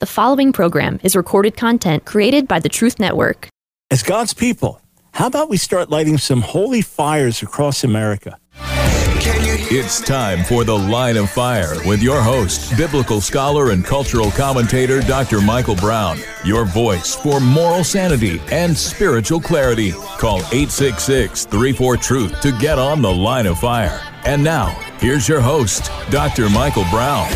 The 0.00 0.06
following 0.06 0.52
program 0.52 1.00
is 1.02 1.16
recorded 1.16 1.56
content 1.56 2.04
created 2.04 2.46
by 2.46 2.60
the 2.60 2.68
Truth 2.68 3.00
Network. 3.00 3.48
As 3.90 4.04
God's 4.04 4.32
people, 4.32 4.80
how 5.10 5.26
about 5.26 5.48
we 5.48 5.56
start 5.56 5.90
lighting 5.90 6.18
some 6.18 6.40
holy 6.40 6.82
fires 6.82 7.42
across 7.42 7.82
America? 7.82 8.38
It's 9.70 10.00
time 10.00 10.44
for 10.44 10.62
The 10.62 10.78
Line 10.78 11.16
of 11.16 11.28
Fire 11.28 11.74
with 11.84 12.00
your 12.00 12.22
host, 12.22 12.76
biblical 12.76 13.20
scholar 13.20 13.72
and 13.72 13.84
cultural 13.84 14.30
commentator 14.30 15.00
Dr. 15.00 15.40
Michael 15.40 15.74
Brown. 15.74 16.18
Your 16.44 16.64
voice 16.64 17.16
for 17.16 17.40
moral 17.40 17.82
sanity 17.82 18.40
and 18.52 18.78
spiritual 18.78 19.40
clarity. 19.40 19.90
Call 19.90 20.38
866 20.52 21.46
34 21.46 21.96
Truth 21.96 22.40
to 22.42 22.56
get 22.60 22.78
on 22.78 23.02
The 23.02 23.12
Line 23.12 23.46
of 23.46 23.58
Fire. 23.58 24.00
And 24.24 24.44
now, 24.44 24.66
here's 25.00 25.28
your 25.28 25.40
host, 25.40 25.90
Dr. 26.10 26.48
Michael 26.48 26.84
Brown. 26.88 27.28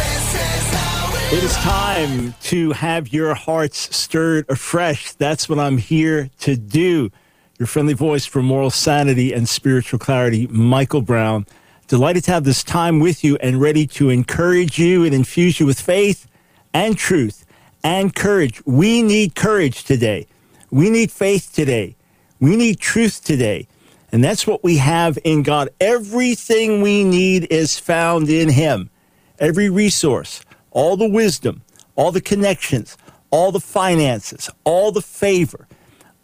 It 1.32 1.42
is 1.42 1.54
time 1.54 2.34
to 2.42 2.72
have 2.72 3.10
your 3.10 3.32
hearts 3.32 3.96
stirred 3.96 4.44
afresh. 4.50 5.12
That's 5.12 5.48
what 5.48 5.58
I'm 5.58 5.78
here 5.78 6.28
to 6.40 6.56
do. 6.56 7.10
Your 7.58 7.66
friendly 7.66 7.94
voice 7.94 8.26
for 8.26 8.42
moral 8.42 8.68
sanity 8.68 9.32
and 9.32 9.48
spiritual 9.48 9.98
clarity, 9.98 10.46
Michael 10.48 11.00
Brown. 11.00 11.46
Delighted 11.88 12.24
to 12.24 12.32
have 12.32 12.44
this 12.44 12.62
time 12.62 13.00
with 13.00 13.24
you 13.24 13.36
and 13.36 13.62
ready 13.62 13.86
to 13.86 14.10
encourage 14.10 14.78
you 14.78 15.06
and 15.06 15.14
infuse 15.14 15.58
you 15.58 15.64
with 15.64 15.80
faith 15.80 16.26
and 16.74 16.98
truth 16.98 17.46
and 17.82 18.14
courage. 18.14 18.62
We 18.66 19.00
need 19.00 19.34
courage 19.34 19.84
today. 19.84 20.26
We 20.70 20.90
need 20.90 21.10
faith 21.10 21.50
today. 21.54 21.96
We 22.40 22.56
need 22.56 22.78
truth 22.78 23.24
today. 23.24 23.68
And 24.12 24.22
that's 24.22 24.46
what 24.46 24.62
we 24.62 24.76
have 24.76 25.18
in 25.24 25.44
God. 25.44 25.70
Everything 25.80 26.82
we 26.82 27.04
need 27.04 27.50
is 27.50 27.78
found 27.78 28.28
in 28.28 28.50
Him. 28.50 28.90
Every 29.38 29.70
resource 29.70 30.42
all 30.72 30.96
the 30.96 31.08
wisdom, 31.08 31.62
all 31.96 32.12
the 32.12 32.20
connections, 32.20 32.96
all 33.30 33.52
the 33.52 33.60
finances, 33.60 34.50
all 34.64 34.92
the 34.92 35.02
favor, 35.02 35.66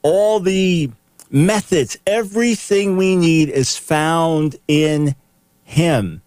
all 0.02 0.40
the 0.40 0.90
methods, 1.30 1.96
everything 2.06 2.96
we 2.96 3.16
need 3.16 3.48
is 3.48 3.76
found 3.76 4.56
in 4.66 5.14
Him. 5.64 6.22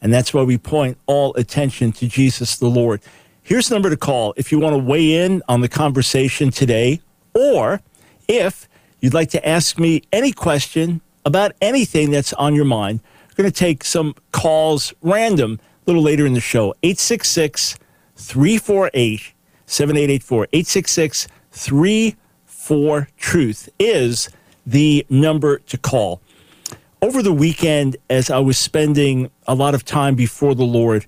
And 0.00 0.12
that's 0.12 0.34
why 0.34 0.42
we 0.42 0.58
point 0.58 0.98
all 1.06 1.34
attention 1.34 1.92
to 1.92 2.08
Jesus 2.08 2.56
the 2.56 2.68
Lord. 2.68 3.00
Here's 3.42 3.68
the 3.68 3.74
number 3.74 3.90
to 3.90 3.96
call 3.96 4.34
if 4.36 4.52
you 4.52 4.58
want 4.58 4.74
to 4.74 4.82
weigh 4.82 5.24
in 5.24 5.42
on 5.48 5.60
the 5.60 5.68
conversation 5.68 6.50
today, 6.50 7.00
or 7.34 7.80
if 8.28 8.68
you'd 9.00 9.14
like 9.14 9.30
to 9.30 9.48
ask 9.48 9.78
me 9.78 10.02
any 10.12 10.32
question 10.32 11.00
about 11.24 11.52
anything 11.60 12.10
that's 12.10 12.32
on 12.34 12.54
your 12.54 12.64
mind. 12.64 13.00
We're 13.30 13.44
going 13.44 13.52
to 13.52 13.58
take 13.58 13.84
some 13.84 14.14
calls 14.32 14.92
random 15.02 15.58
little 15.86 16.02
later 16.02 16.26
in 16.26 16.32
the 16.32 16.40
show. 16.40 16.74
866 16.82 17.78
348 18.16 19.32
7884. 19.66 20.48
866 20.52 21.28
34 21.50 23.08
Truth 23.16 23.68
is 23.78 24.28
the 24.66 25.06
number 25.08 25.58
to 25.58 25.78
call. 25.78 26.20
Over 27.02 27.22
the 27.22 27.32
weekend, 27.32 27.96
as 28.08 28.30
I 28.30 28.38
was 28.38 28.56
spending 28.56 29.30
a 29.46 29.54
lot 29.54 29.74
of 29.74 29.84
time 29.84 30.14
before 30.14 30.54
the 30.54 30.64
Lord, 30.64 31.06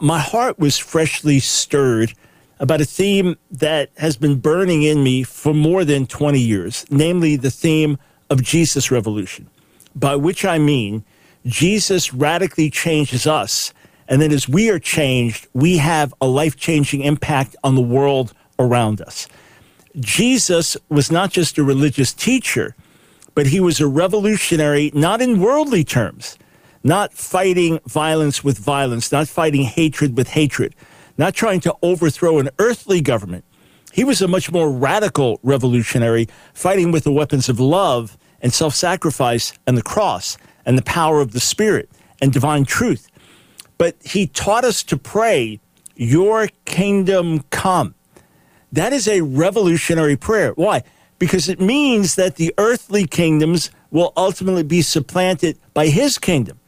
my 0.00 0.18
heart 0.18 0.58
was 0.58 0.78
freshly 0.78 1.40
stirred 1.40 2.14
about 2.60 2.80
a 2.80 2.84
theme 2.84 3.36
that 3.50 3.90
has 3.96 4.16
been 4.16 4.38
burning 4.38 4.84
in 4.84 5.02
me 5.02 5.24
for 5.24 5.52
more 5.52 5.84
than 5.84 6.06
20 6.06 6.38
years, 6.38 6.86
namely 6.90 7.34
the 7.34 7.50
theme 7.50 7.98
of 8.30 8.42
Jesus 8.42 8.90
Revolution, 8.90 9.50
by 9.96 10.14
which 10.14 10.44
I 10.44 10.58
mean 10.58 11.04
Jesus 11.44 12.14
radically 12.14 12.70
changes 12.70 13.26
us 13.26 13.74
and 14.12 14.20
then 14.20 14.30
as 14.30 14.46
we 14.46 14.68
are 14.68 14.78
changed, 14.78 15.48
we 15.54 15.78
have 15.78 16.12
a 16.20 16.26
life 16.26 16.54
changing 16.54 17.00
impact 17.00 17.56
on 17.64 17.76
the 17.76 17.80
world 17.80 18.34
around 18.58 19.00
us. 19.00 19.26
Jesus 19.98 20.76
was 20.90 21.10
not 21.10 21.32
just 21.32 21.56
a 21.56 21.64
religious 21.64 22.12
teacher, 22.12 22.76
but 23.34 23.46
he 23.46 23.58
was 23.58 23.80
a 23.80 23.86
revolutionary, 23.86 24.90
not 24.92 25.22
in 25.22 25.40
worldly 25.40 25.82
terms, 25.82 26.36
not 26.84 27.14
fighting 27.14 27.80
violence 27.86 28.44
with 28.44 28.58
violence, 28.58 29.10
not 29.10 29.28
fighting 29.28 29.62
hatred 29.62 30.14
with 30.14 30.28
hatred, 30.28 30.74
not 31.16 31.32
trying 31.32 31.60
to 31.60 31.74
overthrow 31.82 32.38
an 32.38 32.50
earthly 32.58 33.00
government. 33.00 33.46
He 33.94 34.04
was 34.04 34.20
a 34.20 34.28
much 34.28 34.52
more 34.52 34.70
radical 34.70 35.40
revolutionary, 35.42 36.28
fighting 36.52 36.92
with 36.92 37.04
the 37.04 37.12
weapons 37.12 37.48
of 37.48 37.58
love 37.58 38.18
and 38.42 38.52
self 38.52 38.74
sacrifice 38.74 39.54
and 39.66 39.78
the 39.78 39.82
cross 39.82 40.36
and 40.66 40.76
the 40.76 40.82
power 40.82 41.22
of 41.22 41.32
the 41.32 41.40
Spirit 41.40 41.88
and 42.20 42.30
divine 42.30 42.66
truth. 42.66 43.08
But 43.82 43.96
he 44.04 44.28
taught 44.28 44.64
us 44.64 44.84
to 44.84 44.96
pray, 44.96 45.58
Your 45.96 46.46
kingdom 46.64 47.42
come. 47.50 47.96
That 48.70 48.92
is 48.92 49.08
a 49.08 49.22
revolutionary 49.22 50.14
prayer. 50.14 50.52
Why? 50.52 50.84
Because 51.18 51.48
it 51.48 51.60
means 51.60 52.14
that 52.14 52.36
the 52.36 52.54
earthly 52.58 53.08
kingdoms 53.08 53.72
will 53.90 54.12
ultimately 54.16 54.62
be 54.62 54.82
supplanted 54.82 55.58
by 55.74 55.88
his 55.88 56.16
kingdom. 56.16 56.60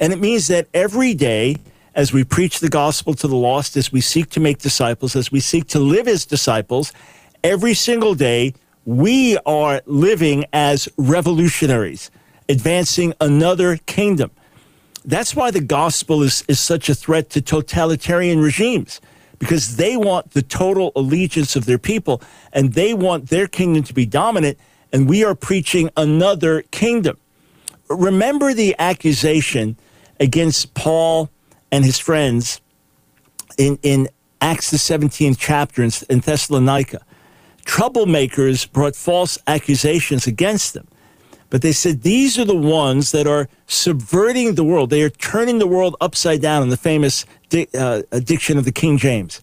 And 0.00 0.10
it 0.10 0.18
means 0.20 0.46
that 0.46 0.68
every 0.72 1.12
day, 1.12 1.56
as 1.94 2.14
we 2.14 2.24
preach 2.24 2.60
the 2.60 2.70
gospel 2.70 3.12
to 3.12 3.28
the 3.28 3.36
lost, 3.36 3.76
as 3.76 3.92
we 3.92 4.00
seek 4.00 4.30
to 4.30 4.40
make 4.40 4.56
disciples, 4.56 5.14
as 5.14 5.30
we 5.30 5.40
seek 5.40 5.66
to 5.66 5.78
live 5.78 6.08
as 6.08 6.24
disciples, 6.24 6.94
every 7.42 7.74
single 7.74 8.14
day, 8.14 8.54
we 8.86 9.36
are 9.44 9.82
living 9.84 10.46
as 10.54 10.88
revolutionaries, 10.96 12.10
advancing 12.48 13.12
another 13.20 13.76
kingdom. 13.76 14.30
That's 15.04 15.36
why 15.36 15.50
the 15.50 15.60
gospel 15.60 16.22
is, 16.22 16.44
is 16.48 16.58
such 16.58 16.88
a 16.88 16.94
threat 16.94 17.30
to 17.30 17.42
totalitarian 17.42 18.40
regimes, 18.40 19.00
because 19.38 19.76
they 19.76 19.96
want 19.96 20.30
the 20.30 20.42
total 20.42 20.92
allegiance 20.96 21.56
of 21.56 21.66
their 21.66 21.78
people 21.78 22.22
and 22.52 22.72
they 22.72 22.94
want 22.94 23.28
their 23.28 23.46
kingdom 23.46 23.82
to 23.84 23.92
be 23.92 24.06
dominant, 24.06 24.58
and 24.92 25.08
we 25.08 25.24
are 25.24 25.34
preaching 25.34 25.90
another 25.96 26.62
kingdom. 26.70 27.18
Remember 27.88 28.54
the 28.54 28.74
accusation 28.78 29.76
against 30.18 30.72
Paul 30.74 31.30
and 31.70 31.84
his 31.84 31.98
friends 31.98 32.60
in, 33.58 33.78
in 33.82 34.08
Acts, 34.40 34.70
the 34.70 34.76
17th 34.76 35.36
chapter 35.38 35.82
in, 35.82 35.90
in 36.08 36.20
Thessalonica. 36.20 37.02
Troublemakers 37.66 38.70
brought 38.70 38.94
false 38.94 39.38
accusations 39.46 40.26
against 40.26 40.74
them. 40.74 40.86
But 41.54 41.62
they 41.62 41.70
said 41.70 42.02
these 42.02 42.36
are 42.36 42.44
the 42.44 42.56
ones 42.56 43.12
that 43.12 43.28
are 43.28 43.48
subverting 43.68 44.56
the 44.56 44.64
world. 44.64 44.90
They 44.90 45.02
are 45.02 45.08
turning 45.08 45.60
the 45.60 45.68
world 45.68 45.94
upside 46.00 46.42
down 46.42 46.64
in 46.64 46.68
the 46.68 46.76
famous 46.76 47.26
di- 47.48 47.68
uh, 47.72 48.02
addiction 48.10 48.58
of 48.58 48.64
the 48.64 48.72
King 48.72 48.98
James. 48.98 49.40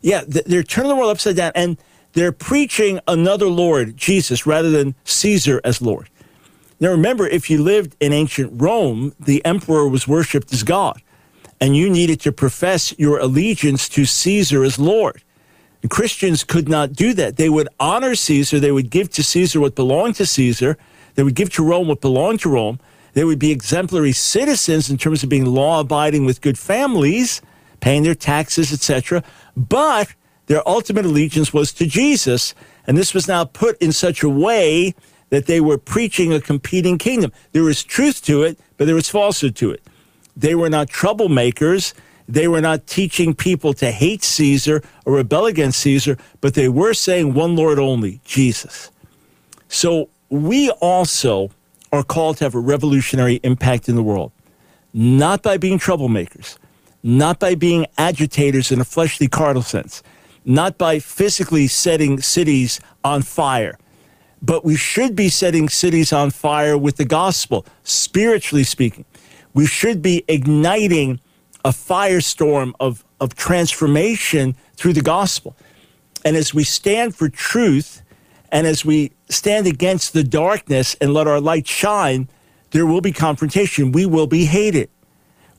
Yeah, 0.00 0.22
they're 0.26 0.62
turning 0.62 0.88
the 0.88 0.96
world 0.96 1.10
upside 1.10 1.36
down 1.36 1.52
and 1.54 1.76
they're 2.14 2.32
preaching 2.32 2.98
another 3.06 3.44
Lord, 3.44 3.94
Jesus, 3.98 4.46
rather 4.46 4.70
than 4.70 4.94
Caesar 5.04 5.60
as 5.62 5.82
Lord. 5.82 6.08
Now 6.80 6.92
remember, 6.92 7.28
if 7.28 7.50
you 7.50 7.62
lived 7.62 7.94
in 8.00 8.14
ancient 8.14 8.54
Rome, 8.54 9.12
the 9.20 9.44
emperor 9.44 9.86
was 9.86 10.08
worshiped 10.08 10.54
as 10.54 10.62
God, 10.62 11.02
and 11.60 11.76
you 11.76 11.90
needed 11.90 12.22
to 12.22 12.32
profess 12.32 12.98
your 12.98 13.18
allegiance 13.18 13.86
to 13.90 14.06
Caesar 14.06 14.64
as 14.64 14.78
Lord. 14.78 15.22
And 15.82 15.90
Christians 15.90 16.42
could 16.42 16.70
not 16.70 16.94
do 16.94 17.12
that. 17.12 17.36
They 17.36 17.50
would 17.50 17.68
honor 17.78 18.14
Caesar, 18.14 18.58
they 18.58 18.72
would 18.72 18.88
give 18.88 19.10
to 19.10 19.22
Caesar 19.22 19.60
what 19.60 19.74
belonged 19.74 20.16
to 20.16 20.24
Caesar, 20.24 20.78
they 21.14 21.22
would 21.22 21.34
give 21.34 21.50
to 21.54 21.64
Rome 21.64 21.88
what 21.88 22.00
belonged 22.00 22.40
to 22.40 22.48
Rome. 22.48 22.78
They 23.12 23.24
would 23.24 23.38
be 23.38 23.50
exemplary 23.50 24.12
citizens 24.12 24.88
in 24.88 24.98
terms 24.98 25.22
of 25.22 25.28
being 25.28 25.46
law 25.46 25.80
abiding 25.80 26.24
with 26.24 26.40
good 26.40 26.58
families, 26.58 27.42
paying 27.80 28.02
their 28.02 28.14
taxes, 28.14 28.72
etc. 28.72 29.22
But 29.56 30.14
their 30.46 30.66
ultimate 30.68 31.04
allegiance 31.04 31.52
was 31.52 31.72
to 31.74 31.86
Jesus. 31.86 32.54
And 32.86 32.96
this 32.96 33.14
was 33.14 33.28
now 33.28 33.44
put 33.44 33.80
in 33.80 33.92
such 33.92 34.22
a 34.22 34.28
way 34.28 34.94
that 35.30 35.46
they 35.46 35.60
were 35.60 35.78
preaching 35.78 36.32
a 36.32 36.40
competing 36.40 36.98
kingdom. 36.98 37.32
There 37.52 37.62
was 37.62 37.82
truth 37.82 38.22
to 38.24 38.42
it, 38.42 38.58
but 38.76 38.86
there 38.86 38.94
was 38.94 39.08
falsehood 39.08 39.56
to 39.56 39.70
it. 39.70 39.82
They 40.36 40.54
were 40.54 40.70
not 40.70 40.88
troublemakers. 40.88 41.94
They 42.28 42.48
were 42.48 42.60
not 42.60 42.86
teaching 42.86 43.34
people 43.34 43.74
to 43.74 43.90
hate 43.90 44.22
Caesar 44.22 44.82
or 45.04 45.14
rebel 45.14 45.46
against 45.46 45.80
Caesar, 45.80 46.16
but 46.40 46.54
they 46.54 46.68
were 46.68 46.94
saying 46.94 47.34
one 47.34 47.56
Lord 47.56 47.78
only, 47.78 48.20
Jesus. 48.24 48.90
So 49.68 50.08
we 50.30 50.70
also 50.80 51.50
are 51.92 52.04
called 52.04 52.38
to 52.38 52.44
have 52.44 52.54
a 52.54 52.60
revolutionary 52.60 53.40
impact 53.42 53.88
in 53.88 53.96
the 53.96 54.02
world, 54.02 54.32
not 54.94 55.42
by 55.42 55.56
being 55.56 55.78
troublemakers, 55.78 56.56
not 57.02 57.40
by 57.40 57.54
being 57.54 57.84
agitators 57.98 58.70
in 58.70 58.80
a 58.80 58.84
fleshly 58.84 59.26
carnal 59.26 59.62
sense, 59.62 60.02
not 60.44 60.78
by 60.78 60.98
physically 61.00 61.66
setting 61.66 62.20
cities 62.20 62.80
on 63.04 63.22
fire, 63.22 63.76
but 64.40 64.64
we 64.64 64.76
should 64.76 65.14
be 65.14 65.28
setting 65.28 65.68
cities 65.68 66.12
on 66.12 66.30
fire 66.30 66.78
with 66.78 66.96
the 66.96 67.04
gospel, 67.04 67.66
spiritually 67.82 68.64
speaking. 68.64 69.04
We 69.52 69.66
should 69.66 70.00
be 70.00 70.24
igniting 70.28 71.20
a 71.64 71.70
firestorm 71.70 72.72
of, 72.80 73.04
of 73.20 73.34
transformation 73.34 74.54
through 74.76 74.94
the 74.94 75.02
gospel. 75.02 75.56
And 76.24 76.36
as 76.36 76.54
we 76.54 76.64
stand 76.64 77.16
for 77.16 77.28
truth, 77.28 78.02
and 78.52 78.66
as 78.66 78.84
we 78.84 79.12
stand 79.28 79.66
against 79.66 80.12
the 80.12 80.24
darkness 80.24 80.96
and 81.00 81.14
let 81.14 81.26
our 81.26 81.40
light 81.40 81.66
shine, 81.66 82.28
there 82.72 82.86
will 82.86 83.00
be 83.00 83.12
confrontation. 83.12 83.92
We 83.92 84.06
will 84.06 84.26
be 84.26 84.44
hated. 84.46 84.90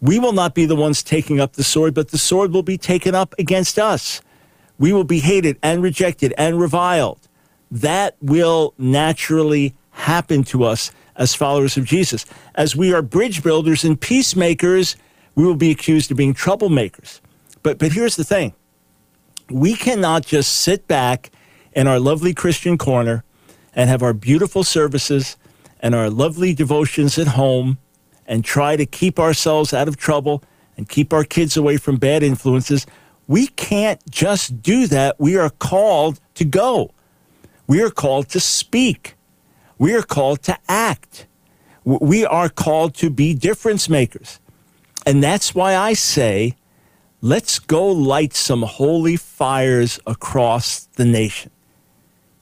We 0.02 0.20
will 0.20 0.34
not 0.34 0.56
be 0.56 0.66
the 0.66 0.76
ones 0.76 1.04
taking 1.04 1.40
up 1.40 1.54
the 1.54 1.64
sword, 1.64 1.94
but 1.94 2.10
the 2.10 2.18
sword 2.18 2.54
will 2.54 2.64
be 2.64 2.78
taken 2.78 3.16
up 3.16 3.36
against 3.38 3.78
us. 3.80 4.22
we 4.80 4.92
will 4.92 5.04
be 5.04 5.20
hated 5.20 5.58
and 5.62 5.84
rejected 5.84 6.34
and 6.38 6.60
reviled. 6.60 7.28
That 7.70 8.18
will 8.20 8.74
naturally 8.80 9.76
happen 9.92 10.44
to 10.46 10.64
us 10.64 10.92
as 11.16 11.36
followers 11.36 11.78
of 11.78 11.86
Jesus. 11.86 12.26
As 12.56 12.76
we 12.76 12.92
are 12.92 13.04
bridge 13.04 13.44
builders 13.44 13.84
and 13.84 14.00
peacemakers, 14.02 14.96
we 15.36 15.46
will 15.46 15.56
be 15.56 15.70
accused 15.70 16.10
of 16.10 16.18
being 16.18 16.34
troublemakers. 16.34 17.22
But, 17.62 17.78
but 17.78 17.92
here's 17.92 18.16
the 18.16 18.24
thing 18.24 18.54
we 19.50 19.76
cannot 19.76 20.26
just 20.26 20.52
sit 20.52 20.88
back 20.88 21.30
in 21.74 21.88
our 21.88 22.00
lovely 22.00 22.34
Christian 22.34 22.78
corner 22.78 23.24
and 23.74 23.90
have 23.90 24.04
our 24.04 24.14
beautiful 24.14 24.64
services 24.64 25.38
and 25.80 25.96
our 25.96 26.10
lovely 26.10 26.54
devotions 26.54 27.18
at 27.18 27.28
home 27.28 27.78
and 28.26 28.46
try 28.46 28.76
to 28.76 28.86
keep 28.86 29.20
ourselves 29.20 29.74
out 29.74 29.88
of 29.88 29.98
trouble 29.98 30.44
and 30.78 30.88
keep 30.88 31.14
our 31.14 31.24
kids 31.24 31.58
away 31.58 31.78
from 31.78 31.98
bad 31.98 32.24
influences. 32.24 32.86
We 33.28 33.48
can't 33.48 34.00
just 34.10 34.62
do 34.62 34.88
that. 34.88 35.20
We 35.20 35.38
are 35.38 35.50
called 35.50 36.20
to 36.36 36.46
go. 36.46 36.92
We 37.68 37.82
are 37.82 37.90
called 37.90 38.30
to 38.30 38.40
speak. 38.40 39.16
We 39.78 39.94
are 39.94 40.02
called 40.02 40.44
to 40.44 40.58
act. 40.68 41.28
We 41.84 42.26
are 42.26 42.50
called 42.50 42.96
to 42.96 43.10
be 43.10 43.34
difference 43.34 43.90
makers. 43.90 44.40
And 45.06 45.24
that's 45.24 45.56
why 45.56 45.76
I 45.76 45.94
say, 45.94 46.56
let's 47.22 47.58
go 47.60 47.88
light 47.88 48.34
some 48.34 48.62
holy 48.62 49.16
fires 49.16 50.00
across 50.06 50.86
the 50.96 51.06
nation. 51.06 51.52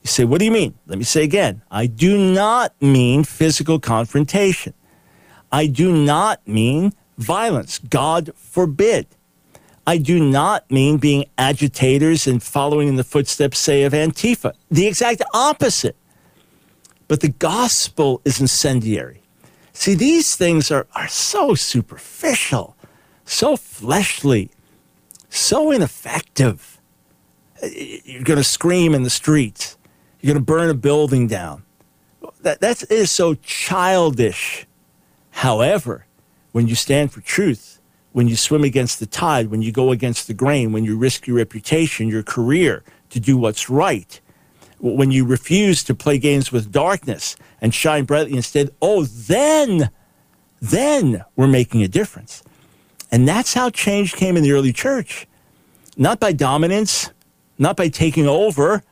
You 0.02 0.08
say, 0.08 0.24
what 0.24 0.38
do 0.38 0.44
you 0.44 0.50
mean? 0.50 0.74
Let 0.86 0.98
me 0.98 1.04
say 1.04 1.24
again. 1.24 1.62
I 1.70 1.86
do 1.86 2.16
not 2.16 2.74
mean 2.80 3.24
physical 3.24 3.78
confrontation. 3.78 4.74
I 5.52 5.66
do 5.66 5.92
not 5.92 6.46
mean 6.46 6.94
violence. 7.18 7.78
God 7.78 8.30
forbid. 8.34 9.06
I 9.86 9.98
do 9.98 10.24
not 10.24 10.70
mean 10.70 10.98
being 10.98 11.24
agitators 11.36 12.26
and 12.26 12.42
following 12.42 12.88
in 12.88 12.96
the 12.96 13.04
footsteps, 13.04 13.58
say, 13.58 13.82
of 13.82 13.92
Antifa. 13.92 14.52
The 14.70 14.86
exact 14.86 15.22
opposite. 15.34 15.96
But 17.08 17.20
the 17.20 17.28
gospel 17.28 18.22
is 18.24 18.40
incendiary. 18.40 19.22
See, 19.72 19.94
these 19.94 20.36
things 20.36 20.70
are, 20.70 20.86
are 20.94 21.08
so 21.08 21.54
superficial, 21.54 22.76
so 23.24 23.56
fleshly, 23.56 24.50
so 25.28 25.70
ineffective. 25.70 26.80
Uh, 27.62 27.68
you're 28.04 28.22
going 28.22 28.36
to 28.36 28.44
scream 28.44 28.94
in 28.94 29.02
the 29.02 29.10
streets. 29.10 29.76
You're 30.20 30.34
going 30.34 30.44
to 30.44 30.52
burn 30.52 30.70
a 30.70 30.74
building 30.74 31.26
down. 31.26 31.64
That, 32.42 32.60
that 32.60 32.90
is 32.90 33.10
so 33.10 33.34
childish. 33.34 34.66
However, 35.30 36.06
when 36.52 36.68
you 36.68 36.74
stand 36.74 37.12
for 37.12 37.20
truth, 37.20 37.80
when 38.12 38.28
you 38.28 38.36
swim 38.36 38.64
against 38.64 38.98
the 38.98 39.06
tide, 39.06 39.50
when 39.50 39.62
you 39.62 39.72
go 39.72 39.92
against 39.92 40.26
the 40.26 40.34
grain, 40.34 40.72
when 40.72 40.84
you 40.84 40.96
risk 40.96 41.26
your 41.26 41.36
reputation, 41.36 42.08
your 42.08 42.22
career 42.22 42.82
to 43.10 43.20
do 43.20 43.36
what's 43.36 43.70
right, 43.70 44.20
when 44.80 45.10
you 45.10 45.24
refuse 45.24 45.84
to 45.84 45.94
play 45.94 46.18
games 46.18 46.50
with 46.50 46.72
darkness 46.72 47.36
and 47.60 47.74
shine 47.74 48.04
brightly 48.04 48.34
instead, 48.34 48.70
oh, 48.80 49.04
then, 49.04 49.90
then 50.60 51.24
we're 51.36 51.46
making 51.46 51.82
a 51.82 51.88
difference. 51.88 52.42
And 53.10 53.28
that's 53.28 53.54
how 53.54 53.70
change 53.70 54.14
came 54.14 54.36
in 54.36 54.42
the 54.42 54.52
early 54.52 54.72
church. 54.72 55.26
Not 55.96 56.18
by 56.18 56.32
dominance, 56.32 57.10
not 57.58 57.76
by 57.76 57.88
taking 57.88 58.26
over, 58.26 58.82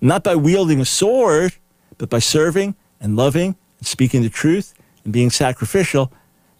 not 0.00 0.24
by 0.24 0.34
wielding 0.34 0.80
a 0.80 0.84
sword, 0.84 1.54
but 1.98 2.10
by 2.10 2.18
serving 2.18 2.74
and 3.00 3.16
loving 3.16 3.56
and 3.78 3.86
speaking 3.86 4.22
the 4.22 4.28
truth 4.28 4.74
and 5.04 5.12
being 5.12 5.30
sacrificial 5.30 6.12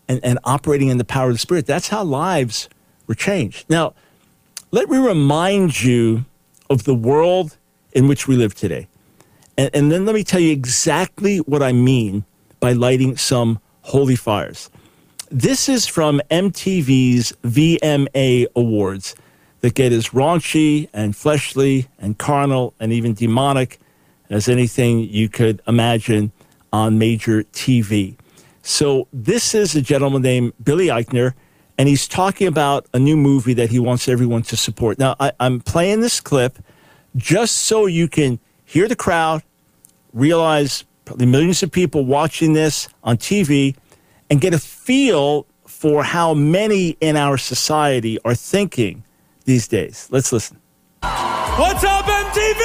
and, 0.08 0.20
and 0.22 0.38
operating 0.44 0.88
in 0.88 0.98
the 0.98 1.04
power 1.04 1.28
of 1.28 1.34
the 1.34 1.38
Spirit. 1.38 1.66
That's 1.66 1.88
how 1.88 2.02
lives 2.04 2.68
were 3.06 3.14
changed. 3.14 3.68
Now, 3.68 3.94
let 4.70 4.88
me 4.88 4.98
remind 4.98 5.82
you 5.82 6.24
of 6.68 6.84
the 6.84 6.94
world 6.94 7.56
in 7.92 8.08
which 8.08 8.26
we 8.26 8.36
live 8.36 8.54
today. 8.54 8.88
And, 9.56 9.70
and 9.74 9.92
then 9.92 10.04
let 10.04 10.14
me 10.14 10.24
tell 10.24 10.40
you 10.40 10.52
exactly 10.52 11.38
what 11.38 11.62
I 11.62 11.72
mean 11.72 12.24
by 12.60 12.72
lighting 12.72 13.16
some 13.16 13.60
holy 13.82 14.16
fires. 14.16 14.70
This 15.30 15.68
is 15.68 15.86
from 15.86 16.20
MTV's 16.30 17.32
VMA 17.42 18.46
Awards 18.54 19.14
that 19.60 19.74
get 19.74 19.92
as 19.92 20.10
raunchy 20.10 20.88
and 20.92 21.16
fleshly 21.16 21.88
and 21.98 22.18
carnal 22.18 22.74
and 22.78 22.92
even 22.92 23.14
demonic 23.14 23.78
as 24.30 24.48
anything 24.48 25.00
you 25.00 25.28
could 25.28 25.62
imagine 25.66 26.32
on 26.72 26.98
major 26.98 27.44
TV. 27.44 28.16
So, 28.62 29.06
this 29.12 29.54
is 29.54 29.76
a 29.76 29.82
gentleman 29.82 30.22
named 30.22 30.52
Billy 30.62 30.88
Eichner, 30.88 31.34
and 31.78 31.88
he's 31.88 32.08
talking 32.08 32.48
about 32.48 32.86
a 32.92 32.98
new 32.98 33.16
movie 33.16 33.54
that 33.54 33.70
he 33.70 33.78
wants 33.78 34.08
everyone 34.08 34.42
to 34.42 34.56
support. 34.56 34.98
Now, 34.98 35.14
I, 35.20 35.32
am 35.38 35.60
playing 35.60 36.00
this 36.00 36.20
clip 36.20 36.58
just 37.14 37.56
so 37.56 37.86
you 37.86 38.08
can 38.08 38.40
hear 38.64 38.88
the 38.88 38.96
crowd, 38.96 39.42
realize 40.12 40.84
probably 41.04 41.26
millions 41.26 41.62
of 41.62 41.70
people 41.70 42.04
watching 42.04 42.54
this 42.54 42.88
on 43.04 43.16
TV, 43.16 43.76
and 44.28 44.40
get 44.40 44.52
a 44.52 44.58
feel 44.58 45.46
for 45.66 46.02
how 46.02 46.34
many 46.34 46.96
in 47.00 47.16
our 47.16 47.38
society 47.38 48.18
are 48.24 48.34
thinking 48.34 49.04
these 49.46 49.66
days. 49.66 50.08
Let's 50.10 50.32
listen. 50.32 50.58
What's 51.00 51.84
up, 51.84 52.04
MTV? 52.04 52.60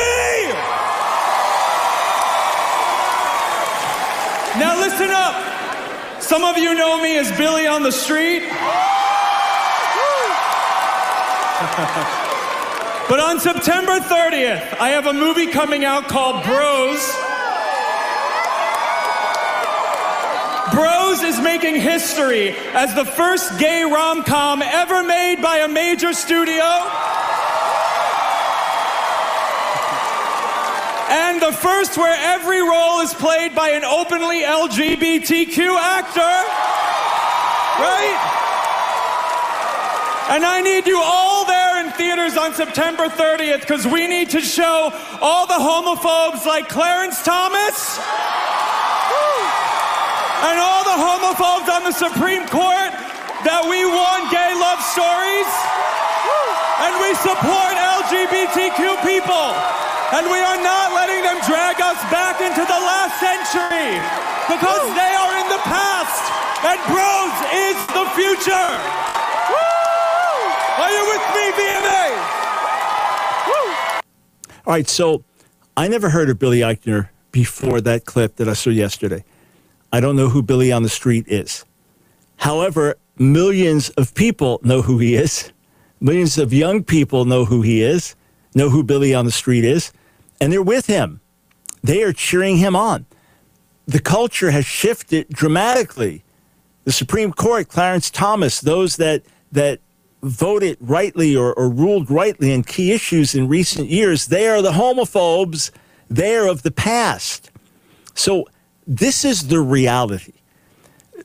Now, 4.60 4.78
listen 4.78 5.10
up. 5.12 6.22
Some 6.22 6.44
of 6.44 6.57
you 6.57 6.75
know 6.75 7.01
me 7.01 7.18
as 7.18 7.31
Billy 7.38 7.68
on 7.68 7.83
the 7.83 7.92
Street. 7.92 8.42
but 13.10 13.19
on 13.19 13.39
September 13.39 14.00
30th, 14.00 14.78
I 14.80 14.89
have 14.89 15.06
a 15.06 15.13
movie 15.13 15.48
coming 15.48 15.86
out 15.86 16.10
called 16.10 16.44
Bros. 16.44 17.00
Bros 21.11 21.23
is 21.23 21.41
making 21.41 21.75
history 21.75 22.51
as 22.73 22.95
the 22.95 23.03
first 23.03 23.59
gay 23.59 23.83
rom 23.83 24.23
com 24.23 24.61
ever 24.61 25.03
made 25.03 25.41
by 25.41 25.57
a 25.57 25.67
major 25.67 26.13
studio. 26.13 26.63
And 31.09 31.41
the 31.41 31.51
first 31.51 31.97
where 31.97 32.15
every 32.33 32.61
role 32.61 33.01
is 33.01 33.13
played 33.13 33.53
by 33.53 33.71
an 33.71 33.83
openly 33.83 34.43
LGBTQ 34.43 35.75
actor. 35.75 36.33
Right? 37.83 38.19
And 40.29 40.45
I 40.45 40.61
need 40.61 40.87
you 40.87 41.01
all 41.03 41.45
there 41.45 41.85
in 41.85 41.91
theaters 41.91 42.37
on 42.37 42.53
September 42.53 43.07
30th 43.07 43.59
because 43.59 43.85
we 43.85 44.07
need 44.07 44.29
to 44.29 44.39
show 44.39 44.93
all 45.19 45.45
the 45.45 45.55
homophobes 45.55 46.45
like 46.45 46.69
Clarence 46.69 47.21
Thomas 47.21 47.99
and 50.44 50.59
all 50.59 50.70
the 50.92 51.00
homophobes 51.00 51.71
on 51.71 51.88
the 51.88 51.95
Supreme 51.95 52.44
Court 52.52 52.92
that 53.48 53.64
we 53.64 53.88
want 53.88 54.28
gay 54.28 54.52
love 54.60 54.83
stories 54.83 55.48
and 56.83 56.92
we 57.00 57.16
support 57.16 57.71
LGBTQ 57.80 59.00
people. 59.00 59.56
And 60.12 60.28
we 60.28 60.36
are 60.44 60.60
not 60.60 60.92
letting 60.92 61.24
them 61.24 61.40
drag 61.48 61.80
us 61.80 61.95
back 62.12 62.44
into 62.44 62.60
the 62.68 62.76
last 62.76 63.16
century 63.24 64.04
because 64.52 64.83
they 64.92 65.14
are 65.16 65.33
in 65.40 65.48
the 65.48 65.64
past 65.64 66.28
and 66.68 66.76
Bros 66.92 67.36
is 67.56 67.80
the 67.95 68.04
future. 68.12 68.71
Are 70.76 70.92
you 70.92 71.04
with 71.07 71.24
me, 71.31 71.45
VMA? 71.56 72.04
All 74.68 74.76
right, 74.76 74.90
so 74.90 75.24
I 75.78 75.88
never 75.88 76.10
heard 76.10 76.30
of 76.30 76.38
Billy 76.38 76.60
Eichner 76.60 77.07
before 77.31 77.80
that 77.80 78.04
clip 78.04 78.36
that 78.36 78.50
I 78.50 78.54
saw 78.54 78.71
yesterday. 78.71 79.24
I 79.92 80.00
don't 80.00 80.16
know 80.16 80.30
who 80.30 80.42
Billy 80.42 80.71
on 80.71 80.83
the 80.83 80.90
Street 80.90 81.28
is. 81.28 81.66
However, 82.38 82.98
millions 83.18 83.90
of 83.92 84.16
people 84.16 84.60
know 84.64 84.81
who 84.81 84.98
he 84.98 85.16
is. 85.16 85.52
Millions 86.00 86.38
of 86.38 86.52
young 86.52 86.83
people 86.83 87.26
know 87.26 87.45
who 87.45 87.62
he 87.62 87.83
is, 87.83 88.16
know 88.56 88.69
who 88.69 88.83
Billy 88.83 89.14
on 89.14 89.26
the 89.26 89.31
Street 89.31 89.64
is, 89.64 89.92
and 90.40 90.52
they're 90.52 90.64
with 90.64 90.88
him. 90.88 91.21
They 91.83 92.02
are 92.04 92.14
cheering 92.14 92.57
him 92.57 92.76
on. 92.76 93.06
The 93.86 94.00
culture 94.00 94.52
has 94.52 94.66
shifted 94.66 95.30
dramatically. 95.30 96.24
The 96.86 96.92
Supreme 96.92 97.31
Court, 97.31 97.68
Clarence 97.68 98.10
Thomas, 98.10 98.62
those 98.62 98.95
that 98.98 99.24
that 99.52 99.80
voted 100.24 100.78
rightly 100.80 101.36
or, 101.36 101.54
or 101.54 101.69
ruled 101.69 102.10
rightly 102.10 102.52
in 102.52 102.64
key 102.64 102.92
issues 102.92 103.36
in 103.36 103.48
recent 103.48 103.90
years, 103.90 104.28
they 104.28 104.48
are 104.48 104.62
the 104.62 104.71
homophobes. 104.71 105.71
They 106.10 106.36
are 106.36 106.48
of 106.48 106.64
the 106.64 106.71
past. 106.71 107.52
So 108.14 108.48
this 108.92 109.24
is 109.24 109.48
the 109.48 109.62
reality. 109.62 110.33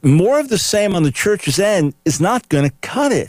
More 0.02 0.38
of 0.38 0.50
the 0.50 0.58
same 0.58 0.94
on 0.94 1.02
the 1.02 1.10
church's 1.10 1.58
end 1.58 1.94
is 2.04 2.20
not 2.20 2.48
going 2.48 2.68
to 2.68 2.74
cut 2.80 3.10
it. 3.10 3.28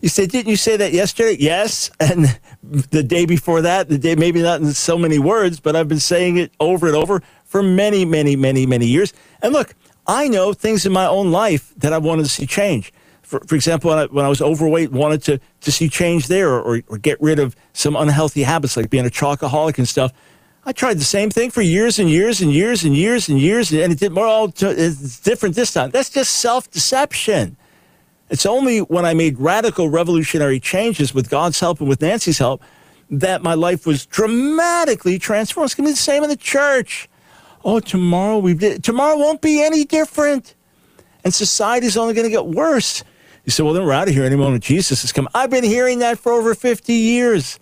You 0.00 0.08
say, 0.08 0.26
didn't 0.26 0.50
you 0.50 0.56
say 0.56 0.76
that 0.76 0.92
yesterday? 0.92 1.36
Yes. 1.38 1.90
And 2.00 2.40
the 2.64 3.04
day 3.04 3.26
before 3.26 3.62
that, 3.62 3.88
the 3.88 3.98
day, 3.98 4.16
maybe 4.16 4.42
not 4.42 4.60
in 4.60 4.72
so 4.72 4.98
many 4.98 5.20
words, 5.20 5.60
but 5.60 5.76
I've 5.76 5.86
been 5.86 6.00
saying 6.00 6.36
it 6.36 6.50
over 6.58 6.88
and 6.88 6.96
over 6.96 7.22
for 7.44 7.62
many, 7.62 8.04
many, 8.04 8.34
many, 8.34 8.66
many 8.66 8.86
years. 8.86 9.12
And 9.40 9.52
look, 9.52 9.74
I 10.04 10.26
know 10.26 10.52
things 10.52 10.84
in 10.84 10.92
my 10.92 11.06
own 11.06 11.30
life 11.30 11.72
that 11.76 11.92
I 11.92 11.98
wanted 11.98 12.24
to 12.24 12.30
see 12.30 12.46
change. 12.46 12.92
For, 13.22 13.38
for 13.46 13.54
example, 13.54 13.90
when 13.90 13.98
I, 14.00 14.06
when 14.06 14.24
I 14.24 14.28
was 14.28 14.42
overweight, 14.42 14.90
wanted 14.90 15.22
to, 15.24 15.40
to 15.60 15.70
see 15.70 15.88
change 15.88 16.26
there 16.26 16.50
or, 16.50 16.82
or, 16.88 16.98
get 16.98 17.20
rid 17.20 17.38
of 17.38 17.54
some 17.72 17.94
unhealthy 17.94 18.42
habits 18.42 18.76
like 18.76 18.90
being 18.90 19.06
a 19.06 19.10
chocoholic 19.10 19.78
and 19.78 19.86
stuff. 19.86 20.12
I 20.64 20.72
tried 20.72 20.98
the 20.98 21.04
same 21.04 21.30
thing 21.30 21.50
for 21.50 21.62
years 21.62 21.98
and 21.98 22.10
years 22.10 22.40
and 22.40 22.52
years 22.52 22.84
and 22.84 22.94
years 22.94 23.28
and 23.28 23.40
years, 23.40 23.72
and 23.72 23.92
it 23.92 23.98
did 23.98 24.12
more. 24.12 24.26
All 24.26 24.52
it's 24.58 25.20
different 25.20 25.54
this 25.54 25.72
time. 25.72 25.90
That's 25.90 26.10
just 26.10 26.36
self 26.36 26.70
deception. 26.70 27.56
It's 28.28 28.46
only 28.46 28.78
when 28.80 29.04
I 29.04 29.14
made 29.14 29.38
radical 29.38 29.88
revolutionary 29.88 30.60
changes 30.60 31.14
with 31.14 31.30
God's 31.30 31.58
help 31.58 31.80
and 31.80 31.88
with 31.88 32.00
Nancy's 32.00 32.38
help 32.38 32.62
that 33.10 33.42
my 33.42 33.54
life 33.54 33.86
was 33.86 34.06
dramatically 34.06 35.18
transformed. 35.18 35.66
It's 35.66 35.74
going 35.74 35.86
to 35.86 35.90
be 35.90 35.94
the 35.94 35.98
same 35.98 36.22
in 36.22 36.30
the 36.30 36.36
church. 36.36 37.08
Oh, 37.64 37.80
tomorrow 37.80 38.38
we 38.38 38.54
did. 38.54 38.84
Tomorrow 38.84 39.18
won't 39.18 39.40
be 39.40 39.62
any 39.62 39.84
different, 39.84 40.54
and 41.24 41.34
society 41.34 41.86
is 41.86 41.96
only 41.96 42.14
going 42.14 42.24
to 42.24 42.30
get 42.30 42.46
worse. 42.46 43.02
You 43.44 43.50
say, 43.50 43.62
well, 43.62 43.72
then 43.72 43.84
we're 43.84 43.92
out 43.92 44.08
of 44.08 44.14
here 44.14 44.24
any 44.24 44.36
moment 44.36 44.62
Jesus 44.62 45.02
has 45.02 45.12
come. 45.12 45.28
I've 45.34 45.50
been 45.50 45.64
hearing 45.64 45.98
that 46.00 46.18
for 46.18 46.32
over 46.32 46.54
50 46.54 46.92
years, 46.92 47.58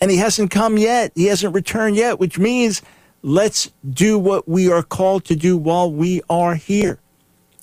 and 0.00 0.10
he 0.10 0.16
hasn't 0.16 0.50
come 0.50 0.78
yet. 0.78 1.12
He 1.14 1.26
hasn't 1.26 1.54
returned 1.54 1.96
yet, 1.96 2.18
which 2.18 2.38
means 2.38 2.82
let's 3.22 3.70
do 3.88 4.18
what 4.18 4.48
we 4.48 4.70
are 4.70 4.82
called 4.82 5.24
to 5.26 5.36
do 5.36 5.56
while 5.56 5.92
we 5.92 6.22
are 6.30 6.54
here. 6.54 6.98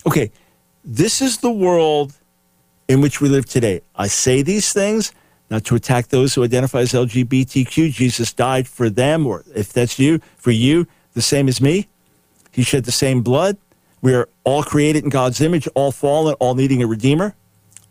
Okay, 0.05 0.31
this 0.83 1.21
is 1.21 1.39
the 1.39 1.51
world 1.51 2.13
in 2.87 3.01
which 3.01 3.19
we 3.19 3.29
live 3.29 3.45
today. 3.45 3.81
I 3.95 4.07
say 4.07 4.41
these 4.41 4.71
things 4.71 5.11
not 5.49 5.63
to 5.65 5.75
attack 5.75 6.07
those 6.09 6.33
who 6.33 6.43
identify 6.43 6.79
as 6.79 6.91
LGBTQ. 6.91 7.91
Jesus 7.91 8.33
died 8.33 8.67
for 8.67 8.89
them, 8.89 9.25
or 9.25 9.43
if 9.55 9.71
that's 9.71 9.97
you, 9.97 10.19
for 10.37 10.51
you, 10.51 10.87
the 11.13 11.21
same 11.21 11.47
as 11.47 11.61
me. 11.61 11.87
He 12.51 12.63
shed 12.63 12.85
the 12.85 12.91
same 12.91 13.21
blood. 13.21 13.57
We 14.01 14.13
are 14.13 14.29
all 14.43 14.63
created 14.63 15.03
in 15.03 15.09
God's 15.09 15.41
image, 15.41 15.67
all 15.73 15.91
fallen, 15.91 16.35
all 16.35 16.55
needing 16.55 16.83
a 16.83 16.87
redeemer. 16.87 17.35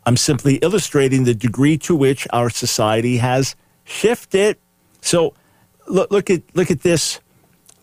I'm 0.05 0.17
simply 0.17 0.57
illustrating 0.57 1.25
the 1.25 1.35
degree 1.35 1.79
to 1.79 1.97
which 1.97 2.29
our 2.33 2.49
society 2.49 3.17
has 3.17 3.57
shifted. 3.87 4.59
So 5.01 5.33
look, 5.87 6.11
look 6.11 6.29
at 6.29 6.43
look 6.55 6.71
at 6.71 6.83
this. 6.83 7.21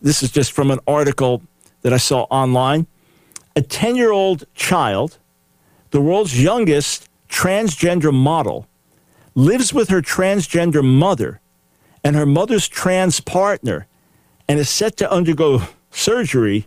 This 0.00 0.22
is 0.22 0.30
just 0.30 0.52
from 0.52 0.70
an 0.70 0.78
article 0.86 1.42
that 1.82 1.92
I 1.92 1.96
saw 1.96 2.22
online. 2.30 2.86
A 3.56 3.62
10-year-old 3.62 4.44
child, 4.54 5.18
the 5.90 6.00
world's 6.00 6.40
youngest 6.42 7.08
transgender 7.28 8.12
model, 8.12 8.66
lives 9.34 9.72
with 9.72 9.88
her 9.88 10.02
transgender 10.02 10.84
mother 10.84 11.40
and 12.02 12.16
her 12.16 12.26
mother's 12.26 12.68
trans 12.68 13.20
partner 13.20 13.86
and 14.48 14.58
is 14.58 14.68
set 14.68 14.96
to 14.98 15.10
undergo 15.10 15.62
surgery 15.90 16.66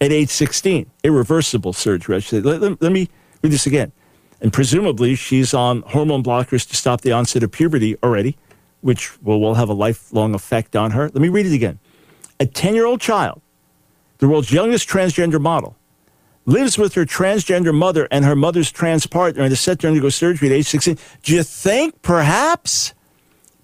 at 0.00 0.12
age 0.12 0.30
16, 0.30 0.90
irreversible 1.02 1.72
surgery. 1.72 2.20
Let, 2.32 2.60
let, 2.60 2.82
let 2.82 2.92
me 2.92 3.08
read 3.42 3.52
this 3.52 3.66
again. 3.66 3.92
And 4.40 4.52
presumably, 4.52 5.14
she's 5.14 5.54
on 5.54 5.82
hormone 5.82 6.22
blockers 6.22 6.68
to 6.68 6.76
stop 6.76 7.00
the 7.00 7.12
onset 7.12 7.42
of 7.42 7.52
puberty 7.52 7.96
already, 8.02 8.36
which 8.84 9.18
will, 9.22 9.40
will 9.40 9.54
have 9.54 9.70
a 9.70 9.72
lifelong 9.72 10.34
effect 10.34 10.76
on 10.76 10.90
her. 10.90 11.04
Let 11.04 11.16
me 11.16 11.30
read 11.30 11.46
it 11.46 11.54
again. 11.54 11.78
A 12.38 12.44
10 12.44 12.74
year 12.74 12.84
old 12.84 13.00
child, 13.00 13.40
the 14.18 14.28
world's 14.28 14.52
youngest 14.52 14.86
transgender 14.86 15.40
model, 15.40 15.74
lives 16.44 16.76
with 16.76 16.92
her 16.92 17.06
transgender 17.06 17.74
mother 17.74 18.06
and 18.10 18.26
her 18.26 18.36
mother's 18.36 18.70
trans 18.70 19.06
partner 19.06 19.42
and 19.42 19.50
is 19.50 19.58
set 19.58 19.78
to 19.78 19.88
undergo 19.88 20.10
surgery 20.10 20.48
at 20.48 20.54
age 20.54 20.66
16. 20.66 20.98
Do 21.22 21.34
you 21.34 21.42
think 21.42 22.02
perhaps, 22.02 22.92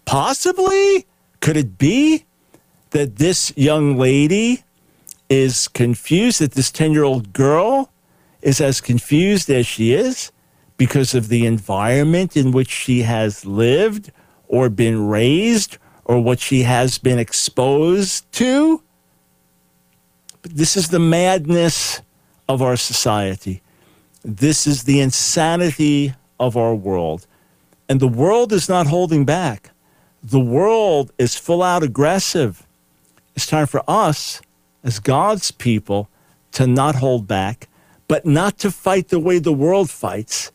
possibly, 0.07 1.05
could 1.41 1.59
it 1.59 1.77
be 1.77 2.25
that 2.93 3.17
this 3.17 3.53
young 3.59 3.99
lady 3.99 4.65
is 5.29 5.69
confused, 5.69 6.41
that 6.41 6.53
this 6.53 6.71
10 6.71 6.93
year 6.93 7.05
old 7.05 7.35
girl 7.35 7.93
is 8.41 8.59
as 8.59 8.81
confused 8.81 9.51
as 9.51 9.67
she 9.67 9.93
is 9.93 10.33
because 10.79 11.15
of 11.15 11.29
the 11.29 11.45
environment 11.45 12.39
in 12.39 12.53
which 12.53 12.71
she 12.71 13.03
has 13.03 13.45
lived 13.45 14.11
or 14.51 14.69
been 14.69 15.07
raised 15.07 15.79
or 16.05 16.21
what 16.21 16.41
she 16.41 16.65
has 16.65 16.99
been 16.99 17.19
exposed 17.19 18.31
to? 18.33 18.83
But 20.43 20.57
this 20.57 20.77
is 20.77 20.89
the 20.89 20.99
madness 20.99 22.03
of 22.49 22.61
our 22.61 22.77
society. 22.77 23.63
This 24.25 24.67
is 24.67 24.85
the 24.85 25.01
insanity 25.01 26.15
of 26.39 26.57
our 26.57 26.75
world. 26.75 27.27
And 27.89 28.01
the 28.01 28.09
world 28.09 28.53
is 28.53 28.69
not 28.69 28.89
holding 28.89 29.25
back. 29.25 29.71
The 30.23 30.41
world 30.41 31.13
is 31.17 31.37
full 31.37 31.63
out 31.63 31.83
aggressive. 31.83 32.67
It's 33.37 33.47
time 33.47 33.67
for 33.67 33.83
us, 33.89 34.43
as 34.83 34.99
God's 34.99 35.51
people, 35.51 36.09
to 36.53 36.67
not 36.67 36.97
hold 36.97 37.27
back, 37.27 37.69
but 38.09 38.27
not 38.27 38.59
to 38.59 38.71
fight 38.71 39.09
the 39.09 39.21
way 39.21 39.39
the 39.39 39.53
world 39.53 39.91
fights, 39.91 40.51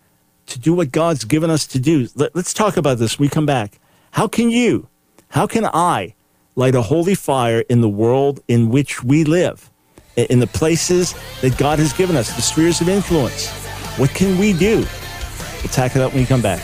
to 0.47 0.59
do 0.59 0.73
what 0.73 0.91
God's 0.91 1.23
given 1.23 1.49
us 1.49 1.65
to 1.67 1.79
do. 1.79 2.09
Let, 2.15 2.35
us 2.35 2.53
talk 2.53 2.77
about 2.77 2.97
this 2.97 3.17
when 3.17 3.27
we 3.27 3.29
come 3.29 3.45
back. 3.45 3.79
How 4.15 4.29
can 4.29 4.49
you, 4.49 4.87
how 5.27 5.45
can 5.45 5.65
I 5.65 6.15
light 6.55 6.73
a 6.73 6.81
holy 6.81 7.15
fire 7.15 7.65
in 7.67 7.81
the 7.81 7.89
world 7.89 8.39
in 8.47 8.69
which 8.69 9.03
we 9.03 9.25
live? 9.25 9.69
in 10.15 10.39
the 10.39 10.47
places 10.47 11.13
that 11.41 11.57
God 11.57 11.77
has 11.77 11.91
given 11.91 12.15
us, 12.15 12.33
the 12.33 12.41
spheres 12.41 12.79
of 12.79 12.87
influence. 12.87 13.49
What 13.97 14.11
can 14.11 14.37
we 14.37 14.53
do? 14.53 14.77
We'll 14.77 15.73
tackle 15.73 15.99
that 15.99 16.13
when 16.13 16.21
we 16.21 16.25
come 16.25 16.41
back. 16.41 16.63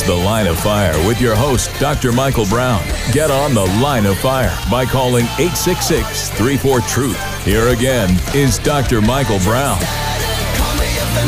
It's 0.00 0.08
The 0.08 0.14
Line 0.14 0.46
of 0.46 0.58
Fire 0.58 0.96
with 1.06 1.20
your 1.20 1.34
host, 1.36 1.70
Dr. 1.78 2.10
Michael 2.10 2.46
Brown. 2.46 2.82
Get 3.12 3.30
on 3.30 3.52
The 3.52 3.66
Line 3.82 4.06
of 4.06 4.16
Fire 4.16 4.50
by 4.70 4.86
calling 4.86 5.26
866 5.36 6.30
34 6.30 6.80
Truth. 6.80 7.44
Here 7.44 7.68
again 7.68 8.18
is 8.34 8.58
Dr. 8.60 9.02
Michael 9.02 9.38
Brown. 9.40 9.78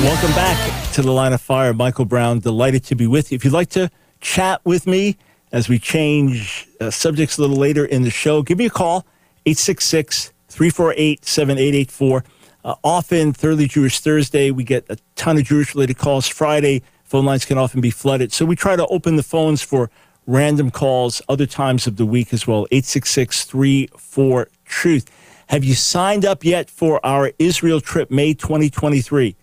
Welcome 0.03 0.31
back 0.31 0.93
to 0.95 1.03
The 1.03 1.13
Line 1.13 1.35
of 1.35 1.43
Fire. 1.43 1.75
Michael 1.75 2.07
Brown, 2.07 2.39
delighted 2.39 2.83
to 2.85 2.95
be 2.95 3.07
with 3.07 3.31
you. 3.31 3.37
If 3.37 3.45
you'd 3.45 3.53
like 3.53 3.69
to 3.71 3.91
chat 4.23 4.63
with 4.65 4.87
me 4.87 5.19
as 5.53 5.69
we 5.69 5.79
change 5.79 6.67
uh, 6.81 6.91
subjects 6.91 7.37
a 7.37 7.43
little 7.43 7.59
later 7.59 7.85
in 7.85 8.01
the 8.01 8.11
show, 8.11 8.41
give 8.41 8.57
me 8.57 8.65
a 8.65 8.71
call, 8.71 9.05
866 9.45 10.33
348 10.49 11.27
7884. 11.27 12.25
Uh, 12.65 12.75
often, 12.83 13.35
Thoroughly 13.35 13.67
Jewish 13.67 14.01
Thursday, 14.01 14.51
we 14.51 14.65
get 14.65 14.87
a 14.89 14.97
ton 15.15 15.37
of 15.37 15.45
Jewish 15.45 15.75
related 15.75 15.99
calls. 15.99 16.27
Friday, 16.27 16.83
Phone 17.13 17.27
lines 17.27 17.45
can 17.45 17.59
often 17.59 17.83
be 17.83 17.91
flooded. 17.91 18.33
So 18.33 18.47
we 18.47 18.57
try 18.57 18.75
to 18.75 18.87
open 18.87 19.17
the 19.17 19.23
phones 19.23 19.61
for 19.61 19.91
random 20.27 20.71
calls 20.71 21.21
other 21.29 21.45
times 21.45 21.87
of 21.87 21.99
the 21.99 22.07
week 22.07 22.33
as 22.33 22.47
well. 22.47 22.67
866 22.71 23.45
34 23.45 24.49
Truth. 24.65 25.11
Have 25.49 25.63
you 25.63 25.75
signed 25.75 26.25
up 26.25 26.43
yet 26.43 26.71
for 26.71 27.05
our 27.05 27.33
Israel 27.39 27.83
trip 27.83 28.11
May 28.11 28.33
2023? 28.33 29.37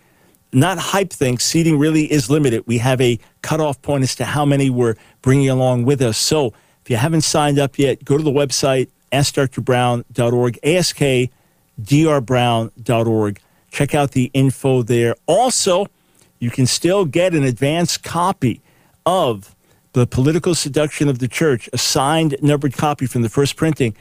Not 0.51 0.79
hype 0.79 1.13
things. 1.13 1.43
Seating 1.43 1.77
really 1.77 2.11
is 2.11 2.27
limited. 2.27 2.63
We 2.65 2.79
have 2.79 2.99
a 3.01 3.19
cutoff 3.43 3.79
point 3.83 4.03
as 4.03 4.15
to 4.15 4.25
how 4.25 4.45
many 4.45 4.71
we're 4.71 4.95
bringing 5.21 5.51
along 5.51 5.85
with 5.85 6.01
us. 6.01 6.17
So 6.17 6.47
if 6.81 6.89
you 6.89 6.95
haven't 6.95 7.21
signed 7.21 7.59
up 7.59 7.77
yet, 7.77 8.03
go 8.03 8.17
to 8.17 8.23
the 8.23 8.31
website, 8.31 8.89
askdrbrown.org, 9.11 10.59
askdrbrown.org. 10.63 13.41
Check 13.69 13.93
out 13.93 14.11
the 14.13 14.31
info 14.33 14.81
there. 14.81 15.15
Also, 15.27 15.85
you 16.39 16.50
can 16.50 16.65
still 16.65 17.05
get 17.05 17.34
an 17.34 17.43
advanced 17.43 18.03
copy 18.03 18.62
of 19.05 19.55
The 19.93 20.08
Political 20.08 20.55
Seduction 20.55 21.10
of 21.10 21.19
the 21.19 21.27
Church, 21.27 21.69
a 21.74 21.77
signed 21.77 22.36
numbered 22.41 22.74
copy 22.74 23.05
from 23.05 23.22
the 23.22 23.29
first 23.29 23.55
printing 23.55 23.96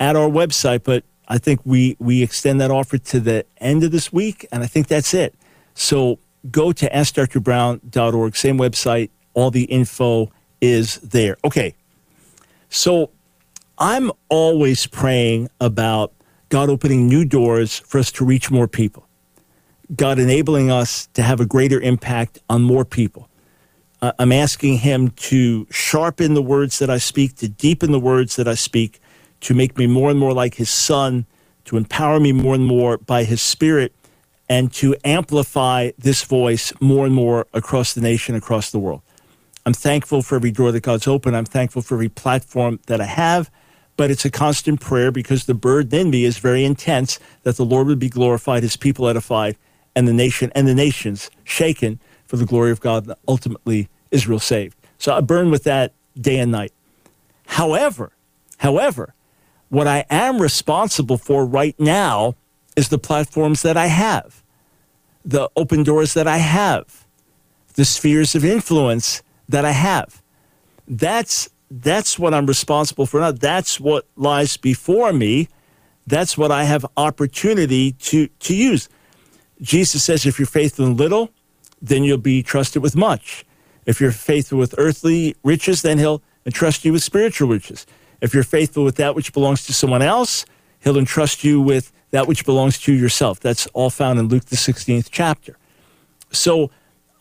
at 0.00 0.16
our 0.16 0.28
website. 0.28 0.84
But 0.84 1.04
I 1.28 1.38
think 1.38 1.60
we, 1.64 1.96
we 1.98 2.22
extend 2.22 2.60
that 2.60 2.70
offer 2.70 2.98
to 2.98 3.20
the 3.20 3.46
end 3.58 3.84
of 3.84 3.90
this 3.90 4.12
week, 4.12 4.46
and 4.50 4.62
I 4.62 4.66
think 4.66 4.88
that's 4.88 5.14
it. 5.14 5.34
So 5.74 6.18
go 6.50 6.72
to 6.72 6.88
askdrbrown.org, 6.90 8.36
same 8.36 8.58
website, 8.58 9.10
all 9.34 9.50
the 9.50 9.64
info 9.64 10.30
is 10.60 10.96
there. 10.98 11.36
Okay, 11.44 11.74
so 12.68 13.10
I'm 13.78 14.10
always 14.28 14.86
praying 14.86 15.48
about 15.60 16.12
God 16.48 16.68
opening 16.68 17.08
new 17.08 17.24
doors 17.24 17.78
for 17.80 17.98
us 17.98 18.12
to 18.12 18.24
reach 18.24 18.50
more 18.50 18.68
people. 18.68 19.06
God 19.94 20.18
enabling 20.18 20.70
us 20.70 21.06
to 21.14 21.22
have 21.22 21.40
a 21.40 21.46
greater 21.46 21.80
impact 21.80 22.38
on 22.48 22.62
more 22.62 22.84
people. 22.84 23.28
Uh, 24.00 24.12
I'm 24.18 24.32
asking 24.32 24.78
Him 24.78 25.10
to 25.10 25.66
sharpen 25.70 26.34
the 26.34 26.42
words 26.42 26.78
that 26.78 26.90
I 26.90 26.98
speak, 26.98 27.36
to 27.36 27.48
deepen 27.48 27.92
the 27.92 28.00
words 28.00 28.36
that 28.36 28.48
I 28.48 28.54
speak, 28.54 29.00
to 29.42 29.54
make 29.54 29.76
me 29.76 29.86
more 29.86 30.10
and 30.10 30.18
more 30.18 30.32
like 30.32 30.54
His 30.54 30.70
Son, 30.70 31.26
to 31.66 31.76
empower 31.76 32.20
me 32.20 32.32
more 32.32 32.54
and 32.54 32.64
more 32.64 32.98
by 32.98 33.24
His 33.24 33.42
Spirit, 33.42 33.94
and 34.48 34.72
to 34.74 34.96
amplify 35.04 35.90
this 35.98 36.24
voice 36.24 36.72
more 36.80 37.06
and 37.06 37.14
more 37.14 37.46
across 37.52 37.92
the 37.94 38.00
nation, 38.00 38.34
across 38.34 38.70
the 38.70 38.78
world. 38.78 39.02
I'm 39.64 39.74
thankful 39.74 40.22
for 40.22 40.36
every 40.36 40.50
door 40.50 40.72
that 40.72 40.80
God's 40.82 41.06
opened. 41.06 41.36
I'm 41.36 41.44
thankful 41.44 41.82
for 41.82 41.94
every 41.94 42.08
platform 42.08 42.80
that 42.86 43.00
I 43.00 43.04
have. 43.04 43.50
But 43.96 44.10
it's 44.10 44.24
a 44.24 44.30
constant 44.30 44.80
prayer 44.80 45.12
because 45.12 45.44
the 45.44 45.54
burden 45.54 45.98
in 45.98 46.10
me 46.10 46.24
is 46.24 46.38
very 46.38 46.64
intense 46.64 47.20
that 47.42 47.56
the 47.56 47.64
Lord 47.64 47.86
would 47.86 47.98
be 47.98 48.08
glorified, 48.08 48.62
his 48.62 48.76
people 48.76 49.06
edified, 49.06 49.56
and 49.94 50.08
the 50.08 50.12
nation 50.12 50.50
and 50.54 50.66
the 50.66 50.74
nations 50.74 51.30
shaken 51.44 52.00
for 52.24 52.36
the 52.36 52.46
glory 52.46 52.70
of 52.70 52.80
God, 52.80 53.06
and 53.06 53.16
ultimately 53.28 53.88
Israel 54.10 54.38
saved. 54.38 54.76
So 54.98 55.14
I 55.14 55.20
burn 55.20 55.50
with 55.50 55.64
that 55.64 55.92
day 56.18 56.38
and 56.38 56.52
night. 56.52 56.72
However, 57.46 58.12
however, 58.58 59.14
what 59.68 59.86
I 59.86 60.04
am 60.10 60.40
responsible 60.40 61.18
for 61.18 61.44
right 61.44 61.78
now 61.78 62.34
is 62.76 62.88
the 62.88 62.98
platforms 62.98 63.62
that 63.62 63.76
I 63.76 63.86
have, 63.86 64.42
the 65.24 65.50
open 65.56 65.82
doors 65.82 66.14
that 66.14 66.26
I 66.26 66.38
have, 66.38 67.06
the 67.74 67.84
spheres 67.84 68.34
of 68.34 68.44
influence 68.44 69.22
that 69.48 69.64
I 69.64 69.72
have. 69.72 70.22
That's 70.86 71.48
that's 71.70 72.18
what 72.18 72.34
I'm 72.34 72.46
responsible 72.46 73.06
for 73.06 73.20
now. 73.20 73.32
That's 73.32 73.80
what 73.80 74.06
lies 74.14 74.58
before 74.58 75.12
me. 75.12 75.48
That's 76.06 76.36
what 76.36 76.50
I 76.50 76.64
have 76.64 76.84
opportunity 76.96 77.92
to 77.92 78.26
to 78.28 78.54
use. 78.54 78.88
Jesus 79.62 80.02
says, 80.02 80.26
if 80.26 80.38
you're 80.38 80.46
faithful 80.46 80.86
in 80.86 80.96
little, 80.96 81.30
then 81.80 82.04
you'll 82.04 82.18
be 82.18 82.42
trusted 82.42 82.82
with 82.82 82.96
much. 82.96 83.44
If 83.86 84.00
you're 84.00 84.12
faithful 84.12 84.58
with 84.58 84.74
earthly 84.76 85.34
riches, 85.42 85.82
then 85.82 85.98
he'll 85.98 86.22
entrust 86.44 86.84
you 86.84 86.92
with 86.92 87.02
spiritual 87.02 87.48
riches. 87.48 87.86
If 88.20 88.34
you're 88.34 88.44
faithful 88.44 88.84
with 88.84 88.96
that 88.96 89.14
which 89.14 89.32
belongs 89.32 89.64
to 89.66 89.72
someone 89.72 90.02
else, 90.02 90.44
he'll 90.80 90.98
entrust 90.98 91.42
you 91.42 91.60
with 91.60 91.92
that 92.10 92.26
which 92.26 92.44
belongs 92.44 92.78
to 92.80 92.92
yourself. 92.92 93.40
That's 93.40 93.66
all 93.68 93.90
found 93.90 94.18
in 94.18 94.28
Luke, 94.28 94.44
the 94.46 94.56
16th 94.56 95.08
chapter. 95.10 95.56
So 96.30 96.70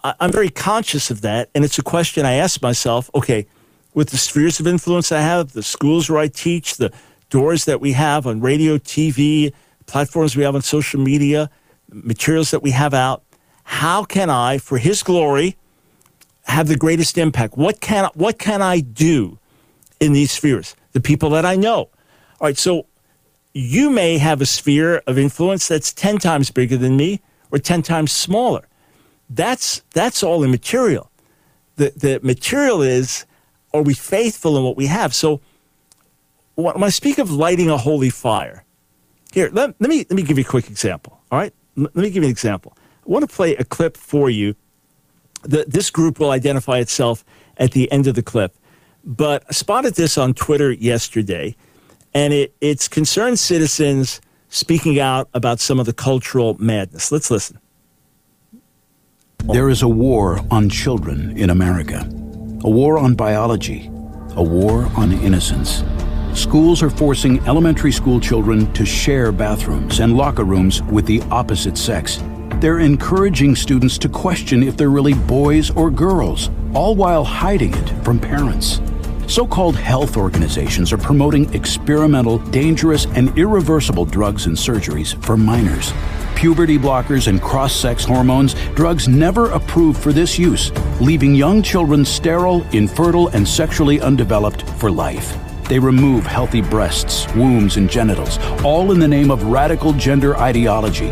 I'm 0.03 0.31
very 0.31 0.49
conscious 0.49 1.09
of 1.11 1.21
that. 1.21 1.49
And 1.55 1.63
it's 1.63 1.79
a 1.79 1.83
question 1.83 2.25
I 2.25 2.33
ask 2.33 2.61
myself 2.61 3.09
okay, 3.15 3.47
with 3.93 4.09
the 4.09 4.17
spheres 4.17 4.59
of 4.59 4.67
influence 4.67 5.11
I 5.11 5.21
have, 5.21 5.53
the 5.53 5.63
schools 5.63 6.09
where 6.09 6.19
I 6.19 6.27
teach, 6.27 6.77
the 6.77 6.91
doors 7.29 7.65
that 7.65 7.81
we 7.81 7.93
have 7.93 8.25
on 8.27 8.41
radio, 8.41 8.77
TV, 8.77 9.53
platforms 9.85 10.35
we 10.35 10.43
have 10.43 10.55
on 10.55 10.61
social 10.61 10.99
media, 10.99 11.49
materials 11.91 12.51
that 12.51 12.63
we 12.63 12.71
have 12.71 12.93
out, 12.93 13.23
how 13.63 14.03
can 14.03 14.29
I, 14.29 14.57
for 14.57 14.77
His 14.77 15.03
glory, 15.03 15.57
have 16.45 16.67
the 16.67 16.75
greatest 16.75 17.17
impact? 17.17 17.57
What 17.57 17.79
can 17.79 18.09
what 18.13 18.39
can 18.39 18.61
I 18.61 18.79
do 18.79 19.37
in 19.99 20.13
these 20.13 20.31
spheres? 20.31 20.75
The 20.93 21.01
people 21.01 21.29
that 21.31 21.45
I 21.45 21.55
know. 21.55 21.89
All 22.39 22.47
right, 22.47 22.57
so 22.57 22.87
you 23.53 23.89
may 23.89 24.17
have 24.17 24.41
a 24.41 24.45
sphere 24.45 25.01
of 25.07 25.17
influence 25.17 25.67
that's 25.67 25.93
10 25.93 26.17
times 26.17 26.51
bigger 26.51 26.77
than 26.77 26.95
me 26.95 27.21
or 27.51 27.59
10 27.59 27.81
times 27.81 28.11
smaller. 28.11 28.67
That's 29.29 29.81
that's 29.93 30.23
all 30.23 30.43
immaterial. 30.43 31.09
The 31.77 31.93
the 31.95 32.19
material 32.21 32.81
is 32.81 33.25
are 33.73 33.81
we 33.81 33.93
faithful 33.93 34.57
in 34.57 34.63
what 34.63 34.75
we 34.75 34.87
have? 34.87 35.13
So 35.13 35.39
when 36.55 36.83
I 36.83 36.89
speak 36.89 37.17
of 37.17 37.31
lighting 37.31 37.69
a 37.69 37.77
holy 37.77 38.09
fire, 38.09 38.65
here, 39.31 39.49
let, 39.53 39.79
let 39.79 39.89
me 39.89 40.05
let 40.09 40.11
me 40.11 40.23
give 40.23 40.37
you 40.37 40.43
a 40.43 40.47
quick 40.47 40.69
example. 40.69 41.21
All 41.31 41.39
right? 41.39 41.53
Let 41.81 41.95
me 41.95 42.09
give 42.09 42.23
you 42.23 42.29
an 42.29 42.31
example. 42.31 42.77
I 42.77 43.09
want 43.09 43.27
to 43.27 43.35
play 43.35 43.55
a 43.55 43.63
clip 43.63 43.97
for 43.97 44.29
you 44.29 44.55
the, 45.43 45.65
this 45.67 45.89
group 45.89 46.19
will 46.19 46.31
identify 46.31 46.77
itself 46.77 47.23
at 47.57 47.71
the 47.71 47.91
end 47.91 48.07
of 48.07 48.15
the 48.15 48.23
clip. 48.23 48.55
But 49.03 49.43
I 49.49 49.53
spotted 49.53 49.95
this 49.95 50.17
on 50.17 50.33
Twitter 50.33 50.71
yesterday, 50.71 51.55
and 52.13 52.33
it, 52.33 52.55
it's 52.61 52.87
concerned 52.87 53.39
citizens 53.39 54.21
speaking 54.49 54.99
out 54.99 55.29
about 55.33 55.59
some 55.59 55.79
of 55.79 55.85
the 55.85 55.93
cultural 55.93 56.55
madness. 56.59 57.11
Let's 57.11 57.31
listen. 57.31 57.59
There 59.45 59.69
is 59.69 59.81
a 59.81 59.87
war 59.87 60.39
on 60.51 60.69
children 60.69 61.35
in 61.35 61.49
America, 61.49 62.07
a 62.63 62.69
war 62.69 62.99
on 62.99 63.15
biology, 63.15 63.87
a 64.35 64.43
war 64.43 64.91
on 64.95 65.11
innocence. 65.13 65.83
Schools 66.33 66.81
are 66.81 66.89
forcing 66.89 67.39
elementary 67.47 67.91
school 67.91 68.19
children 68.19 68.71
to 68.73 68.85
share 68.85 69.31
bathrooms 69.31 69.99
and 69.99 70.15
locker 70.17 70.43
rooms 70.43 70.81
with 70.83 71.05
the 71.05 71.21
opposite 71.31 71.77
sex 71.77 72.21
they're 72.61 72.79
encouraging 72.79 73.55
students 73.55 73.97
to 73.97 74.07
question 74.07 74.61
if 74.61 74.77
they're 74.77 74.91
really 74.91 75.15
boys 75.15 75.71
or 75.71 75.89
girls, 75.89 76.51
all 76.75 76.93
while 76.93 77.23
hiding 77.23 77.73
it 77.73 77.89
from 78.03 78.19
parents. 78.19 78.79
So 79.25 79.47
called 79.47 79.75
health 79.75 80.15
organizations 80.15 80.93
are 80.93 80.97
promoting 80.97 81.51
experimental, 81.55 82.37
dangerous, 82.37 83.07
and 83.15 83.35
irreversible 83.35 84.05
drugs 84.05 84.45
and 84.45 84.55
surgeries 84.55 85.19
for 85.25 85.37
minors. 85.37 85.91
Puberty 86.35 86.77
blockers 86.77 87.27
and 87.27 87.41
cross 87.41 87.73
sex 87.73 88.05
hormones, 88.05 88.53
drugs 88.75 89.07
never 89.07 89.49
approved 89.49 89.99
for 89.99 90.13
this 90.13 90.37
use, 90.37 90.71
leaving 91.01 91.33
young 91.33 91.63
children 91.63 92.05
sterile, 92.05 92.61
infertile, 92.73 93.29
and 93.29 93.47
sexually 93.47 93.99
undeveloped 94.01 94.61
for 94.77 94.91
life. 94.91 95.35
They 95.71 95.79
remove 95.79 96.27
healthy 96.27 96.61
breasts, 96.61 97.25
wombs, 97.33 97.77
and 97.77 97.89
genitals, 97.89 98.37
all 98.63 98.91
in 98.91 98.99
the 98.99 99.07
name 99.07 99.31
of 99.31 99.43
radical 99.45 99.93
gender 99.93 100.37
ideology 100.37 101.11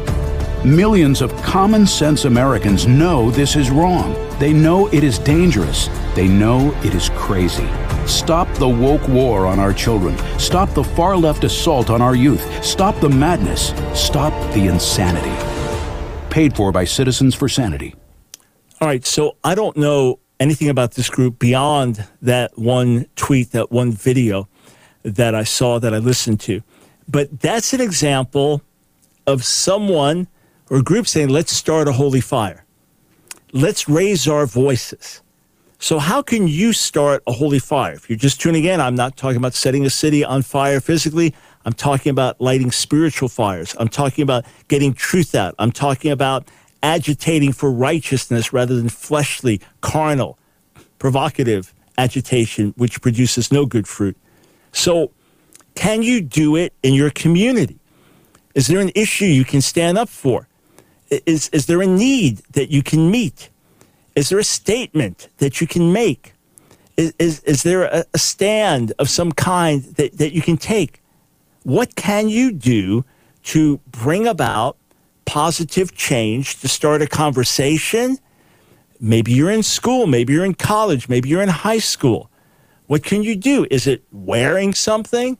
Millions 0.65 1.21
of 1.21 1.33
common 1.41 1.87
sense 1.87 2.25
Americans 2.25 2.85
know 2.85 3.31
this 3.31 3.55
is 3.55 3.71
wrong. 3.71 4.13
They 4.39 4.51
know 4.51 4.87
it 4.87 5.05
is 5.05 5.17
dangerous. 5.17 5.87
They 6.15 6.27
know 6.27 6.77
it 6.83 6.93
is 6.93 7.09
crazy. 7.15 7.67
Stop 8.05 8.53
the 8.55 8.67
woke 8.67 9.07
war 9.07 9.47
on 9.47 9.57
our 9.57 9.71
children. 9.71 10.17
Stop 10.37 10.73
the 10.73 10.83
far 10.83 11.15
left 11.15 11.45
assault 11.45 11.89
on 11.89 12.01
our 12.01 12.13
youth. 12.13 12.43
Stop 12.61 12.99
the 12.99 13.07
madness. 13.07 13.73
Stop 13.93 14.33
the 14.53 14.67
insanity. 14.67 15.33
Paid 16.29 16.57
for 16.57 16.73
by 16.73 16.83
Citizens 16.83 17.35
for 17.35 17.47
Sanity. 17.47 17.95
All 18.81 18.87
right, 18.89 19.05
so 19.05 19.37
I 19.45 19.55
don't 19.55 19.77
know 19.77 20.19
anything 20.39 20.69
about 20.69 20.91
this 20.91 21.09
group 21.09 21.39
beyond 21.39 22.07
that 22.21 22.57
one 22.57 23.05
tweet, 23.15 23.51
that 23.51 23.71
one 23.71 23.91
video 23.91 24.47
that 25.03 25.35
I 25.35 25.43
saw 25.43 25.79
that 25.79 25.93
I 25.93 25.97
listened 25.97 26.39
to. 26.41 26.61
But 27.07 27.39
that's 27.41 27.73
an 27.73 27.81
example 27.81 28.61
of 29.25 29.43
someone 29.43 30.27
or 30.69 30.81
group 30.81 31.07
saying, 31.07 31.29
let's 31.29 31.51
start 31.51 31.87
a 31.87 31.93
holy 31.93 32.21
fire. 32.21 32.65
Let's 33.51 33.89
raise 33.89 34.27
our 34.27 34.45
voices. 34.45 35.21
So, 35.81 35.97
how 35.97 36.21
can 36.21 36.47
you 36.47 36.73
start 36.73 37.23
a 37.25 37.31
holy 37.31 37.57
fire? 37.57 37.93
If 37.93 38.09
you're 38.09 38.17
just 38.17 38.41
tuning 38.41 38.65
in, 38.65 38.81
I'm 38.81 38.95
not 38.95 39.15
talking 39.15 39.37
about 39.37 39.53
setting 39.53 39.85
a 39.85 39.89
city 39.89 40.25
on 40.25 40.41
fire 40.41 40.81
physically. 40.81 41.33
I'm 41.65 41.71
talking 41.73 42.09
about 42.09 42.39
lighting 42.41 42.71
spiritual 42.71 43.29
fires. 43.29 43.75
I'm 43.79 43.87
talking 43.87 44.21
about 44.21 44.45
getting 44.67 44.93
truth 44.93 45.35
out. 45.35 45.55
I'm 45.57 45.71
talking 45.71 46.11
about 46.11 46.49
agitating 46.81 47.53
for 47.53 47.71
righteousness 47.71 48.53
rather 48.53 48.75
than 48.75 48.89
fleshly, 48.89 49.61
carnal, 49.81 50.37
provocative 50.97 51.73
agitation, 51.97 52.73
which 52.77 53.01
produces 53.01 53.51
no 53.51 53.65
good 53.65 53.87
fruit. 53.87 54.17
So, 54.71 55.11
can 55.75 56.03
you 56.03 56.21
do 56.21 56.55
it 56.55 56.73
in 56.83 56.93
your 56.93 57.09
community? 57.09 57.79
Is 58.55 58.67
there 58.67 58.79
an 58.79 58.91
issue 58.95 59.25
you 59.25 59.45
can 59.45 59.61
stand 59.61 59.97
up 59.97 60.09
for? 60.09 60.49
is, 61.09 61.49
is 61.49 61.65
there 61.65 61.81
a 61.81 61.87
need 61.87 62.37
that 62.51 62.69
you 62.69 62.83
can 62.83 63.09
meet? 63.09 63.49
Is 64.15 64.29
there 64.29 64.39
a 64.39 64.43
statement 64.43 65.29
that 65.37 65.61
you 65.61 65.67
can 65.67 65.91
make? 65.91 66.33
Is, 66.97 67.13
is, 67.19 67.39
is 67.41 67.63
there 67.63 67.83
a, 67.83 68.05
a 68.13 68.17
stand 68.17 68.93
of 68.99 69.09
some 69.09 69.31
kind 69.31 69.83
that, 69.95 70.17
that 70.17 70.33
you 70.33 70.41
can 70.41 70.57
take? 70.57 71.01
What 71.63 71.95
can 71.95 72.29
you 72.29 72.51
do 72.51 73.05
to 73.43 73.79
bring 73.89 74.27
about 74.27 74.77
positive 75.29 75.93
change, 75.93 76.59
to 76.61 76.67
start 76.67 77.03
a 77.03 77.07
conversation? 77.07 78.17
Maybe 78.99 79.31
you're 79.31 79.51
in 79.51 79.61
school, 79.61 80.07
maybe 80.07 80.33
you're 80.33 80.43
in 80.43 80.55
college, 80.55 81.07
maybe 81.07 81.29
you're 81.29 81.43
in 81.43 81.49
high 81.49 81.77
school. 81.77 82.31
What 82.87 83.03
can 83.03 83.21
you 83.21 83.35
do? 83.35 83.67
Is 83.69 83.85
it 83.85 84.03
wearing 84.11 84.73
something? 84.73 85.37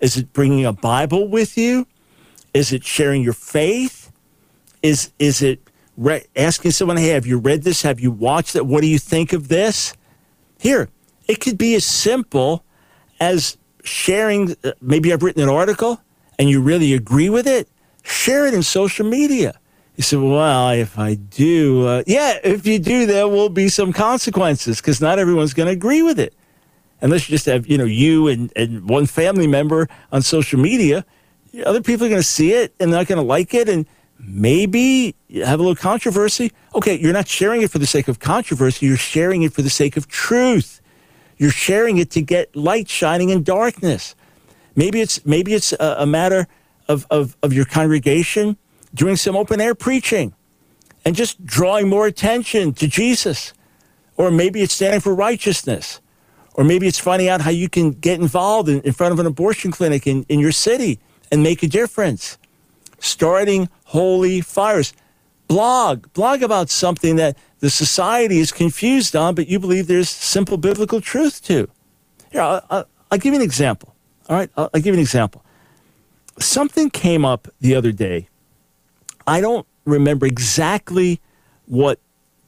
Is 0.00 0.16
it 0.16 0.32
bringing 0.32 0.66
a 0.66 0.72
Bible 0.72 1.28
with 1.28 1.56
you? 1.56 1.86
Is 2.52 2.72
it 2.72 2.84
sharing 2.84 3.22
your 3.22 3.32
faith? 3.32 4.10
Is 4.82 5.12
is 5.20 5.40
it 5.40 5.60
re- 5.96 6.26
asking 6.34 6.72
someone, 6.72 6.96
"Hey, 6.96 7.08
have 7.08 7.26
you 7.26 7.38
read 7.38 7.62
this? 7.62 7.82
Have 7.82 8.00
you 8.00 8.10
watched 8.10 8.56
it? 8.56 8.66
What 8.66 8.80
do 8.80 8.88
you 8.88 8.98
think 8.98 9.32
of 9.32 9.46
this?" 9.46 9.92
Here, 10.58 10.88
it 11.28 11.38
could 11.40 11.58
be 11.58 11.76
as 11.76 11.84
simple 11.84 12.64
as 13.20 13.56
sharing. 13.84 14.56
Uh, 14.64 14.72
maybe 14.80 15.12
I've 15.12 15.22
written 15.22 15.42
an 15.42 15.48
article 15.48 16.00
and 16.38 16.50
you 16.50 16.60
really 16.60 16.92
agree 16.92 17.30
with 17.30 17.46
it. 17.46 17.68
Share 18.02 18.46
it 18.46 18.54
in 18.54 18.62
social 18.62 19.06
media. 19.06 19.58
You 19.96 20.02
said, 20.02 20.20
well, 20.20 20.70
if 20.70 20.98
I 20.98 21.14
do, 21.14 21.86
uh, 21.86 22.02
yeah, 22.06 22.38
if 22.44 22.66
you 22.66 22.78
do, 22.78 23.04
there 23.04 23.26
will 23.26 23.48
be 23.48 23.68
some 23.68 23.92
consequences 23.92 24.80
because 24.80 25.00
not 25.00 25.18
everyone's 25.18 25.54
going 25.54 25.66
to 25.66 25.72
agree 25.72 26.02
with 26.02 26.20
it. 26.20 26.34
Unless 27.00 27.28
you 27.28 27.34
just 27.34 27.46
have, 27.46 27.66
you 27.66 27.78
know, 27.78 27.84
you 27.84 28.28
and, 28.28 28.52
and 28.54 28.88
one 28.88 29.06
family 29.06 29.46
member 29.46 29.88
on 30.12 30.22
social 30.22 30.60
media, 30.60 31.04
other 31.64 31.82
people 31.82 32.06
are 32.06 32.10
going 32.10 32.20
to 32.20 32.26
see 32.26 32.52
it 32.52 32.74
and 32.78 32.92
they're 32.92 33.00
not 33.00 33.08
going 33.08 33.18
to 33.18 33.26
like 33.26 33.54
it. 33.54 33.68
And 33.68 33.86
maybe 34.18 35.14
have 35.34 35.60
a 35.60 35.62
little 35.62 35.76
controversy. 35.76 36.52
Okay, 36.74 36.98
you're 36.98 37.12
not 37.12 37.28
sharing 37.28 37.62
it 37.62 37.70
for 37.70 37.78
the 37.78 37.86
sake 37.86 38.08
of 38.08 38.18
controversy, 38.18 38.86
you're 38.86 38.96
sharing 38.96 39.42
it 39.42 39.52
for 39.52 39.62
the 39.62 39.70
sake 39.70 39.96
of 39.96 40.08
truth. 40.08 40.80
You're 41.36 41.50
sharing 41.50 41.98
it 41.98 42.10
to 42.12 42.20
get 42.20 42.54
light 42.56 42.88
shining 42.88 43.30
in 43.30 43.44
darkness. 43.44 44.16
Maybe 44.74 45.00
it's 45.00 45.24
maybe 45.24 45.54
it's 45.54 45.72
a, 45.72 45.96
a 45.98 46.06
matter 46.06 46.48
of, 46.88 47.06
of, 47.10 47.36
of 47.42 47.52
your 47.52 47.64
congregation 47.64 48.56
doing 48.94 49.16
some 49.16 49.36
open 49.36 49.60
air 49.60 49.74
preaching 49.74 50.34
and 51.04 51.14
just 51.14 51.44
drawing 51.44 51.88
more 51.88 52.06
attention 52.06 52.72
to 52.74 52.88
Jesus. 52.88 53.52
Or 54.16 54.30
maybe 54.30 54.62
it's 54.62 54.74
standing 54.74 55.00
for 55.00 55.14
righteousness. 55.14 56.00
Or 56.54 56.64
maybe 56.64 56.88
it's 56.88 56.98
finding 56.98 57.28
out 57.28 57.40
how 57.40 57.50
you 57.50 57.68
can 57.68 57.92
get 57.92 58.20
involved 58.20 58.68
in, 58.68 58.80
in 58.80 58.92
front 58.92 59.12
of 59.12 59.20
an 59.20 59.26
abortion 59.26 59.70
clinic 59.70 60.06
in, 60.06 60.26
in 60.28 60.40
your 60.40 60.52
city 60.52 60.98
and 61.30 61.42
make 61.42 61.62
a 61.62 61.68
difference. 61.68 62.36
Starting 62.98 63.68
holy 63.84 64.40
fires. 64.40 64.92
Blog. 65.46 66.12
Blog 66.14 66.42
about 66.42 66.68
something 66.68 67.16
that 67.16 67.36
the 67.60 67.70
society 67.70 68.38
is 68.38 68.50
confused 68.50 69.14
on, 69.14 69.34
but 69.34 69.48
you 69.48 69.58
believe 69.58 69.86
there's 69.86 70.10
simple 70.10 70.56
biblical 70.56 71.00
truth 71.00 71.42
to. 71.44 71.68
Here, 72.30 72.40
I'll, 72.40 72.64
I'll, 72.70 72.88
I'll 73.10 73.18
give 73.18 73.34
you 73.34 73.40
an 73.40 73.44
example. 73.44 73.94
All 74.28 74.36
right, 74.36 74.50
I'll, 74.56 74.70
I'll 74.74 74.80
give 74.80 74.86
you 74.86 74.94
an 74.94 75.00
example. 75.00 75.44
Something 76.40 76.90
came 76.90 77.24
up 77.24 77.48
the 77.60 77.74
other 77.74 77.92
day. 77.92 78.28
I 79.26 79.40
don't 79.40 79.66
remember 79.84 80.26
exactly 80.26 81.20
what 81.66 82.00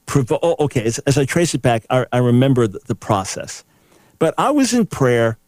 provo- 0.06 0.38
oh, 0.42 0.56
okay, 0.60 0.84
as, 0.84 0.98
as, 1.00 1.18
I 1.18 1.24
trace 1.24 1.54
it 1.54 1.62
back, 1.62 1.84
I, 1.90 2.06
I 2.12 2.18
remember 2.18 2.66
the, 2.66 2.80
the 2.86 2.94
process. 2.94 3.64
But 4.18 4.34
I 4.38 4.50
was 4.50 4.72
in 4.72 4.86
prayer 4.86 5.38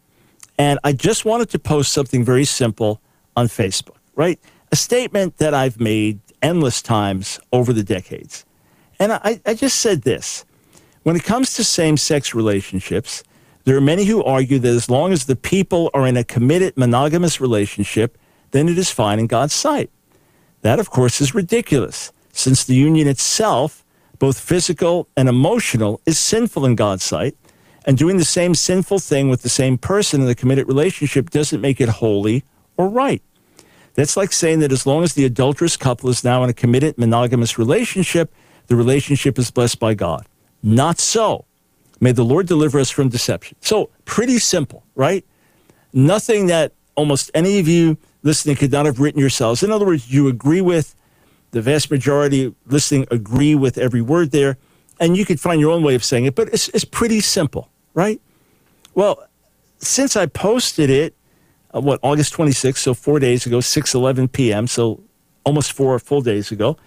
and 0.57 0.79
I 0.83 0.93
just 0.93 1.25
wanted 1.25 1.49
to 1.49 1.59
post 1.59 1.91
something 1.91 2.23
very 2.23 2.45
simple 2.45 3.01
on 3.35 3.47
Facebook, 3.47 3.97
right? 4.15 4.39
A 4.71 4.75
statement 4.75 5.37
that 5.37 5.53
I've 5.53 5.79
made 5.79 6.19
endless 6.41 6.81
times 6.81 7.39
over 7.51 7.73
the 7.73 7.83
decades. 7.83 8.45
And 8.99 9.13
I, 9.13 9.41
I 9.45 9.53
just 9.53 9.79
said 9.79 10.03
this 10.03 10.45
when 11.03 11.15
it 11.15 11.23
comes 11.23 11.53
to 11.55 11.63
same 11.63 11.97
sex 11.97 12.33
relationships, 12.33 13.23
there 13.65 13.75
are 13.75 13.81
many 13.81 14.05
who 14.05 14.23
argue 14.23 14.59
that 14.59 14.69
as 14.69 14.89
long 14.89 15.11
as 15.11 15.25
the 15.25 15.35
people 15.35 15.89
are 15.93 16.07
in 16.07 16.17
a 16.17 16.23
committed 16.23 16.77
monogamous 16.77 17.41
relationship, 17.41 18.17
then 18.53 18.69
it 18.69 18.77
is 18.77 18.89
fine 18.89 19.19
in 19.19 19.27
God's 19.27 19.53
sight. 19.53 19.89
That, 20.61 20.79
of 20.79 20.89
course, 20.89 21.19
is 21.19 21.35
ridiculous, 21.35 22.13
since 22.31 22.63
the 22.63 22.75
union 22.75 23.07
itself, 23.07 23.83
both 24.19 24.39
physical 24.39 25.09
and 25.17 25.27
emotional, 25.27 25.99
is 26.05 26.17
sinful 26.17 26.65
in 26.65 26.75
God's 26.75 27.03
sight, 27.03 27.35
and 27.85 27.97
doing 27.97 28.17
the 28.17 28.23
same 28.23 28.55
sinful 28.55 28.99
thing 28.99 29.27
with 29.27 29.41
the 29.41 29.49
same 29.49 29.77
person 29.77 30.21
in 30.21 30.27
the 30.27 30.35
committed 30.35 30.67
relationship 30.67 31.31
doesn't 31.31 31.59
make 31.59 31.81
it 31.81 31.89
holy 31.89 32.43
or 32.77 32.87
right. 32.87 33.21
That's 33.95 34.15
like 34.15 34.31
saying 34.31 34.59
that 34.59 34.71
as 34.71 34.85
long 34.85 35.03
as 35.03 35.13
the 35.13 35.25
adulterous 35.25 35.75
couple 35.75 36.09
is 36.09 36.23
now 36.23 36.43
in 36.43 36.49
a 36.49 36.53
committed 36.53 36.97
monogamous 36.97 37.57
relationship, 37.57 38.33
the 38.67 38.75
relationship 38.75 39.37
is 39.37 39.51
blessed 39.51 39.79
by 39.79 39.95
God. 39.95 40.25
Not 40.61 40.99
so. 40.99 41.45
May 41.99 42.11
the 42.11 42.23
Lord 42.23 42.47
deliver 42.47 42.79
us 42.79 42.89
from 42.89 43.09
deception. 43.09 43.57
So, 43.61 43.89
pretty 44.05 44.39
simple, 44.39 44.83
right? 44.95 45.25
Nothing 45.91 46.47
that 46.47 46.73
almost 46.95 47.31
any 47.33 47.59
of 47.59 47.67
you 47.67 47.97
listening 48.23 48.55
could 48.55 48.71
not 48.71 48.85
have 48.85 48.99
written 48.99 49.19
yourselves. 49.19 49.61
In 49.61 49.71
other 49.71 49.85
words, 49.85 50.11
you 50.11 50.27
agree 50.27 50.61
with 50.61 50.95
the 51.51 51.61
vast 51.61 51.91
majority 51.91 52.53
listening, 52.65 53.05
agree 53.11 53.53
with 53.53 53.77
every 53.77 54.01
word 54.01 54.31
there, 54.31 54.57
and 54.99 55.15
you 55.15 55.25
could 55.25 55.39
find 55.39 55.61
your 55.61 55.71
own 55.71 55.83
way 55.83 55.95
of 55.95 56.03
saying 56.03 56.25
it, 56.25 56.35
but 56.35 56.47
it's, 56.49 56.69
it's 56.69 56.85
pretty 56.85 57.19
simple, 57.19 57.69
right? 57.93 58.19
Well, 58.95 59.23
since 59.77 60.15
I 60.15 60.25
posted 60.25 60.89
it, 60.89 61.15
uh, 61.75 61.81
what, 61.81 61.99
August 62.01 62.33
26th, 62.33 62.77
so 62.77 62.93
four 62.93 63.19
days 63.19 63.45
ago, 63.45 63.59
6 63.59 63.93
11 63.93 64.29
p.m., 64.29 64.67
so 64.67 65.03
almost 65.43 65.73
four 65.73 65.97
full 65.99 66.21
days 66.21 66.51
ago, 66.51 66.77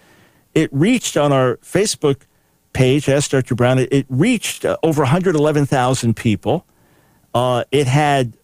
it 0.55 0.69
reached 0.73 1.15
on 1.15 1.31
our 1.31 1.57
Facebook 1.57 2.21
page, 2.73 3.07
Ask 3.07 3.31
Dr. 3.31 3.55
Brown, 3.55 3.79
it, 3.79 3.91
it 3.91 4.05
reached 4.09 4.65
uh, 4.65 4.77
over 4.83 5.01
111,000 5.01 6.15
people. 6.15 6.65
Uh, 7.33 7.63
it 7.71 7.87
had 7.87 8.37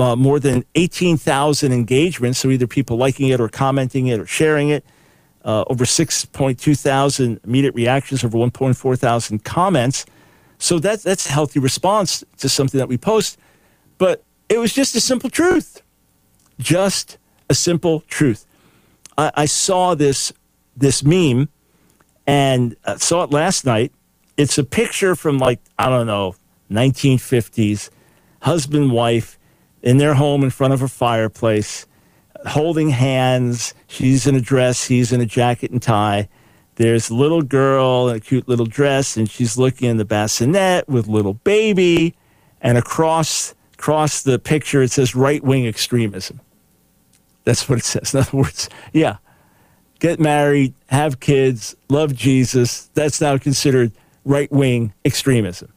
uh, 0.00 0.16
more 0.16 0.40
than 0.40 0.64
18,000 0.74 1.72
engagements, 1.72 2.38
so 2.40 2.50
either 2.50 2.66
people 2.66 2.96
liking 2.96 3.28
it 3.28 3.40
or 3.40 3.48
commenting 3.48 4.08
it 4.08 4.20
or 4.20 4.26
sharing 4.26 4.70
it. 4.70 4.84
Uh, 5.44 5.64
over 5.68 5.84
6.2 5.84 6.80
thousand 6.80 7.38
immediate 7.44 7.74
reactions, 7.74 8.24
over 8.24 8.38
1.4 8.38 8.98
thousand 8.98 9.44
comments. 9.44 10.06
So 10.58 10.78
that, 10.78 11.02
that's 11.02 11.28
a 11.28 11.32
healthy 11.32 11.60
response 11.60 12.24
to 12.38 12.48
something 12.48 12.78
that 12.78 12.88
we 12.88 12.96
post. 12.96 13.38
But 13.98 14.24
it 14.48 14.58
was 14.58 14.72
just 14.72 14.94
a 14.96 15.00
simple 15.00 15.30
truth. 15.30 15.82
Just 16.58 17.18
a 17.50 17.54
simple 17.54 18.00
truth. 18.08 18.46
I, 19.18 19.30
I 19.34 19.44
saw 19.46 19.94
this, 19.94 20.32
this 20.76 21.04
meme 21.04 21.48
and 22.26 22.76
uh, 22.84 22.96
saw 22.96 23.24
it 23.24 23.30
last 23.30 23.66
night. 23.66 23.92
It's 24.36 24.58
a 24.58 24.64
picture 24.64 25.14
from 25.14 25.38
like 25.38 25.60
I 25.78 25.88
don't 25.88 26.06
know 26.06 26.36
1950s, 26.70 27.90
husband 28.40 28.92
wife 28.92 29.38
in 29.84 29.98
their 29.98 30.14
home 30.14 30.42
in 30.42 30.50
front 30.50 30.72
of 30.72 30.82
a 30.82 30.88
fireplace, 30.88 31.86
holding 32.46 32.88
hands. 32.88 33.74
She's 33.86 34.26
in 34.26 34.34
a 34.34 34.40
dress, 34.40 34.86
he's 34.86 35.12
in 35.12 35.20
a 35.20 35.26
jacket 35.26 35.70
and 35.70 35.80
tie. 35.80 36.28
There's 36.76 37.10
a 37.10 37.14
little 37.14 37.42
girl 37.42 38.08
in 38.08 38.16
a 38.16 38.20
cute 38.20 38.48
little 38.48 38.66
dress, 38.66 39.16
and 39.16 39.30
she's 39.30 39.56
looking 39.56 39.88
in 39.88 39.98
the 39.98 40.04
bassinet 40.04 40.88
with 40.88 41.06
little 41.06 41.34
baby. 41.34 42.16
And 42.60 42.76
across 42.78 43.54
across 43.74 44.22
the 44.22 44.38
picture, 44.38 44.82
it 44.82 44.90
says 44.90 45.14
right 45.14 45.44
wing 45.44 45.66
extremism. 45.66 46.40
That's 47.44 47.68
what 47.68 47.78
it 47.78 47.84
says. 47.84 48.14
In 48.14 48.20
other 48.20 48.38
words, 48.38 48.70
yeah, 48.94 49.18
get 50.00 50.18
married, 50.18 50.74
have 50.88 51.20
kids, 51.20 51.76
love 51.90 52.14
Jesus. 52.16 52.86
That's 52.94 53.20
now 53.20 53.36
considered 53.36 53.92
right 54.24 54.50
wing 54.50 54.94
extremism. 55.04 55.70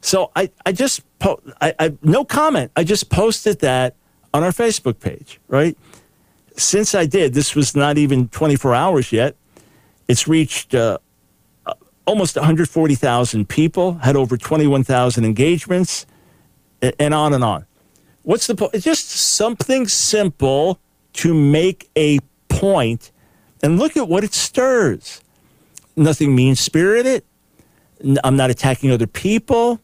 So 0.00 0.32
I, 0.34 0.50
I 0.66 0.72
just, 0.72 1.02
po- 1.22 1.40
I, 1.60 1.74
I, 1.78 1.96
no 2.02 2.24
comment. 2.24 2.72
I 2.76 2.84
just 2.84 3.08
posted 3.08 3.60
that 3.60 3.94
on 4.34 4.42
our 4.42 4.50
Facebook 4.50 5.00
page, 5.00 5.40
right? 5.48 5.78
Since 6.56 6.94
I 6.94 7.06
did, 7.06 7.32
this 7.32 7.54
was 7.54 7.74
not 7.74 7.96
even 7.96 8.28
24 8.28 8.74
hours 8.74 9.12
yet. 9.12 9.36
It's 10.08 10.26
reached 10.28 10.74
uh, 10.74 10.98
almost 12.06 12.36
140,000 12.36 13.48
people, 13.48 13.94
had 13.94 14.16
over 14.16 14.36
21,000 14.36 15.24
engagements, 15.24 16.06
and 16.98 17.14
on 17.14 17.32
and 17.32 17.44
on. 17.44 17.64
What's 18.22 18.46
the 18.46 18.54
point? 18.54 18.74
Just 18.74 19.08
something 19.10 19.86
simple 19.88 20.80
to 21.14 21.32
make 21.32 21.88
a 21.96 22.18
point 22.48 23.12
and 23.62 23.78
look 23.78 23.96
at 23.96 24.08
what 24.08 24.24
it 24.24 24.34
stirs. 24.34 25.22
Nothing 25.94 26.34
mean 26.34 26.56
spirited. 26.56 27.22
I'm 28.24 28.36
not 28.36 28.50
attacking 28.50 28.90
other 28.90 29.06
people. 29.06 29.80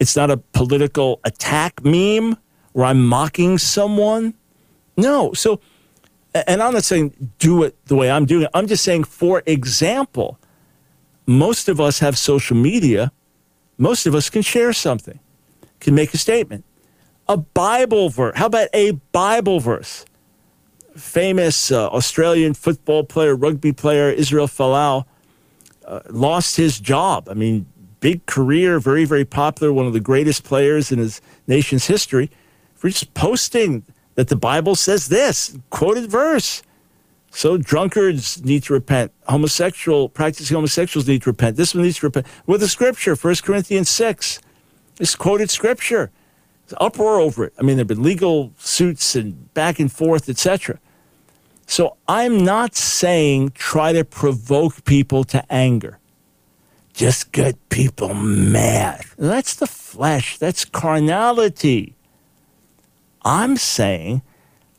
It's 0.00 0.16
not 0.16 0.30
a 0.30 0.38
political 0.38 1.20
attack 1.24 1.84
meme 1.84 2.36
where 2.72 2.86
I'm 2.86 3.06
mocking 3.06 3.58
someone. 3.58 4.34
No. 4.96 5.32
So, 5.34 5.60
and 6.34 6.62
I'm 6.62 6.72
not 6.72 6.84
saying 6.84 7.32
do 7.38 7.62
it 7.62 7.76
the 7.86 7.94
way 7.94 8.10
I'm 8.10 8.24
doing 8.24 8.44
it. 8.44 8.50
I'm 8.54 8.66
just 8.66 8.82
saying, 8.82 9.04
for 9.04 9.42
example, 9.46 10.38
most 11.26 11.68
of 11.68 11.80
us 11.80 12.00
have 12.00 12.18
social 12.18 12.56
media. 12.56 13.12
Most 13.78 14.06
of 14.06 14.14
us 14.14 14.28
can 14.28 14.42
share 14.42 14.72
something, 14.72 15.20
can 15.78 15.94
make 15.94 16.12
a 16.12 16.18
statement. 16.18 16.64
A 17.28 17.36
Bible 17.36 18.08
verse. 18.08 18.36
How 18.36 18.46
about 18.46 18.68
a 18.72 18.92
Bible 19.12 19.60
verse? 19.60 20.04
famous 20.96 21.70
uh, 21.70 21.88
Australian 21.88 22.54
football 22.54 23.04
player, 23.04 23.34
rugby 23.34 23.72
player, 23.72 24.10
Israel 24.10 24.46
Folau, 24.46 25.04
uh, 25.86 26.00
lost 26.10 26.56
his 26.56 26.78
job. 26.78 27.28
I 27.28 27.34
mean, 27.34 27.66
big 28.00 28.26
career, 28.26 28.80
very, 28.80 29.04
very 29.04 29.24
popular, 29.24 29.72
one 29.72 29.86
of 29.86 29.92
the 29.92 30.00
greatest 30.00 30.44
players 30.44 30.90
in 30.90 30.98
his 30.98 31.20
nation's 31.46 31.86
history, 31.86 32.30
for 32.74 32.88
just 32.88 33.12
posting 33.14 33.84
that 34.14 34.28
the 34.28 34.36
Bible 34.36 34.74
says 34.74 35.08
this, 35.08 35.56
quoted 35.70 36.10
verse. 36.10 36.62
So 37.30 37.56
drunkards 37.56 38.44
need 38.44 38.64
to 38.64 38.72
repent. 38.72 39.12
Homosexual, 39.28 40.08
practicing 40.08 40.54
homosexuals 40.54 41.06
need 41.06 41.22
to 41.22 41.30
repent. 41.30 41.56
This 41.56 41.74
one 41.74 41.84
needs 41.84 41.98
to 41.98 42.06
repent. 42.06 42.26
With 42.46 42.60
the 42.60 42.68
scripture, 42.68 43.14
1 43.14 43.34
Corinthians 43.44 43.88
6, 43.88 44.40
this 44.96 45.14
quoted 45.14 45.48
scripture 45.50 46.10
uproar 46.78 47.18
over 47.18 47.44
it. 47.44 47.52
I 47.58 47.62
mean, 47.62 47.76
there 47.76 47.82
have 47.82 47.88
been 47.88 48.02
legal 48.02 48.52
suits 48.58 49.16
and 49.16 49.52
back 49.54 49.80
and 49.80 49.90
forth, 49.90 50.28
etc. 50.28 50.78
So 51.66 51.96
I'm 52.08 52.44
not 52.44 52.74
saying 52.74 53.50
try 53.50 53.92
to 53.92 54.04
provoke 54.04 54.84
people 54.84 55.24
to 55.24 55.44
anger. 55.52 55.98
Just 57.00 57.32
get 57.32 57.56
people 57.70 58.12
mad. 58.12 59.06
That's 59.16 59.54
the 59.54 59.66
flesh. 59.66 60.36
That's 60.36 60.66
carnality. 60.66 61.94
I'm 63.22 63.56
saying 63.56 64.20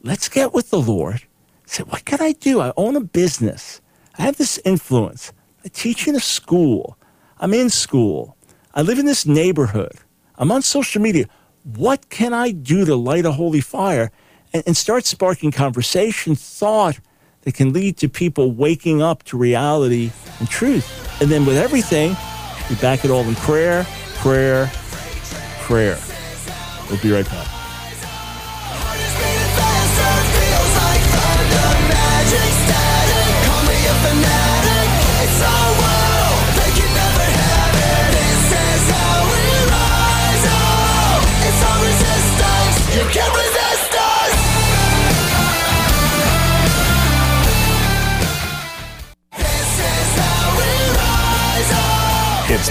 let's 0.03 0.29
get 0.29 0.53
with 0.53 0.69
the 0.69 0.79
Lord. 0.79 1.23
Say, 1.65 1.81
what 1.81 2.05
can 2.05 2.21
I 2.21 2.33
do? 2.33 2.61
I 2.61 2.73
own 2.77 2.95
a 2.95 3.01
business. 3.01 3.81
I 4.19 4.21
have 4.21 4.37
this 4.37 4.59
influence. 4.63 5.33
I 5.65 5.69
teach 5.69 6.07
in 6.07 6.15
a 6.15 6.19
school. 6.19 6.95
I'm 7.39 7.55
in 7.55 7.71
school. 7.71 8.37
I 8.75 8.83
live 8.83 8.99
in 8.99 9.07
this 9.07 9.25
neighborhood. 9.25 9.95
I'm 10.35 10.51
on 10.51 10.61
social 10.61 11.01
media 11.01 11.25
what 11.63 12.09
can 12.09 12.35
I 12.35 12.51
do 12.51 12.85
to 12.85 12.95
light 12.95 13.25
a 13.25 13.31
holy 13.31 13.61
fire 13.61 14.11
and, 14.53 14.61
and 14.67 14.77
start 14.77 15.05
sparking 15.05 15.49
conversation, 15.49 16.35
thought 16.35 16.99
that 17.41 17.53
can 17.53 17.73
lead 17.73 17.97
to 17.97 18.09
people 18.09 18.51
waking 18.51 19.01
up 19.01 19.23
to 19.23 19.37
reality 19.37 20.11
and 20.39 20.49
truth. 20.49 21.21
And 21.21 21.29
then 21.29 21.45
with 21.45 21.57
everything, 21.57 22.15
we 22.69 22.75
back 22.77 23.05
it 23.05 23.11
all 23.11 23.23
in 23.23 23.35
prayer, 23.35 23.85
prayer, 24.15 24.71
prayer. 25.61 25.99
We'll 26.89 27.01
be 27.01 27.11
right 27.11 27.25
back. 27.25 27.60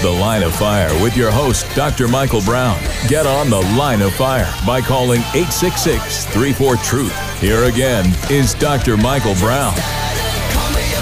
The 0.02 0.10
Line 0.10 0.42
of 0.42 0.54
Fire 0.54 0.90
with 1.02 1.14
your 1.14 1.30
host, 1.30 1.66
Dr. 1.76 2.08
Michael 2.08 2.40
Brown. 2.40 2.80
Get 3.06 3.26
on 3.26 3.50
The 3.50 3.60
Line 3.76 4.00
of 4.00 4.14
Fire 4.14 4.50
by 4.66 4.80
calling 4.80 5.20
866 5.34 6.24
34 6.26 6.76
Truth. 6.76 7.40
Here 7.40 7.64
again 7.64 8.06
is 8.30 8.54
Dr. 8.54 8.96
Michael 8.96 9.34
Brown. 9.34 9.74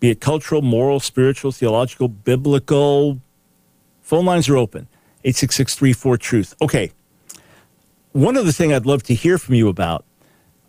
be 0.00 0.10
it 0.10 0.20
cultural, 0.20 0.62
moral, 0.62 1.00
spiritual, 1.00 1.52
theological, 1.52 2.08
biblical. 2.08 3.20
Phone 4.02 4.24
lines 4.24 4.48
are 4.48 4.56
open 4.56 4.88
866 5.24 5.96
Truth. 6.20 6.54
Okay. 6.60 6.92
One 8.12 8.36
other 8.36 8.52
thing 8.52 8.72
I'd 8.72 8.86
love 8.86 9.02
to 9.04 9.14
hear 9.14 9.38
from 9.38 9.54
you 9.54 9.68
about 9.68 10.04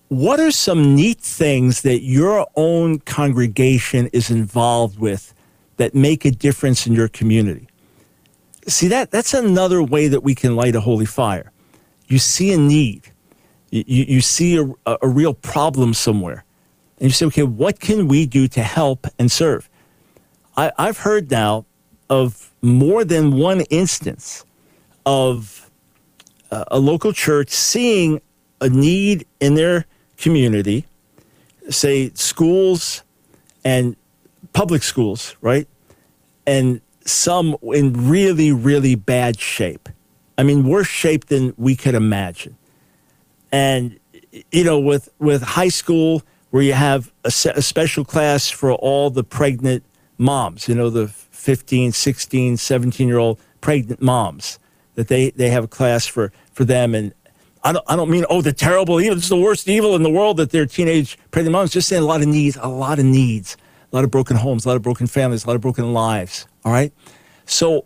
what 0.10 0.40
are 0.40 0.52
some 0.52 0.96
neat 0.96 1.20
things 1.20 1.84
that 1.84 2.02
your 2.02 2.48
own 2.56 3.00
congregation 3.00 4.08
is 4.08 4.30
involved 4.30 5.00
with 5.00 5.34
that 5.78 5.96
make 5.96 6.26
a 6.26 6.32
difference 6.32 6.88
in 6.88 6.94
your 6.94 7.08
community? 7.08 7.68
See, 8.68 8.88
that, 8.90 9.12
that's 9.12 9.34
another 9.34 9.82
way 9.82 10.08
that 10.08 10.22
we 10.22 10.36
can 10.36 10.56
light 10.56 10.76
a 10.76 10.82
holy 10.82 11.06
fire. 11.06 11.52
You 12.08 12.20
see 12.20 12.52
a 12.54 12.58
need, 12.58 13.12
you, 13.72 13.84
you 13.88 14.22
see 14.22 14.58
a, 14.58 14.98
a 15.02 15.08
real 15.08 15.34
problem 15.34 15.94
somewhere 15.94 16.44
and 17.00 17.08
you 17.08 17.12
say, 17.12 17.26
okay, 17.28 17.44
what 17.44 17.80
can 17.80 18.08
we 18.08 18.26
do 18.26 18.48
to 18.50 18.62
help 18.62 19.08
and 19.18 19.32
serve? 19.32 19.70
I, 20.58 20.72
I've 20.78 21.00
heard 21.00 21.32
now 21.32 21.66
of 22.10 22.52
more 22.62 23.06
than 23.06 23.38
one 23.38 23.62
instance 23.70 24.44
of 25.06 25.70
uh, 26.52 26.66
a 26.70 26.80
local 26.80 27.14
church 27.14 27.50
seeing 27.50 28.22
a 28.60 28.68
need 28.68 29.26
in 29.40 29.56
their 29.56 29.86
community, 30.18 30.86
say 31.70 32.12
schools 32.16 33.04
and 33.64 33.96
public 34.52 34.84
schools, 34.84 35.36
right? 35.42 35.68
And 36.46 36.82
some 37.12 37.56
in 37.62 38.10
really, 38.10 38.52
really 38.52 38.96
bad 38.96 39.40
shape. 39.40 39.90
I 40.38 40.44
mean, 40.44 40.68
worse 40.68 40.88
shape 40.88 41.26
than 41.26 41.54
we 41.58 41.76
could 41.76 41.96
imagine. 41.96 42.58
And, 43.52 44.00
you 44.52 44.64
know, 44.64 44.80
with, 44.80 45.10
with 45.20 45.42
high 45.42 45.70
school, 45.70 46.24
where 46.52 46.64
you 46.64 46.74
have 46.74 47.12
a, 47.24 47.28
a, 47.28 47.62
special 47.62 48.04
class 48.04 48.50
for 48.50 48.72
all 48.74 49.10
the 49.10 49.24
pregnant 49.24 49.84
moms, 50.18 50.68
you 50.68 50.76
know, 50.76 50.90
the 50.90 51.08
15, 51.08 51.92
16, 51.92 52.58
17 52.58 53.08
year 53.08 53.18
old 53.18 53.40
pregnant 53.62 54.02
moms, 54.02 54.60
that 54.96 55.08
they, 55.08 55.30
they 55.32 55.50
have 55.50 55.66
a 55.66 55.68
class 55.68 56.08
for, 56.08 56.32
for 56.54 56.66
them. 56.66 56.96
And 56.96 57.14
I 57.64 57.74
don't, 57.74 57.86
I 57.88 57.96
don't 57.96 58.10
mean, 58.10 58.26
oh, 58.30 58.42
the 58.42 58.54
terrible 58.54 59.00
evil, 59.00 59.18
it's 59.18 59.30
the 59.30 59.38
worst 59.38 59.68
evil 59.68 59.96
in 59.96 60.04
the 60.04 60.10
world 60.10 60.38
that 60.38 60.52
they're 60.52 60.66
teenage 60.66 61.18
pregnant 61.32 61.54
moms. 61.54 61.72
Just 61.72 61.88
saying 61.88 62.02
a 62.02 62.06
lot 62.06 62.22
of 62.22 62.28
needs, 62.28 62.58
a 62.62 62.68
lot 62.68 63.00
of 63.00 63.06
needs, 63.06 63.56
a 63.92 63.96
lot 63.96 64.04
of 64.04 64.12
broken 64.12 64.38
homes, 64.38 64.66
a 64.66 64.70
lot 64.70 64.76
of 64.76 64.82
broken 64.82 65.08
families, 65.08 65.46
a 65.46 65.48
lot 65.48 65.56
of 65.56 65.62
broken 65.62 65.94
lives. 65.94 66.48
All 66.64 66.72
right. 66.72 66.94
So 67.46 67.86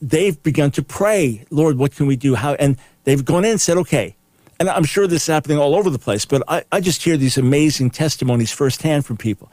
they've 0.00 0.40
begun 0.42 0.70
to 0.72 0.82
pray, 0.82 1.44
Lord, 1.50 1.78
what 1.78 1.94
can 1.94 2.06
we 2.06 2.16
do? 2.16 2.34
How? 2.34 2.54
And 2.54 2.76
they've 3.04 3.24
gone 3.24 3.44
in 3.44 3.52
and 3.52 3.60
said, 3.60 3.76
okay, 3.78 4.16
and 4.58 4.68
I'm 4.70 4.84
sure 4.84 5.06
this 5.06 5.22
is 5.22 5.26
happening 5.26 5.58
all 5.58 5.74
over 5.74 5.90
the 5.90 5.98
place, 5.98 6.24
but 6.24 6.42
I, 6.48 6.64
I 6.72 6.80
just 6.80 7.02
hear 7.02 7.16
these 7.16 7.36
amazing 7.36 7.90
testimonies 7.90 8.50
firsthand 8.52 9.04
from 9.04 9.16
people. 9.16 9.50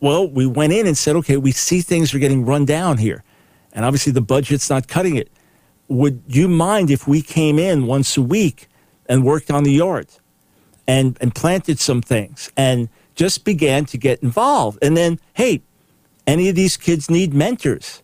Well, 0.00 0.28
we 0.28 0.46
went 0.46 0.72
in 0.72 0.86
and 0.86 0.96
said, 0.96 1.16
okay, 1.16 1.36
we 1.36 1.52
see 1.52 1.80
things 1.82 2.14
are 2.14 2.18
getting 2.18 2.46
run 2.46 2.64
down 2.64 2.98
here. 2.98 3.24
And 3.72 3.84
obviously 3.84 4.12
the 4.12 4.22
budget's 4.22 4.70
not 4.70 4.88
cutting 4.88 5.16
it. 5.16 5.30
Would 5.88 6.22
you 6.26 6.48
mind 6.48 6.90
if 6.90 7.06
we 7.06 7.20
came 7.20 7.58
in 7.58 7.86
once 7.86 8.16
a 8.16 8.22
week 8.22 8.68
and 9.06 9.24
worked 9.24 9.50
on 9.50 9.64
the 9.64 9.72
yard 9.72 10.08
and, 10.86 11.18
and 11.20 11.34
planted 11.34 11.78
some 11.78 12.00
things 12.00 12.50
and 12.56 12.88
just 13.18 13.44
began 13.44 13.84
to 13.86 13.98
get 13.98 14.22
involved? 14.22 14.78
And 14.80 14.96
then, 14.96 15.20
hey, 15.34 15.60
any 16.26 16.48
of 16.48 16.54
these 16.54 16.78
kids 16.78 17.10
need 17.10 17.34
mentors? 17.34 18.02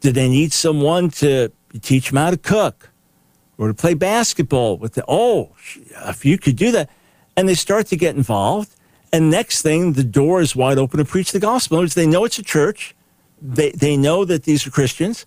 Do 0.00 0.10
they 0.10 0.28
need 0.28 0.52
someone 0.52 1.10
to 1.10 1.52
teach 1.80 2.10
them 2.10 2.16
how 2.16 2.30
to 2.30 2.36
cook? 2.36 2.90
or 3.58 3.68
to 3.68 3.74
play 3.74 3.94
basketball 3.94 4.76
with 4.76 4.94
the, 4.94 5.04
oh, 5.08 5.52
if 6.08 6.24
you 6.24 6.38
could 6.38 6.56
do 6.56 6.70
that. 6.72 6.90
And 7.36 7.48
they 7.48 7.54
start 7.54 7.86
to 7.88 7.96
get 7.96 8.16
involved. 8.16 8.74
And 9.12 9.30
next 9.30 9.62
thing, 9.62 9.94
the 9.94 10.04
door 10.04 10.40
is 10.40 10.54
wide 10.54 10.78
open 10.78 10.98
to 10.98 11.04
preach 11.04 11.32
the 11.32 11.40
gospel. 11.40 11.78
Words, 11.78 11.94
they 11.94 12.06
know 12.06 12.24
it's 12.24 12.38
a 12.38 12.42
church. 12.42 12.94
They, 13.40 13.70
they 13.70 13.96
know 13.96 14.24
that 14.24 14.44
these 14.44 14.66
are 14.66 14.70
Christians, 14.70 15.24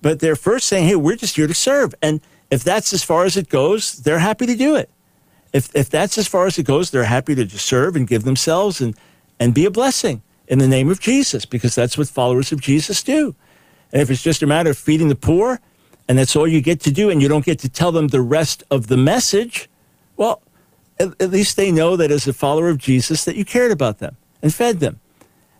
but 0.00 0.20
they're 0.20 0.36
first 0.36 0.66
saying, 0.66 0.88
hey, 0.88 0.96
we're 0.96 1.16
just 1.16 1.36
here 1.36 1.46
to 1.46 1.54
serve. 1.54 1.94
And 2.02 2.20
if 2.50 2.64
that's 2.64 2.92
as 2.92 3.02
far 3.02 3.24
as 3.24 3.36
it 3.36 3.48
goes, 3.48 3.98
they're 4.02 4.18
happy 4.18 4.46
to 4.46 4.56
do 4.56 4.74
it. 4.74 4.90
If, 5.52 5.74
if 5.74 5.90
that's 5.90 6.16
as 6.18 6.26
far 6.26 6.46
as 6.46 6.58
it 6.58 6.64
goes, 6.64 6.90
they're 6.90 7.04
happy 7.04 7.34
to 7.34 7.44
just 7.44 7.66
serve 7.66 7.94
and 7.96 8.06
give 8.06 8.24
themselves 8.24 8.80
and, 8.80 8.96
and 9.38 9.52
be 9.52 9.66
a 9.66 9.70
blessing 9.70 10.22
in 10.48 10.58
the 10.58 10.68
name 10.68 10.90
of 10.90 11.00
Jesus, 11.00 11.44
because 11.44 11.74
that's 11.74 11.96
what 11.96 12.08
followers 12.08 12.52
of 12.52 12.60
Jesus 12.60 13.02
do. 13.02 13.34
And 13.92 14.00
if 14.00 14.10
it's 14.10 14.22
just 14.22 14.42
a 14.42 14.46
matter 14.46 14.70
of 14.70 14.78
feeding 14.78 15.08
the 15.08 15.14
poor, 15.14 15.60
and 16.08 16.18
that's 16.18 16.34
all 16.34 16.48
you 16.48 16.60
get 16.60 16.80
to 16.80 16.90
do, 16.90 17.10
and 17.10 17.22
you 17.22 17.28
don't 17.28 17.44
get 17.44 17.58
to 17.60 17.68
tell 17.68 17.92
them 17.92 18.08
the 18.08 18.20
rest 18.20 18.64
of 18.70 18.88
the 18.88 18.96
message, 18.96 19.68
well, 20.16 20.42
at, 20.98 21.08
at 21.20 21.30
least 21.30 21.56
they 21.56 21.70
know 21.70 21.96
that 21.96 22.10
as 22.10 22.26
a 22.26 22.32
follower 22.32 22.68
of 22.68 22.78
Jesus 22.78 23.24
that 23.24 23.36
you 23.36 23.44
cared 23.44 23.70
about 23.70 23.98
them 23.98 24.16
and 24.42 24.52
fed 24.52 24.80
them. 24.80 25.00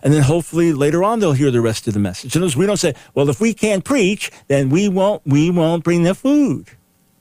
And 0.03 0.13
then 0.13 0.23
hopefully 0.23 0.73
later 0.73 1.05
on 1.05 1.21
they'll 1.21 1.33
hear 1.33 1.51
the 1.51 1.61
rest 1.61 1.87
of 1.87 1.95
the 1.95 2.01
message. 2.01 2.35
And 2.35 2.55
we 2.55 2.67
don't 2.67 2.77
say, 2.77 2.95
well, 3.15 3.29
if 3.29 3.41
we 3.41 3.55
can't 3.55 3.85
preach, 3.85 4.31
then 4.49 4.69
we 4.69 4.89
won't 4.89 5.23
we 5.25 5.49
won't 5.51 5.85
bring 5.85 6.03
the 6.03 6.15
food. 6.15 6.71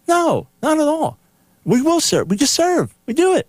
No, 0.07 0.47
not 0.63 0.79
at 0.79 0.87
all. 0.87 1.19
We 1.63 1.81
will 1.81 1.99
serve. 1.99 2.29
We 2.29 2.37
just 2.37 2.53
serve. 2.53 2.95
We 3.05 3.13
do 3.13 3.35
it. 3.35 3.47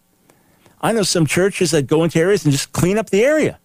I 0.80 0.92
know 0.92 1.02
some 1.02 1.26
churches 1.26 1.70
that 1.70 1.86
go 1.86 2.04
into 2.04 2.18
areas 2.18 2.44
and 2.44 2.52
just 2.52 2.72
clean 2.72 2.98
up 2.98 3.10
the 3.10 3.24
area. 3.24 3.58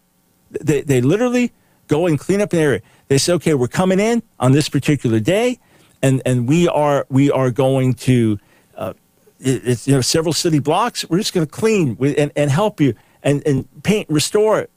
They, 0.51 0.81
they 0.81 1.01
literally 1.01 1.51
go 1.87 2.05
and 2.05 2.19
clean 2.19 2.41
up 2.41 2.53
an 2.53 2.59
area. 2.59 2.81
They 3.07 3.17
say, 3.17 3.33
okay, 3.33 3.53
we're 3.53 3.67
coming 3.67 3.99
in 3.99 4.21
on 4.39 4.51
this 4.51 4.69
particular 4.69 5.19
day 5.19 5.59
and 6.01 6.21
and 6.25 6.47
we 6.47 6.67
are 6.67 7.05
we 7.09 7.31
are 7.31 7.51
going 7.51 7.93
to 7.93 8.39
uh, 8.75 8.93
it, 9.39 9.67
it's 9.67 9.87
you 9.87 9.95
know 9.95 10.01
several 10.01 10.33
city 10.33 10.59
blocks. 10.59 11.07
We're 11.09 11.17
just 11.17 11.33
going 11.33 11.45
to 11.45 11.51
clean 11.51 11.97
and, 12.17 12.31
and 12.35 12.51
help 12.51 12.79
you 12.79 12.93
and 13.23 13.45
and 13.45 13.67
paint 13.83 14.09
restore. 14.09 14.67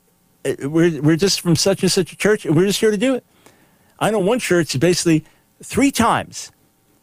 We're 0.44 1.00
we're 1.02 1.16
just 1.16 1.40
from 1.40 1.56
such 1.56 1.82
and 1.82 1.92
such 1.92 2.12
a 2.12 2.16
church, 2.16 2.46
and 2.46 2.56
we're 2.56 2.66
just 2.66 2.80
here 2.80 2.90
to 2.90 2.96
do 2.96 3.14
it. 3.14 3.24
I 3.98 4.10
know 4.10 4.18
one 4.18 4.38
church 4.38 4.78
basically 4.80 5.24
three 5.62 5.90
times 5.90 6.50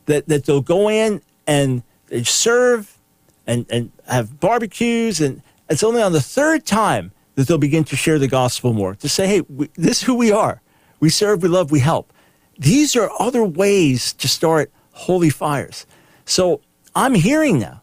that 0.05 0.27
that 0.27 0.45
they'll 0.45 0.61
go 0.61 0.89
in 0.89 1.21
and 1.45 1.83
they 2.07 2.23
serve 2.23 2.97
and 3.45 3.65
and 3.69 3.91
have 4.07 4.39
barbecues, 4.39 5.21
and 5.21 5.41
it's 5.69 5.83
only 5.83 6.01
on 6.01 6.13
the 6.13 6.21
third 6.21 6.65
time 6.65 7.11
that 7.35 7.47
they'll 7.47 7.57
begin 7.57 7.83
to 7.85 7.95
share 7.95 8.17
the 8.17 8.27
gospel 8.27 8.73
more 8.73 8.95
to 8.95 9.07
say, 9.07 9.27
hey, 9.27 9.41
we, 9.41 9.69
this 9.75 9.97
is 9.97 10.03
who 10.03 10.15
we 10.15 10.31
are. 10.31 10.61
We 10.99 11.09
serve, 11.09 11.43
we 11.43 11.49
love, 11.49 11.69
we 11.69 11.79
help. 11.79 12.11
These 12.57 12.95
are 12.95 13.11
other 13.19 13.43
ways 13.43 14.13
to 14.13 14.27
start 14.27 14.71
holy 14.93 15.29
fires. 15.29 15.85
So 16.25 16.61
I'm 16.95 17.13
hearing 17.13 17.59
now, 17.59 17.81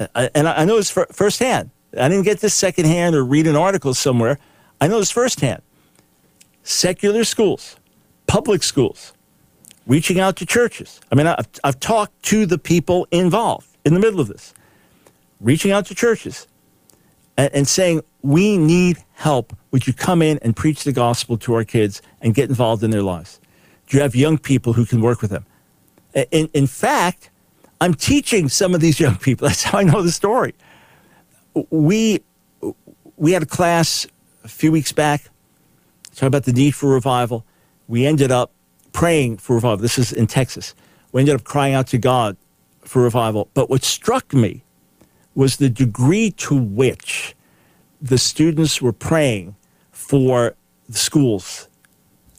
uh, 0.00 0.28
and 0.34 0.48
I 0.48 0.64
know 0.64 0.76
this 0.76 0.90
firsthand. 0.90 1.70
I 1.96 2.08
didn't 2.08 2.24
get 2.24 2.40
this 2.40 2.54
secondhand 2.54 3.14
or 3.14 3.24
read 3.24 3.46
an 3.46 3.54
article 3.54 3.94
somewhere. 3.94 4.38
I 4.80 4.88
know 4.88 4.98
this 4.98 5.12
firsthand. 5.12 5.62
Secular 6.64 7.22
schools, 7.22 7.76
public 8.26 8.62
schools, 8.64 9.12
reaching 9.86 10.20
out 10.20 10.36
to 10.36 10.46
churches. 10.46 11.00
I 11.10 11.14
mean, 11.14 11.26
I've, 11.26 11.48
I've 11.64 11.80
talked 11.80 12.22
to 12.24 12.46
the 12.46 12.58
people 12.58 13.06
involved 13.10 13.66
in 13.84 13.94
the 13.94 14.00
middle 14.00 14.20
of 14.20 14.28
this, 14.28 14.54
reaching 15.40 15.72
out 15.72 15.86
to 15.86 15.94
churches 15.94 16.46
and, 17.36 17.52
and 17.52 17.68
saying, 17.68 18.02
we 18.22 18.56
need 18.56 18.98
help. 19.14 19.56
Would 19.70 19.86
you 19.86 19.92
come 19.92 20.22
in 20.22 20.38
and 20.42 20.54
preach 20.54 20.84
the 20.84 20.92
gospel 20.92 21.36
to 21.38 21.54
our 21.54 21.64
kids 21.64 22.02
and 22.20 22.34
get 22.34 22.48
involved 22.48 22.82
in 22.82 22.90
their 22.90 23.02
lives? 23.02 23.40
Do 23.86 23.96
you 23.96 24.02
have 24.02 24.14
young 24.14 24.38
people 24.38 24.74
who 24.74 24.86
can 24.86 25.00
work 25.00 25.20
with 25.20 25.30
them? 25.30 25.44
In, 26.30 26.48
in 26.52 26.66
fact, 26.66 27.30
I'm 27.80 27.94
teaching 27.94 28.48
some 28.48 28.74
of 28.74 28.80
these 28.80 29.00
young 29.00 29.16
people. 29.16 29.48
That's 29.48 29.64
how 29.64 29.78
I 29.78 29.82
know 29.82 30.02
the 30.02 30.12
story. 30.12 30.54
We, 31.70 32.22
we 33.16 33.32
had 33.32 33.42
a 33.42 33.46
class 33.46 34.06
a 34.44 34.48
few 34.48 34.72
weeks 34.72 34.92
back 34.92 35.28
talking 36.14 36.28
about 36.28 36.44
the 36.44 36.52
need 36.52 36.72
for 36.72 36.88
revival. 36.88 37.44
We 37.88 38.06
ended 38.06 38.30
up 38.30 38.52
praying 38.92 39.38
for 39.38 39.54
revival. 39.54 39.78
This 39.78 39.98
is 39.98 40.12
in 40.12 40.26
Texas. 40.26 40.74
We 41.12 41.20
ended 41.20 41.34
up 41.34 41.44
crying 41.44 41.74
out 41.74 41.86
to 41.88 41.98
God 41.98 42.36
for 42.80 43.02
revival. 43.02 43.48
But 43.54 43.70
what 43.70 43.84
struck 43.84 44.32
me 44.32 44.64
was 45.34 45.56
the 45.56 45.70
degree 45.70 46.30
to 46.30 46.56
which 46.56 47.34
the 48.00 48.18
students 48.18 48.82
were 48.82 48.92
praying 48.92 49.56
for 49.90 50.54
the 50.88 50.98
schools 50.98 51.68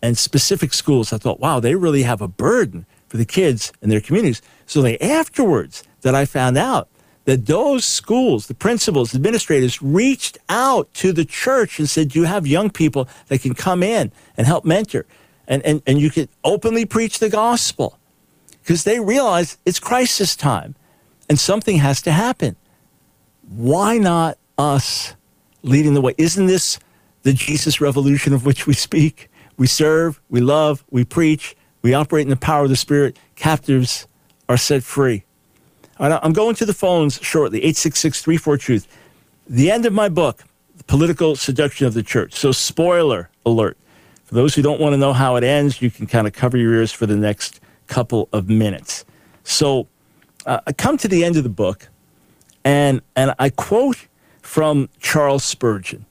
and 0.03 0.17
specific 0.17 0.73
schools, 0.73 1.13
I 1.13 1.17
thought, 1.17 1.39
wow, 1.39 1.61
they 1.61 1.75
really 1.75 2.03
have 2.03 2.21
a 2.21 2.27
burden 2.27 2.85
for 3.07 3.15
the 3.15 3.25
kids 3.25 3.71
and 3.81 3.89
their 3.89 4.01
communities. 4.01 4.41
So 4.65 4.81
they 4.81 4.99
afterwards 4.99 5.83
that 6.01 6.13
I 6.13 6.25
found 6.25 6.57
out 6.57 6.89
that 7.23 7.45
those 7.45 7.85
schools, 7.85 8.47
the 8.47 8.53
principals, 8.53 9.15
administrators 9.15 9.81
reached 9.81 10.37
out 10.49 10.93
to 10.95 11.13
the 11.13 11.23
church 11.23 11.79
and 11.79 11.89
said, 11.89 12.09
Do 12.09 12.19
You 12.19 12.25
have 12.25 12.45
young 12.45 12.69
people 12.69 13.07
that 13.27 13.41
can 13.41 13.53
come 13.53 13.81
in 13.81 14.11
and 14.35 14.45
help 14.45 14.65
mentor, 14.65 15.05
and, 15.47 15.61
and, 15.63 15.81
and 15.85 15.99
you 15.99 16.09
can 16.09 16.27
openly 16.43 16.85
preach 16.85 17.19
the 17.19 17.29
gospel 17.29 17.99
because 18.61 18.83
they 18.83 18.99
realize 18.99 19.57
it's 19.65 19.79
crisis 19.79 20.35
time 20.35 20.75
and 21.29 21.39
something 21.39 21.77
has 21.77 22.01
to 22.03 22.11
happen. 22.11 22.55
Why 23.49 23.97
not 23.97 24.37
us 24.57 25.15
leading 25.61 25.93
the 25.93 26.01
way? 26.01 26.15
Isn't 26.17 26.45
this 26.45 26.79
the 27.23 27.33
Jesus 27.33 27.81
revolution 27.81 28.33
of 28.33 28.45
which 28.45 28.67
we 28.67 28.73
speak? 28.73 29.29
We 29.57 29.67
serve, 29.67 30.21
we 30.29 30.41
love, 30.41 30.83
we 30.89 31.03
preach, 31.03 31.55
we 31.81 31.93
operate 31.93 32.23
in 32.23 32.29
the 32.29 32.35
power 32.35 32.63
of 32.63 32.69
the 32.69 32.75
Spirit. 32.75 33.17
Captives 33.35 34.07
are 34.49 34.57
set 34.57 34.83
free. 34.83 35.23
I'm 35.99 36.33
going 36.33 36.55
to 36.55 36.65
the 36.65 36.73
phones 36.73 37.19
shortly 37.21 37.59
866 37.59 38.23
34 38.23 38.57
Truth. 38.57 38.87
The 39.47 39.69
end 39.71 39.85
of 39.85 39.93
my 39.93 40.09
book, 40.09 40.43
The 40.75 40.83
Political 40.85 41.35
Seduction 41.35 41.85
of 41.85 41.93
the 41.93 42.03
Church. 42.03 42.33
So, 42.33 42.51
spoiler 42.51 43.29
alert. 43.45 43.77
For 44.33 44.37
those 44.39 44.55
who 44.55 44.63
don't 44.63 44.81
want 44.81 44.93
to 44.93 44.97
know 44.97 45.13
how 45.13 45.35
it 45.35 45.43
ends, 45.43 45.79
you 45.79 45.91
can 45.91 46.07
kind 46.07 46.25
of 46.25 46.33
cover 46.33 46.57
your 46.57 46.73
ears 46.73 46.91
for 46.91 47.05
the 47.05 47.15
next 47.15 47.59
couple 47.85 48.29
of 48.33 48.49
minutes. 48.49 49.05
So, 49.43 49.87
uh, 50.47 50.59
I 50.65 50.73
come 50.73 50.97
to 50.97 51.07
the 51.07 51.23
end 51.23 51.37
of 51.37 51.43
the 51.43 51.49
book, 51.49 51.87
and, 52.65 53.03
and 53.15 53.35
I 53.37 53.51
quote 53.51 54.07
from 54.41 54.89
Charles 54.99 55.43
Spurgeon. 55.43 56.07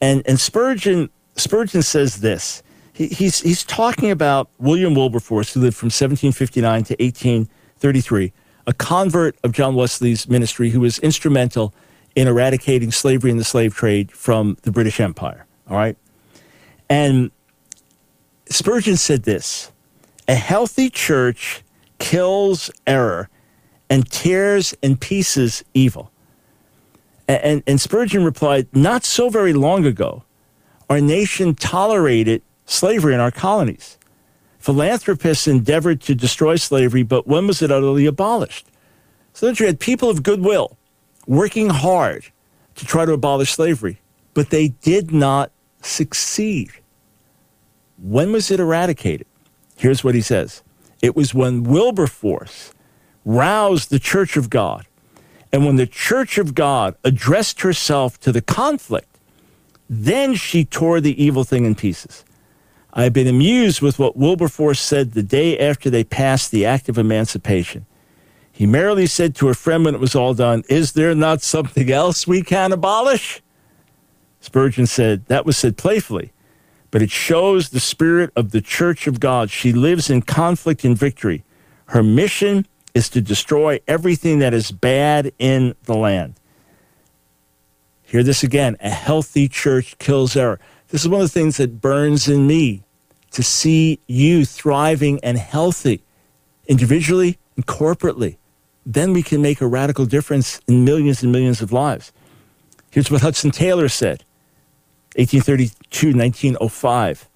And, 0.00 0.24
and 0.26 0.40
Spurgeon, 0.40 1.08
Spurgeon 1.36 1.82
says 1.82 2.16
this. 2.16 2.64
He, 2.94 3.06
he's, 3.06 3.38
he's 3.42 3.62
talking 3.62 4.10
about 4.10 4.50
William 4.58 4.96
Wilberforce, 4.96 5.54
who 5.54 5.60
lived 5.60 5.76
from 5.76 5.86
1759 5.86 6.82
to 6.82 6.94
1833 6.94 8.32
a 8.66 8.72
convert 8.72 9.36
of 9.44 9.52
John 9.52 9.76
Wesley's 9.76 10.28
ministry 10.28 10.70
who 10.70 10.80
was 10.80 10.98
instrumental 10.98 11.72
in 12.16 12.26
eradicating 12.26 12.90
slavery 12.90 13.30
and 13.30 13.38
the 13.38 13.44
slave 13.44 13.72
trade 13.72 14.10
from 14.10 14.56
the 14.62 14.72
British 14.72 14.98
Empire. 14.98 15.46
All 15.68 15.76
right. 15.76 15.96
And 16.90 17.30
Spurgeon 18.50 18.96
said 18.96 19.22
this 19.22 19.70
A 20.28 20.34
healthy 20.34 20.90
church 20.90 21.62
kills 21.98 22.70
error 22.86 23.30
and 23.88 24.10
tears 24.10 24.74
in 24.82 24.96
pieces 24.96 25.64
evil. 25.72 26.10
And, 27.28 27.62
and, 27.64 27.80
Spurgeon 27.80 28.24
replied, 28.24 28.66
Not 28.74 29.04
so 29.04 29.28
very 29.28 29.52
long 29.52 29.86
ago, 29.86 30.24
our 30.88 31.00
nation 31.00 31.54
tolerated 31.54 32.42
slavery 32.66 33.14
in 33.14 33.20
our 33.20 33.30
colonies. 33.30 33.98
Philanthropists 34.58 35.46
endeavored 35.46 36.00
to 36.02 36.14
destroy 36.16 36.56
slavery, 36.56 37.04
but 37.04 37.28
when 37.28 37.46
was 37.46 37.62
it 37.62 37.70
utterly 37.70 38.04
abolished? 38.04 38.66
So 39.32 39.46
that 39.46 39.60
you 39.60 39.66
had 39.66 39.78
people 39.78 40.10
of 40.10 40.24
goodwill 40.24 40.76
working 41.26 41.70
hard 41.70 42.24
to 42.74 42.84
try 42.84 43.04
to 43.04 43.12
abolish 43.12 43.52
slavery, 43.52 44.00
but 44.34 44.50
they 44.50 44.68
did 44.68 45.12
not 45.12 45.52
succeed. 45.82 46.70
When 48.02 48.32
was 48.32 48.50
it 48.50 48.60
eradicated? 48.60 49.26
Here's 49.76 50.02
what 50.02 50.14
he 50.14 50.20
says 50.20 50.62
it 51.02 51.16
was 51.16 51.34
when 51.34 51.64
Wilberforce 51.64 52.72
roused 53.24 53.90
the 53.90 53.98
Church 53.98 54.36
of 54.36 54.50
God, 54.50 54.86
and 55.52 55.64
when 55.64 55.76
the 55.76 55.86
Church 55.86 56.38
of 56.38 56.54
God 56.54 56.94
addressed 57.04 57.60
herself 57.62 58.18
to 58.20 58.32
the 58.32 58.42
conflict, 58.42 59.18
then 59.88 60.34
she 60.34 60.64
tore 60.64 61.00
the 61.00 61.22
evil 61.22 61.44
thing 61.44 61.64
in 61.64 61.74
pieces. 61.74 62.24
I've 62.92 63.12
been 63.12 63.26
amused 63.26 63.80
with 63.80 63.98
what 63.98 64.16
Wilberforce 64.16 64.80
said 64.80 65.12
the 65.12 65.22
day 65.22 65.58
after 65.58 65.90
they 65.90 66.04
passed 66.04 66.50
the 66.50 66.66
Act 66.66 66.88
of 66.88 66.98
Emancipation. 66.98 67.86
He 68.50 68.66
merrily 68.66 69.06
said 69.06 69.34
to 69.36 69.48
a 69.48 69.54
friend 69.54 69.84
when 69.84 69.94
it 69.94 70.00
was 70.00 70.14
all 70.14 70.34
done, 70.34 70.64
Is 70.68 70.92
there 70.92 71.14
not 71.14 71.40
something 71.42 71.90
else 71.90 72.26
we 72.26 72.42
can 72.42 72.72
abolish? 72.72 73.42
Spurgeon 74.40 74.86
said, 74.86 75.26
That 75.26 75.46
was 75.46 75.56
said 75.56 75.76
playfully, 75.76 76.32
but 76.90 77.02
it 77.02 77.10
shows 77.10 77.70
the 77.70 77.80
spirit 77.80 78.30
of 78.34 78.50
the 78.50 78.60
Church 78.60 79.06
of 79.06 79.20
God. 79.20 79.50
She 79.50 79.72
lives 79.72 80.10
in 80.10 80.22
conflict 80.22 80.84
and 80.84 80.96
victory. 80.96 81.44
Her 81.86 82.02
mission 82.02 82.66
is 82.94 83.08
to 83.10 83.20
destroy 83.20 83.80
everything 83.86 84.40
that 84.40 84.54
is 84.54 84.72
bad 84.72 85.32
in 85.38 85.74
the 85.84 85.94
land. 85.94 86.34
Hear 88.02 88.22
this 88.22 88.42
again 88.42 88.76
a 88.80 88.90
healthy 88.90 89.48
church 89.48 89.96
kills 89.98 90.34
error. 90.36 90.58
This 90.88 91.02
is 91.02 91.08
one 91.08 91.20
of 91.20 91.26
the 91.26 91.32
things 91.32 91.58
that 91.58 91.80
burns 91.80 92.28
in 92.28 92.46
me 92.46 92.82
to 93.30 93.42
see 93.42 94.00
you 94.08 94.44
thriving 94.44 95.20
and 95.22 95.38
healthy 95.38 96.02
individually 96.66 97.38
and 97.54 97.66
corporately. 97.66 98.36
Then 98.84 99.12
we 99.12 99.22
can 99.22 99.40
make 99.40 99.60
a 99.60 99.66
radical 99.66 100.06
difference 100.06 100.60
in 100.66 100.84
millions 100.84 101.22
and 101.22 101.30
millions 101.30 101.62
of 101.62 101.70
lives. 101.70 102.12
Here's 102.90 103.10
what 103.10 103.20
Hudson 103.20 103.52
Taylor 103.52 103.88
said 103.88 104.24
1832, 105.16 106.08
1905. 106.08 107.28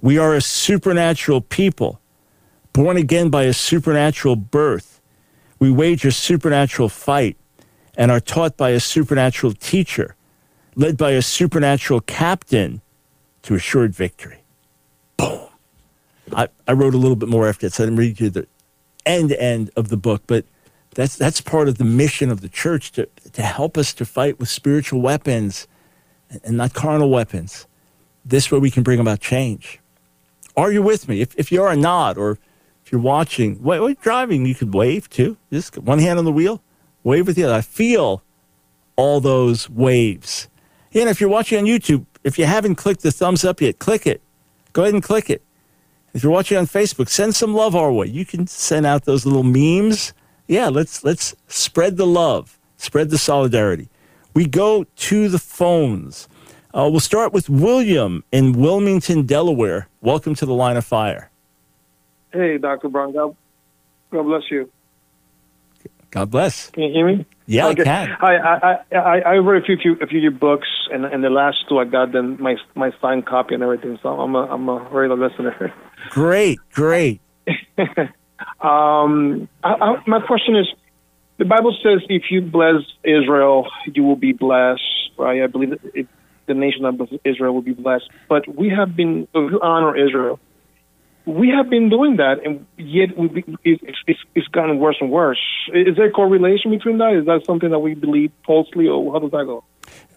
We 0.00 0.18
are 0.18 0.34
a 0.34 0.40
supernatural 0.40 1.40
people, 1.40 2.00
born 2.72 2.96
again 2.96 3.30
by 3.30 3.44
a 3.44 3.52
supernatural 3.52 4.36
birth. 4.36 5.00
We 5.58 5.70
wage 5.70 6.04
a 6.04 6.12
supernatural 6.12 6.88
fight 6.88 7.36
and 7.96 8.10
are 8.10 8.20
taught 8.20 8.56
by 8.56 8.70
a 8.70 8.80
supernatural 8.80 9.52
teacher, 9.54 10.16
led 10.74 10.96
by 10.96 11.12
a 11.12 11.22
supernatural 11.22 12.00
captain 12.00 12.82
to 13.42 13.54
assured 13.54 13.94
victory. 13.94 14.42
Boom. 15.16 15.48
I, 16.34 16.48
I 16.66 16.72
wrote 16.72 16.94
a 16.94 16.98
little 16.98 17.16
bit 17.16 17.28
more 17.28 17.48
after 17.48 17.66
that, 17.66 17.74
so 17.74 17.84
I 17.84 17.86
didn't 17.86 17.98
read 17.98 18.20
you 18.20 18.30
the 18.30 18.46
end 19.06 19.32
end 19.32 19.70
of 19.76 19.88
the 19.88 19.96
book, 19.96 20.22
but 20.26 20.44
that's 20.94 21.16
that's 21.16 21.40
part 21.40 21.68
of 21.68 21.78
the 21.78 21.84
mission 21.84 22.30
of 22.30 22.40
the 22.40 22.48
church 22.48 22.92
to 22.92 23.06
to 23.32 23.42
help 23.42 23.78
us 23.78 23.94
to 23.94 24.04
fight 24.04 24.38
with 24.38 24.48
spiritual 24.48 25.00
weapons 25.00 25.66
and 26.44 26.56
not 26.56 26.74
carnal 26.74 27.10
weapons. 27.10 27.66
This 28.24 28.50
way 28.50 28.58
we 28.58 28.70
can 28.70 28.82
bring 28.82 29.00
about 29.00 29.20
change. 29.20 29.80
Are 30.56 30.70
you 30.70 30.82
with 30.82 31.08
me? 31.08 31.20
If 31.20 31.34
if 31.38 31.50
you 31.50 31.62
are 31.62 31.76
not, 31.76 32.16
or 32.18 32.38
if 32.84 32.92
you're 32.92 33.00
watching, 33.00 33.62
wait, 33.62 33.80
wait, 33.80 34.00
driving, 34.00 34.46
you 34.46 34.54
could 34.54 34.74
wave 34.74 35.08
too. 35.08 35.36
Just 35.52 35.78
one 35.78 35.98
hand 35.98 36.18
on 36.18 36.24
the 36.24 36.32
wheel, 36.32 36.62
wave 37.02 37.26
with 37.26 37.36
the 37.36 37.44
other. 37.44 37.54
I 37.54 37.60
feel 37.60 38.22
all 38.96 39.20
those 39.20 39.68
waves. 39.70 40.48
And 40.94 41.08
if 41.08 41.20
you're 41.20 41.30
watching 41.30 41.58
on 41.58 41.64
YouTube, 41.64 42.04
if 42.22 42.38
you 42.38 42.44
haven't 42.44 42.76
clicked 42.76 43.02
the 43.02 43.10
thumbs 43.10 43.44
up 43.44 43.60
yet, 43.60 43.78
click 43.78 44.06
it. 44.06 44.20
Go 44.72 44.82
ahead 44.82 44.94
and 44.94 45.02
click 45.02 45.30
it. 45.30 45.42
If 46.14 46.22
you're 46.22 46.32
watching 46.32 46.58
on 46.58 46.66
Facebook, 46.66 47.08
send 47.08 47.34
some 47.34 47.54
love 47.54 47.74
our 47.74 47.90
way. 47.90 48.06
You 48.06 48.26
can 48.26 48.46
send 48.46 48.84
out 48.84 49.04
those 49.04 49.24
little 49.24 49.42
memes. 49.42 50.12
Yeah, 50.46 50.68
let's 50.68 51.02
let's 51.02 51.34
spread 51.48 51.96
the 51.96 52.06
love, 52.06 52.58
spread 52.76 53.10
the 53.10 53.18
solidarity. 53.18 53.88
We 54.34 54.46
go 54.46 54.84
to 54.84 55.28
the 55.28 55.38
phones. 55.38 56.28
Uh, 56.74 56.88
we'll 56.90 57.00
start 57.00 57.32
with 57.32 57.50
William 57.50 58.24
in 58.32 58.52
Wilmington, 58.52 59.26
Delaware. 59.26 59.88
Welcome 60.00 60.34
to 60.36 60.46
the 60.46 60.54
line 60.54 60.76
of 60.76 60.84
fire. 60.86 61.30
Hey, 62.32 62.56
Dr. 62.56 62.88
Brown. 62.88 63.12
God, 63.12 63.36
God 64.10 64.22
bless 64.22 64.42
you. 64.50 64.70
God 66.10 66.30
bless. 66.30 66.70
Can 66.70 66.84
you 66.84 66.92
hear 66.92 67.06
me? 67.06 67.26
Yeah, 67.46 67.68
okay. 67.68 67.82
I 67.82 67.84
can. 67.84 68.16
I, 68.20 68.34
I, 68.36 68.96
I, 68.96 69.18
I 69.20 69.34
read 69.36 69.62
a 69.62 69.66
few, 69.66 69.76
few, 69.76 69.92
a 70.00 70.06
few 70.06 70.18
of 70.18 70.22
your 70.22 70.30
books, 70.30 70.68
and, 70.90 71.04
and 71.04 71.24
the 71.24 71.30
last 71.30 71.64
two 71.68 71.78
I 71.78 71.84
got 71.84 72.12
them 72.12 72.40
my 72.40 72.56
my 72.74 72.92
signed 73.00 73.26
copy 73.26 73.54
and 73.54 73.62
everything. 73.62 73.98
So 74.02 74.08
I'm 74.08 74.34
a 74.34 74.42
I'm 74.44 74.68
a 74.68 74.78
regular 74.90 75.28
listener. 75.28 75.74
Great, 76.10 76.58
great. 76.72 77.20
um, 78.60 79.48
I, 79.62 79.72
I, 79.72 80.02
my 80.06 80.20
question 80.26 80.56
is, 80.56 80.66
the 81.42 81.48
Bible 81.48 81.76
says 81.82 82.00
if 82.08 82.24
you 82.30 82.40
bless 82.42 82.82
Israel, 83.04 83.68
you 83.86 84.04
will 84.04 84.16
be 84.16 84.32
blessed. 84.32 84.82
Right? 85.16 85.42
I 85.42 85.46
believe 85.46 85.72
it, 85.94 86.06
the 86.46 86.54
nation 86.54 86.84
of 86.84 87.00
Israel 87.24 87.54
will 87.54 87.62
be 87.62 87.74
blessed. 87.74 88.08
But 88.28 88.42
we 88.48 88.68
have 88.70 88.96
been 88.96 89.28
if 89.34 89.52
you 89.52 89.60
honor 89.60 89.96
Israel 89.96 90.40
we 91.24 91.50
have 91.50 91.70
been 91.70 91.88
doing 91.88 92.16
that, 92.16 92.44
and 92.44 92.66
yet 92.76 93.16
we, 93.16 93.44
it's, 93.64 93.82
it's, 94.06 94.20
it's 94.34 94.48
gotten 94.48 94.78
worse 94.78 94.96
and 95.00 95.10
worse. 95.10 95.40
Is 95.72 95.96
there 95.96 96.06
a 96.06 96.10
correlation 96.10 96.70
between 96.70 96.98
that? 96.98 97.14
Is 97.14 97.26
that 97.26 97.44
something 97.46 97.70
that 97.70 97.78
we 97.78 97.94
believe 97.94 98.32
falsely, 98.44 98.88
or 98.88 99.12
how 99.12 99.20
does 99.20 99.30
that 99.30 99.44
go? 99.44 99.62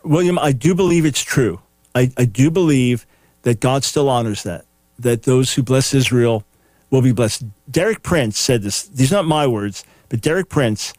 William, 0.03 0.39
I 0.39 0.51
do 0.51 0.73
believe 0.73 1.05
it's 1.05 1.21
true. 1.21 1.61
I, 1.93 2.11
I 2.17 2.25
do 2.25 2.49
believe 2.49 3.05
that 3.43 3.59
God 3.59 3.83
still 3.83 4.09
honors 4.09 4.43
that, 4.43 4.65
that 4.99 5.23
those 5.23 5.53
who 5.53 5.63
bless 5.63 5.93
Israel 5.93 6.43
will 6.89 7.01
be 7.01 7.11
blessed. 7.11 7.43
Derek 7.69 8.01
Prince 8.01 8.39
said 8.39 8.63
this. 8.63 8.83
These 8.87 9.11
are 9.13 9.17
not 9.17 9.25
my 9.25 9.45
words, 9.45 9.85
but 10.09 10.21
Derek 10.21 10.49
Prince, 10.49 10.93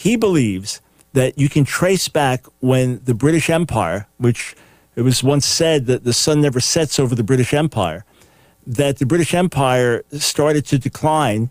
he 0.00 0.16
believes 0.16 0.80
that 1.12 1.38
you 1.38 1.50
can 1.50 1.62
trace 1.62 2.08
back 2.08 2.46
when 2.60 3.02
the 3.04 3.12
British 3.12 3.50
Empire, 3.50 4.08
which 4.16 4.56
it 4.96 5.02
was 5.02 5.22
once 5.22 5.44
said 5.44 5.84
that 5.86 6.04
the 6.04 6.14
sun 6.14 6.40
never 6.40 6.58
sets 6.58 6.98
over 6.98 7.14
the 7.14 7.22
British 7.22 7.52
Empire, 7.52 8.06
that 8.66 8.96
the 8.96 9.04
British 9.04 9.34
Empire 9.34 10.02
started 10.12 10.64
to 10.64 10.78
decline 10.78 11.50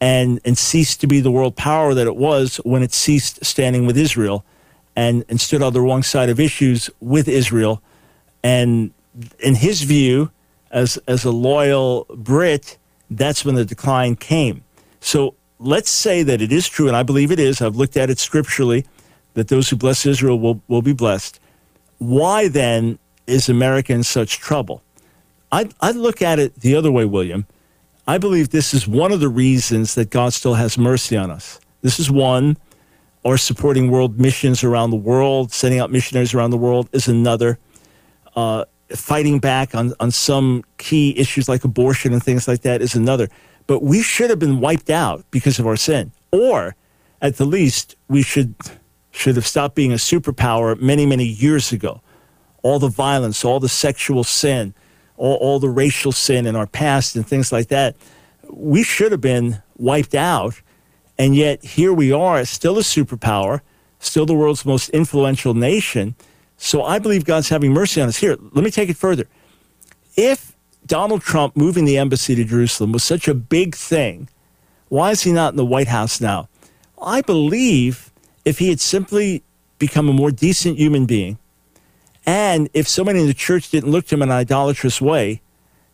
and, 0.00 0.40
and 0.46 0.56
ceased 0.56 1.02
to 1.02 1.06
be 1.06 1.20
the 1.20 1.30
world 1.30 1.56
power 1.56 1.92
that 1.92 2.06
it 2.06 2.16
was 2.16 2.56
when 2.64 2.82
it 2.82 2.94
ceased 2.94 3.44
standing 3.44 3.84
with 3.84 3.98
Israel 3.98 4.46
and, 4.96 5.22
and 5.28 5.38
stood 5.38 5.62
on 5.62 5.74
the 5.74 5.82
wrong 5.82 6.02
side 6.02 6.30
of 6.30 6.40
issues 6.40 6.88
with 7.00 7.28
Israel. 7.28 7.82
And 8.42 8.92
in 9.40 9.56
his 9.56 9.82
view, 9.82 10.30
as, 10.70 10.96
as 11.06 11.26
a 11.26 11.30
loyal 11.30 12.06
Brit, 12.16 12.78
that's 13.10 13.44
when 13.44 13.56
the 13.56 13.64
decline 13.66 14.16
came. 14.16 14.64
So 15.00 15.34
let's 15.58 15.90
say 15.90 16.22
that 16.22 16.40
it 16.40 16.52
is 16.52 16.68
true, 16.68 16.88
and 16.88 16.96
I 16.96 17.02
believe 17.02 17.30
it 17.30 17.38
is. 17.38 17.60
I've 17.60 17.76
looked 17.76 17.96
at 17.96 18.10
it 18.10 18.18
scripturally 18.18 18.84
that 19.34 19.48
those 19.48 19.68
who 19.68 19.76
bless 19.76 20.06
Israel 20.06 20.38
will, 20.38 20.60
will 20.68 20.82
be 20.82 20.92
blessed. 20.92 21.40
Why 21.98 22.48
then 22.48 22.98
is 23.26 23.48
America 23.48 23.92
in 23.92 24.02
such 24.02 24.38
trouble? 24.38 24.82
I, 25.50 25.68
I 25.80 25.92
look 25.92 26.22
at 26.22 26.38
it 26.38 26.60
the 26.60 26.74
other 26.74 26.90
way, 26.90 27.04
William. 27.04 27.46
I 28.06 28.18
believe 28.18 28.50
this 28.50 28.74
is 28.74 28.86
one 28.86 29.12
of 29.12 29.20
the 29.20 29.28
reasons 29.28 29.94
that 29.94 30.10
God 30.10 30.32
still 30.34 30.54
has 30.54 30.76
mercy 30.76 31.16
on 31.16 31.30
us. 31.30 31.58
This 31.80 31.98
is 31.98 32.10
one, 32.10 32.56
or 33.22 33.38
supporting 33.38 33.90
world 33.90 34.20
missions 34.20 34.62
around 34.62 34.90
the 34.90 34.96
world, 34.96 35.52
sending 35.52 35.80
out 35.80 35.90
missionaries 35.90 36.34
around 36.34 36.50
the 36.50 36.58
world 36.58 36.88
is 36.92 37.08
another. 37.08 37.58
Uh, 38.36 38.64
fighting 38.90 39.38
back 39.38 39.74
on, 39.74 39.94
on 40.00 40.10
some 40.10 40.64
key 40.76 41.18
issues 41.18 41.48
like 41.48 41.64
abortion 41.64 42.12
and 42.12 42.22
things 42.22 42.46
like 42.46 42.62
that 42.62 42.82
is 42.82 42.94
another. 42.94 43.28
But 43.66 43.82
we 43.82 44.02
should 44.02 44.30
have 44.30 44.38
been 44.38 44.60
wiped 44.60 44.90
out 44.90 45.24
because 45.30 45.58
of 45.58 45.66
our 45.66 45.76
sin. 45.76 46.12
Or, 46.30 46.76
at 47.22 47.36
the 47.36 47.44
least, 47.44 47.96
we 48.08 48.22
should, 48.22 48.54
should 49.10 49.36
have 49.36 49.46
stopped 49.46 49.74
being 49.74 49.92
a 49.92 49.96
superpower 49.96 50.78
many, 50.80 51.06
many 51.06 51.24
years 51.24 51.72
ago. 51.72 52.02
All 52.62 52.78
the 52.78 52.88
violence, 52.88 53.44
all 53.44 53.60
the 53.60 53.68
sexual 53.68 54.24
sin, 54.24 54.74
all, 55.16 55.36
all 55.36 55.58
the 55.58 55.68
racial 55.68 56.12
sin 56.12 56.46
in 56.46 56.56
our 56.56 56.66
past 56.66 57.16
and 57.16 57.26
things 57.26 57.52
like 57.52 57.68
that. 57.68 57.96
We 58.50 58.82
should 58.82 59.12
have 59.12 59.20
been 59.20 59.62
wiped 59.76 60.14
out. 60.14 60.60
And 61.16 61.34
yet, 61.36 61.64
here 61.64 61.92
we 61.92 62.12
are, 62.12 62.44
still 62.44 62.76
a 62.78 62.82
superpower, 62.82 63.60
still 64.00 64.26
the 64.26 64.34
world's 64.34 64.66
most 64.66 64.90
influential 64.90 65.54
nation. 65.54 66.16
So 66.56 66.82
I 66.82 66.98
believe 66.98 67.24
God's 67.24 67.48
having 67.48 67.72
mercy 67.72 68.00
on 68.00 68.08
us. 68.08 68.16
Here, 68.16 68.36
let 68.52 68.64
me 68.64 68.70
take 68.70 68.88
it 68.88 68.96
further. 68.96 69.28
If 70.16 70.53
Donald 70.86 71.22
Trump 71.22 71.56
moving 71.56 71.84
the 71.84 71.96
embassy 71.96 72.34
to 72.34 72.44
Jerusalem 72.44 72.92
was 72.92 73.02
such 73.02 73.26
a 73.28 73.34
big 73.34 73.74
thing, 73.74 74.28
why 74.88 75.10
is 75.10 75.22
he 75.22 75.32
not 75.32 75.52
in 75.52 75.56
the 75.56 75.64
White 75.64 75.88
House 75.88 76.20
now? 76.20 76.48
I 77.00 77.22
believe 77.22 78.12
if 78.44 78.58
he 78.58 78.68
had 78.68 78.80
simply 78.80 79.42
become 79.78 80.08
a 80.08 80.12
more 80.12 80.30
decent 80.30 80.78
human 80.78 81.06
being, 81.06 81.38
and 82.26 82.68
if 82.74 82.88
so 82.88 83.04
many 83.04 83.20
in 83.20 83.26
the 83.26 83.34
church 83.34 83.70
didn't 83.70 83.90
look 83.90 84.06
to 84.06 84.14
him 84.14 84.22
in 84.22 84.30
an 84.30 84.36
idolatrous 84.36 85.00
way, 85.00 85.40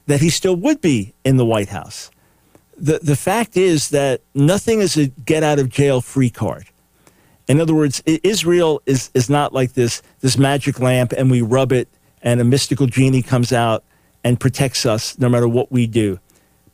that 0.07 0.21
he 0.21 0.31
still 0.31 0.57
would 0.57 0.81
be 0.81 1.15
in 1.25 1.37
the 1.37 1.45
White 1.45 1.69
House. 1.69 2.11
The, 2.77 2.99
the 3.03 3.17
fact 3.17 3.57
is 3.57 3.91
that 3.91 4.23
nothing 4.35 4.81
is 4.81 4.97
a 4.97 5.07
get 5.07 5.43
out 5.43 5.59
of 5.59 5.69
jail 5.69 6.01
free 6.01 6.31
card. 6.31 6.67
In 7.47 7.61
other 7.61 7.75
words, 7.75 8.03
Israel 8.07 8.81
is, 8.87 9.11
is 9.13 9.29
not 9.29 9.53
like 9.53 9.75
this, 9.75 10.03
this 10.21 10.39
magic 10.39 10.79
lamp 10.81 11.13
and 11.13 11.31
we 11.31 11.43
rub 11.43 11.73
it 11.73 11.89
and 12.23 12.41
a 12.41 12.45
mystical 12.45 12.87
genie 12.87 13.23
comes 13.23 13.53
out 13.53 13.85
and 14.25 14.39
protects 14.39 14.85
us 14.87 15.19
no 15.19 15.29
matter 15.29 15.49
what 15.49 15.73
we 15.73 15.87
do. 15.87 16.19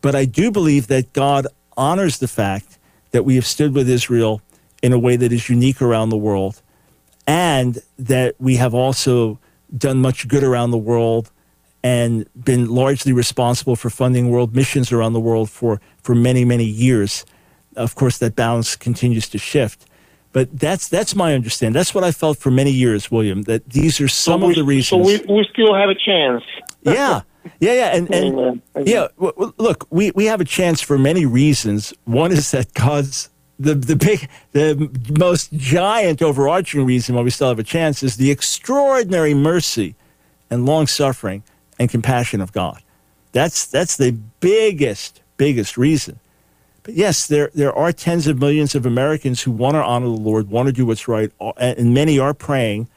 But 0.01 0.15
I 0.15 0.25
do 0.25 0.51
believe 0.51 0.87
that 0.89 1.13
God 1.13 1.47
honors 1.77 2.19
the 2.19 2.29
fact 2.29 2.79
that 3.11 3.25
we 3.25 3.35
have 3.37 3.47
stood 3.47 3.75
with 3.75 3.89
Israel 3.89 4.43
in 4.83 4.93
a 4.93 4.99
way 4.99 5.17
that 5.17 5.33
is 5.33 5.49
unique 5.49 5.81
around 5.81 6.11
the 6.11 6.17
world 6.17 6.63
and 7.27 7.79
that 7.99 8.35
we 8.39 8.57
have 8.57 8.75
also 8.75 9.39
done 9.77 10.01
much 10.01 10.29
good 10.29 10.45
around 10.45 10.71
the 10.71 10.79
world 10.79 11.31
and 11.83 12.29
been 12.35 12.69
largely 12.69 13.13
responsible 13.13 13.77
for 13.77 13.91
funding 13.91 14.31
world 14.31 14.55
missions 14.55 14.93
around 14.93 15.13
the 15.13 15.21
world 15.21 15.51
for, 15.51 15.81
for 16.03 16.15
many, 16.15 16.45
many 16.45 16.65
years. 16.65 17.25
Of 17.77 17.95
course, 17.95 18.19
that 18.19 18.35
balance 18.35 18.77
continues 18.77 19.29
to 19.31 19.39
shift. 19.39 19.87
But 20.33 20.59
that's 20.59 20.89
that's 20.89 21.15
my 21.15 21.35
understanding. 21.35 21.73
That's 21.73 21.95
what 21.95 22.05
I 22.05 22.13
felt 22.13 22.37
for 22.37 22.51
many 22.51 22.71
years, 22.71 23.11
William. 23.11 23.43
That 23.43 23.71
these 23.71 24.03
are 24.03 24.09
some 24.09 24.43
so 24.43 24.47
we, 24.49 24.53
of 24.53 24.57
the 24.57 24.65
reasons. 24.65 24.89
So 24.89 24.99
we, 24.99 25.35
we 25.35 25.49
still 25.51 25.75
have 25.75 25.89
a 25.89 25.95
chance. 25.95 26.45
yeah, 26.83 27.23
yeah, 27.61 27.73
yeah, 27.73 27.97
and, 27.97 28.15
and 28.15 28.63
yeah. 28.87 29.09
Look, 29.19 29.87
we, 29.91 30.11
we 30.13 30.27
have 30.27 30.41
a 30.41 30.45
chance 30.45 30.81
for 30.81 30.99
many 30.99 31.27
reasons. 31.27 31.93
One 32.05 32.33
is 32.33 32.51
that 32.51 32.73
God's 32.75 33.31
the 33.59 33.75
the 33.75 33.97
big 33.97 34.29
the 34.53 34.91
most 35.19 35.53
giant 35.53 36.23
overarching 36.23 36.85
reason 36.85 37.15
why 37.15 37.23
we 37.23 37.31
still 37.31 37.49
have 37.49 37.59
a 37.59 37.65
chance 37.65 38.03
is 38.03 38.17
the 38.17 38.31
extraordinary 38.31 39.35
mercy 39.35 39.95
and 40.51 40.67
long 40.67 40.87
suffering 40.87 41.43
and 41.79 41.91
compassion 41.91 42.41
of 42.41 42.53
God. 42.53 42.83
That's 43.33 43.67
that's 43.67 43.97
the 43.97 44.13
biggest 44.41 45.23
biggest 45.37 45.77
reason. 45.77 46.19
But 46.83 46.95
yes, 46.95 47.27
there 47.27 47.51
there 47.55 47.73
are 47.73 47.93
tens 47.93 48.27
of 48.27 48.39
millions 48.39 48.75
of 48.75 48.87
Americans 48.87 49.43
who 49.43 49.51
want 49.51 49.75
to 49.75 49.83
honor 49.83 50.07
the 50.07 50.13
Lord, 50.13 50.51
want 50.51 50.67
to 50.67 50.73
do 50.73 50.87
what's 50.87 51.09
right, 51.09 51.33
and 51.57 51.95
many 51.95 52.19
are 52.19 52.35
praying, 52.35 52.89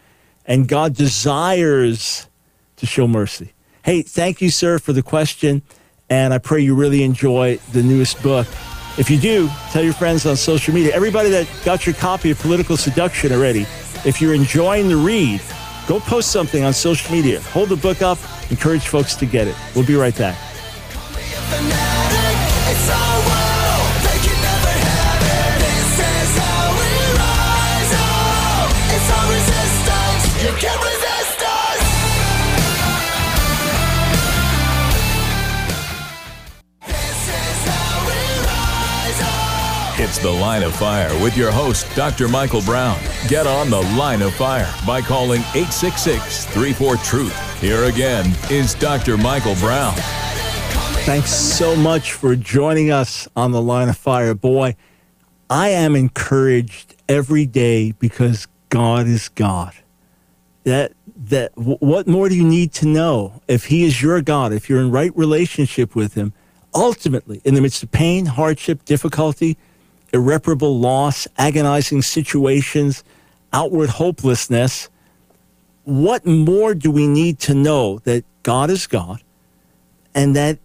and 0.46 0.68
God 0.68 0.96
desires 0.96 2.28
to 2.76 2.86
show 2.86 3.08
mercy. 3.08 3.54
Hey, 3.84 4.02
thank 4.02 4.42
you, 4.42 4.50
sir, 4.50 4.78
for 4.78 4.94
the 4.94 5.02
question, 5.02 5.62
and 6.10 6.34
I 6.34 6.38
pray 6.38 6.62
you 6.62 6.76
really 6.76 7.04
enjoy 7.04 7.58
the 7.72 7.82
newest 7.82 8.22
book. 8.22 8.48
If 8.98 9.10
you 9.10 9.18
do, 9.18 9.50
tell 9.72 9.84
your 9.84 9.94
friends 9.94 10.26
on 10.26 10.36
social 10.36 10.74
media. 10.74 10.94
Everybody 10.94 11.30
that 11.30 11.48
got 11.64 11.86
your 11.86 11.96
copy 11.96 12.32
of 12.32 12.40
Political 12.40 12.78
Seduction 12.78 13.32
already, 13.32 13.66
if 14.06 14.22
you're 14.22 14.34
enjoying 14.34 14.90
the 14.90 14.98
read, 14.98 15.42
go 15.88 16.00
post 16.02 16.32
something 16.32 16.64
on 16.64 16.74
social 16.74 17.12
media. 17.12 17.40
Hold 17.42 17.70
the 17.70 17.78
book 17.78 18.02
up, 18.02 18.18
encourage 18.52 18.88
folks 18.88 19.16
to 19.16 19.26
get 19.26 19.48
it. 19.48 19.56
We'll 19.76 19.86
be 19.86 19.96
right 19.96 20.18
back. 20.18 20.38
It's 40.10 40.18
The 40.18 40.32
Line 40.32 40.64
of 40.64 40.76
Fire 40.76 41.14
with 41.22 41.38
your 41.38 41.52
host, 41.52 41.86
Dr. 41.96 42.28
Michael 42.28 42.64
Brown. 42.64 43.00
Get 43.28 43.46
on 43.46 43.70
The 43.70 43.82
Line 43.96 44.24
of 44.24 44.34
Fire 44.34 44.68
by 44.84 45.02
calling 45.02 45.42
866 45.54 46.46
34 46.46 46.96
Truth. 46.96 47.62
Here 47.62 47.84
again 47.84 48.36
is 48.50 48.74
Dr. 48.74 49.18
Michael 49.18 49.54
Brown. 49.58 49.94
Thanks 51.06 51.30
so 51.30 51.76
much 51.76 52.14
for 52.14 52.36
joining 52.36 52.90
us 52.90 53.28
on 53.36 53.52
The 53.52 53.62
Line 53.62 53.88
of 53.88 53.98
Fire. 53.98 54.34
Boy, 54.34 54.76
I 55.48 55.70
am 55.70 55.96
encouraged 55.96 56.96
every 57.08 57.46
day 57.46 57.92
because 57.92 58.48
God 58.70 59.06
is 59.06 59.30
God. 59.30 59.76
That 60.64 60.94
that 61.26 61.52
what 61.56 62.08
more 62.08 62.30
do 62.30 62.36
you 62.36 62.44
need 62.44 62.74
to 62.74 62.88
know 62.88 63.44
if 63.48 63.66
he 63.66 63.84
is 63.84 64.02
your 64.02 64.24
God, 64.24 64.54
if 64.54 64.72
you're 64.72 64.82
in 64.82 64.90
right 64.90 65.16
relationship 65.16 65.96
with 65.96 66.16
him, 66.16 66.34
ultimately 66.74 67.42
in 67.46 67.54
the 67.54 67.62
midst 67.62 67.84
of 67.84 67.92
pain, 67.92 68.26
hardship, 68.26 68.84
difficulty, 68.86 69.56
irreparable 70.14 70.80
loss, 70.80 71.28
agonizing 71.38 72.02
situations, 72.02 73.04
outward 73.54 73.90
hopelessness. 73.90 74.90
What 75.84 76.26
more 76.26 76.74
do 76.76 76.92
we 76.92 77.08
need 77.08 77.40
to 77.40 77.54
know 77.54 78.00
that 78.00 78.24
God 78.44 78.70
is 78.70 78.88
God 78.88 79.22
and 80.14 80.36
that 80.36 80.60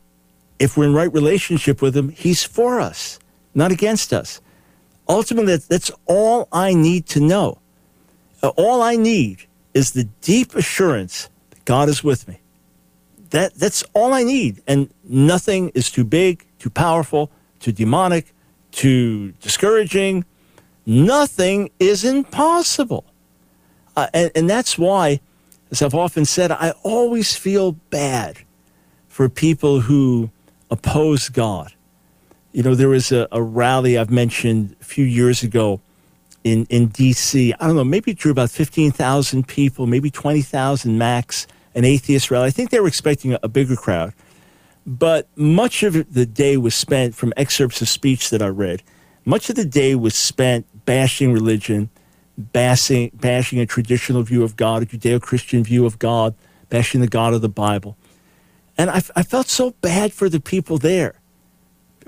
if 0.59 0.77
we're 0.77 0.85
in 0.85 0.95
right 0.95 1.13
relationship 1.13 1.83
with 1.83 1.97
Him, 1.97 2.11
He's 2.11 2.45
for 2.45 2.81
us, 2.81 3.19
not 3.55 3.73
against 3.73 4.13
us? 4.13 4.41
Ultimately, 5.09 5.57
that's 5.57 5.91
all 6.07 6.49
I 6.53 6.75
need 6.75 7.07
to 7.09 7.21
know. 7.21 7.59
Uh, 8.43 8.49
all 8.57 8.83
I 8.83 8.97
need 8.97 9.47
is 9.75 9.93
the 9.93 10.05
deep 10.23 10.55
assurance 10.55 11.29
that 11.51 11.65
God 11.65 11.89
is 11.89 12.03
with 12.03 12.27
me. 12.29 12.41
That, 13.31 13.55
that's 13.55 13.83
all 13.93 14.13
I 14.13 14.23
need. 14.23 14.63
And 14.67 14.91
nothing 15.03 15.71
is 15.71 15.91
too 15.91 16.05
big, 16.05 16.47
too 16.59 16.71
powerful, 16.71 17.31
too 17.59 17.73
demonic, 17.73 18.34
too 18.75 19.33
discouraging. 19.41 20.25
Nothing 20.87 21.71
is 21.79 22.05
impossible. 22.05 23.05
Uh, 23.97 24.09
and, 24.13 24.31
and 24.35 24.51
that's 24.51 24.77
why, 24.77 25.21
as 25.71 25.81
I've 25.81 25.95
often 25.95 26.25
said, 26.25 26.51
I 26.51 26.73
always 26.83 27.37
feel 27.37 27.73
bad 27.91 28.39
for 29.09 29.29
people 29.29 29.81
who 29.81 30.31
oppose 30.71 31.29
God. 31.29 31.73
You 32.53 32.63
know, 32.63 32.75
there 32.75 32.89
was 32.89 33.13
a, 33.13 33.29
a 33.33 33.43
rally 33.43 33.97
I've 33.97 34.11
mentioned 34.11 34.77
a 34.81 34.85
few 34.85 35.05
years 35.05 35.43
ago 35.43 35.81
in, 36.43 36.67
in 36.67 36.89
D.C. 36.89 37.55
I 37.55 37.67
don't 37.67 37.77
know, 37.77 37.85
maybe 37.85 38.11
it 38.11 38.19
drew 38.19 38.33
about 38.33 38.51
15,000 38.51 39.49
people, 39.49 39.87
maybe 39.87 40.11
20,000 40.11 40.99
max, 40.99 41.47
an 41.75 41.85
atheist 41.85 42.31
rally. 42.31 42.47
I 42.47 42.51
think 42.51 42.71
they 42.71 42.81
were 42.81 42.89
expecting 42.89 43.33
a, 43.33 43.39
a 43.43 43.49
bigger 43.49 43.77
crowd. 43.77 44.13
But 44.87 45.29
much 45.37 45.83
of 45.83 46.13
the 46.13 46.27
day 46.27 46.57
was 46.57 46.75
spent 46.75 47.15
from 47.15 47.33
excerpts 47.37 47.81
of 47.81 47.89
speech 47.89 48.31
that 48.31 48.43
I 48.43 48.49
read. 48.49 48.83
Much 49.25 49.49
of 49.49 49.57
the 49.57 49.65
day 49.65 49.95
was 49.95 50.15
spent 50.15 50.67
bashing 50.85 51.33
religion, 51.33 51.89
bashing, 52.37 53.11
bashing 53.15 53.59
a 53.59 53.67
traditional 53.67 54.23
view 54.23 54.43
of 54.43 54.57
God, 54.57 54.83
a 54.83 54.87
Judeo 54.87 55.21
Christian 55.21 55.65
view 55.65 55.87
of 55.87 55.99
God, 55.99 56.35
bashing 56.69 57.01
the 57.01 57.09
God 57.09 57.33
of 57.33 57.41
the 57.41 57.49
Bible. 57.49 57.97
And 58.77 58.91
I, 58.91 59.03
I 59.17 59.23
felt 59.23 59.49
so 59.49 59.71
bad 59.81 60.13
for 60.13 60.29
the 60.29 60.41
people 60.41 60.79
there 60.79 61.21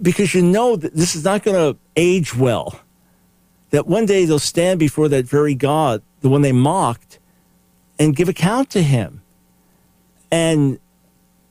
because 0.03 0.35
you 0.35 0.43
know 0.43 0.77
that 0.77 0.95
this 0.95 1.15
is 1.15 1.25
not 1.25 1.43
going 1.43 1.57
to 1.57 1.79
age 1.97 2.35
well. 2.37 2.81
That 3.71 3.87
one 3.87 4.07
day 4.07 4.25
they'll 4.25 4.39
stand 4.39 4.79
before 4.79 5.09
that 5.09 5.25
very 5.25 5.55
God, 5.55 6.03
the 6.21 6.29
one 6.29 6.43
they 6.43 6.53
mocked, 6.53 7.19
and 7.99 8.15
give 8.15 8.29
account 8.29 8.71
to 8.71 8.83
him. 8.83 9.23
And 10.31 10.79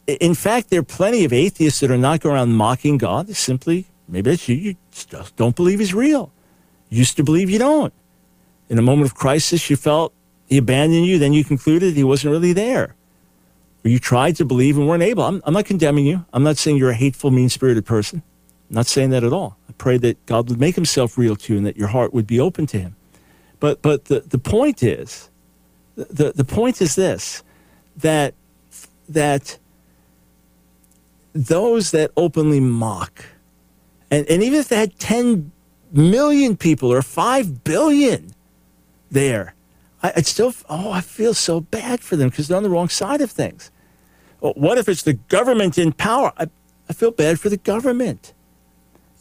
In 0.08 0.36
fact, 0.36 0.70
there 0.70 0.80
are 0.82 0.84
plenty 0.84 1.26
of 1.26 1.34
atheists 1.34 1.80
that 1.80 1.90
are 1.90 1.98
not 1.98 2.22
going 2.22 2.36
around 2.36 2.54
mocking 2.54 2.98
God. 2.98 3.28
They 3.28 3.34
simply, 3.34 3.88
maybe 4.08 4.32
it's 4.32 4.48
you, 4.48 4.56
you 4.56 4.76
just 4.92 5.36
don't 5.36 5.56
believe 5.56 5.80
he's 5.80 5.94
real. 5.94 6.32
You 6.90 7.00
used 7.00 7.18
to 7.18 7.24
believe 7.24 7.50
you 7.50 7.58
don't. 7.58 7.94
In 8.70 8.78
a 8.78 8.84
moment 8.84 9.10
of 9.10 9.16
crisis, 9.16 9.70
you 9.70 9.76
felt 9.76 10.14
he 10.48 10.58
abandoned 10.58 11.06
you, 11.06 11.18
then 11.18 11.34
you 11.34 11.44
concluded 11.44 11.96
he 11.96 12.04
wasn't 12.04 12.32
really 12.32 12.54
there. 12.54 12.96
Or 13.84 13.90
you 13.90 14.00
tried 14.00 14.36
to 14.38 14.46
believe 14.46 14.78
and 14.78 14.88
weren't 14.88 15.04
able. 15.04 15.24
I'm, 15.24 15.42
I'm 15.46 15.54
not 15.54 15.66
condemning 15.66 16.06
you. 16.06 16.26
I'm 16.34 16.44
not 16.44 16.58
saying 16.58 16.78
you're 16.78 16.92
a 16.92 16.96
hateful, 16.96 17.32
mean 17.32 17.50
spirited 17.50 17.86
person. 17.86 18.22
I'm 18.70 18.76
not 18.76 18.88
saying 18.88 19.10
that 19.12 19.24
at 19.24 19.34
all. 19.34 19.58
I 19.70 19.74
pray 19.74 19.98
that 19.98 20.24
God 20.26 20.50
would 20.50 20.60
make 20.60 20.76
himself 20.76 21.18
real 21.18 21.36
to 21.36 21.54
you 21.54 21.58
and 21.58 21.68
that 21.68 21.78
your 21.78 21.88
heart 21.88 22.14
would 22.14 22.28
be 22.28 22.40
open 22.40 22.68
to 22.68 22.80
him. 22.80 22.96
But, 23.60 23.82
but 23.82 24.06
the, 24.06 24.20
the 24.22 24.38
point 24.38 24.84
is, 24.84 25.30
the, 25.96 26.32
the 26.34 26.44
point 26.44 26.82
is 26.82 26.96
this 26.96 27.44
that, 27.98 28.34
that 29.08 29.58
those 31.36 31.92
that 31.92 32.12
openly 32.16 32.60
mock, 32.60 33.26
and, 34.10 34.26
and 34.28 34.42
even 34.42 34.60
if 34.60 34.70
they 34.70 34.78
had 34.78 34.98
10 34.98 35.52
million 35.92 36.56
people 36.56 36.92
or 36.92 37.02
5 37.02 37.64
billion 37.64 38.34
there, 39.12 39.54
I, 40.02 40.14
would 40.16 40.26
still, 40.26 40.54
oh, 40.70 40.92
I 40.92 41.02
feel 41.02 41.34
so 41.34 41.60
bad 41.60 42.00
for 42.00 42.16
them 42.16 42.30
because 42.30 42.48
they're 42.48 42.58
on 42.58 42.64
the 42.64 42.70
wrong 42.70 42.90
side 42.90 43.22
of 43.22 43.30
things. 43.30 43.70
Well, 44.40 44.54
what 44.56 44.78
if 44.78 44.88
it's 44.88 45.04
the 45.04 45.14
government 45.14 45.78
in 45.78 45.92
power? 45.92 46.32
I, 46.38 46.48
I 46.90 46.94
feel 46.94 47.12
bad 47.12 47.40
for 47.40 47.50
the 47.50 47.58
government. 47.58 48.34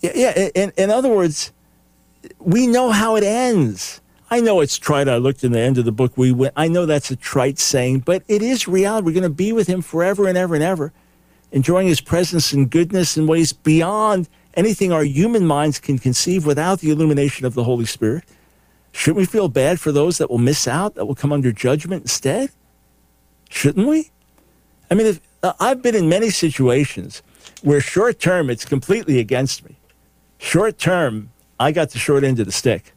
Yeah, 0.01 0.13
yeah. 0.15 0.49
In, 0.55 0.73
in 0.77 0.91
other 0.91 1.09
words, 1.09 1.53
we 2.39 2.67
know 2.67 2.91
how 2.91 3.17
it 3.17 3.25
ends. 3.25 4.01
I 4.31 4.41
know 4.41 4.61
it's 4.61 4.77
trite. 4.77 5.09
I 5.09 5.17
looked 5.17 5.45
in 5.45 5.53
the 5.53 5.61
end 5.61 5.79
of 5.79 5.85
the 5.85 5.93
book. 5.93 6.13
We 6.17 6.33
went. 6.33 6.53
I 6.57 6.69
know 6.69 6.87
that's 6.87 7.11
a 7.11 7.17
trite 7.17 7.59
saying, 7.59 8.01
but 8.01 8.23
it 8.29 8.43
is 8.43 8.69
reality. 8.69 9.07
We're 9.07 9.13
going 9.13 9.23
to 9.23 9.31
be 9.31 9.53
with 9.53 9.67
Him 9.67 9.81
forever 9.81 10.27
and 10.27 10.37
ever 10.37 10.55
and 10.55 10.65
ever, 10.65 10.93
enjoying 11.55 11.87
His 11.87 12.01
presence 12.01 12.53
and 12.53 12.69
goodness 12.69 13.17
in 13.17 13.29
ways 13.29 13.53
beyond 13.53 14.29
anything 14.55 14.93
our 14.93 15.05
human 15.05 15.47
minds 15.47 15.79
can 15.79 15.99
conceive 15.99 16.45
without 16.45 16.81
the 16.81 16.91
illumination 16.91 17.47
of 17.47 17.55
the 17.55 17.63
Holy 17.63 17.87
Spirit. 17.87 18.25
Shouldn't 18.91 19.19
we 19.19 19.25
feel 19.25 19.49
bad 19.49 19.79
for 19.79 19.93
those 19.93 20.19
that 20.19 20.29
will 20.29 20.39
miss 20.39 20.67
out, 20.67 20.97
that 20.97 21.07
will 21.07 21.15
come 21.15 21.33
under 21.33 21.53
judgment 21.53 22.03
instead? 22.03 22.51
Shouldn't 23.49 23.87
we? 23.87 24.11
I 24.91 24.95
mean, 24.95 25.07
if, 25.07 25.21
uh, 25.45 25.53
I've 25.61 25.81
been 25.81 25.95
in 25.95 26.09
many 26.09 26.29
situations 26.29 27.23
where 27.63 27.81
short 27.81 28.19
term 28.19 28.51
it's 28.51 28.65
completely 28.65 29.21
against 29.21 29.65
me. 29.65 29.77
Short 30.39 30.77
term, 30.77 31.31
I 31.61 31.71
got 31.71 31.91
the 31.91 31.99
short 31.99 32.25
end 32.25 32.41
of 32.41 32.47
the 32.47 32.53
stick. 32.53 32.93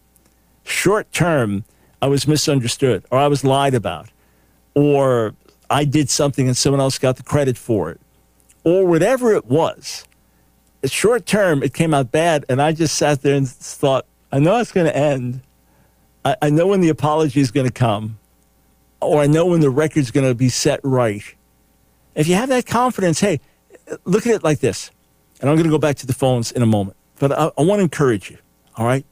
Short 0.64 1.12
term, 1.14 1.64
I 2.02 2.08
was 2.08 2.28
misunderstood 2.28 3.06
or 3.12 3.20
I 3.20 3.28
was 3.28 3.44
lied 3.44 3.76
about 3.76 4.10
or 4.74 5.36
I 5.70 5.86
did 5.86 6.10
something 6.10 6.48
and 6.48 6.58
someone 6.58 6.82
else 6.82 6.98
got 6.98 7.18
the 7.18 7.24
credit 7.24 7.56
for 7.56 7.92
it 7.92 8.02
or 8.68 8.86
whatever 8.86 9.32
it 9.32 9.46
was. 9.46 10.04
Short 10.84 11.26
term, 11.26 11.64
it 11.64 11.74
came 11.74 11.94
out 11.94 12.12
bad, 12.12 12.44
and 12.50 12.62
I 12.62 12.74
just 12.74 12.98
sat 12.98 13.22
there 13.22 13.34
and 13.34 13.48
thought, 13.48 14.06
I 14.30 14.40
know 14.40 14.58
it's 14.58 14.74
going 14.74 14.88
to 14.88 14.96
end. 14.96 15.40
I, 16.26 16.36
I 16.42 16.50
know 16.50 16.68
when 16.68 16.82
the 16.82 16.90
apology 16.90 17.40
is 17.40 17.50
going 17.50 17.66
to 17.66 17.72
come, 17.72 18.20
or 19.00 19.22
I 19.22 19.28
know 19.28 19.46
when 19.46 19.62
the 19.62 19.70
record's 19.70 20.12
going 20.12 20.28
to 20.28 20.36
be 20.36 20.50
set 20.50 20.82
right. 20.84 21.24
If 22.14 22.28
you 22.28 22.36
have 22.36 22.50
that 22.50 22.66
confidence, 22.66 23.22
hey, 23.22 23.40
look 24.04 24.28
at 24.28 24.34
it 24.34 24.44
like 24.44 24.60
this. 24.60 24.92
And 25.40 25.50
I'm 25.50 25.56
going 25.56 25.64
to 25.64 25.72
go 25.72 25.78
back 25.78 25.96
to 25.98 26.06
the 26.06 26.14
phones 26.14 26.52
in 26.52 26.62
a 26.62 26.66
moment, 26.66 26.98
but 27.20 27.32
I, 27.32 27.50
I 27.58 27.62
want 27.62 27.80
to 27.80 27.84
encourage 27.84 28.30
you, 28.30 28.38
all 28.76 28.86
right? 28.86 29.06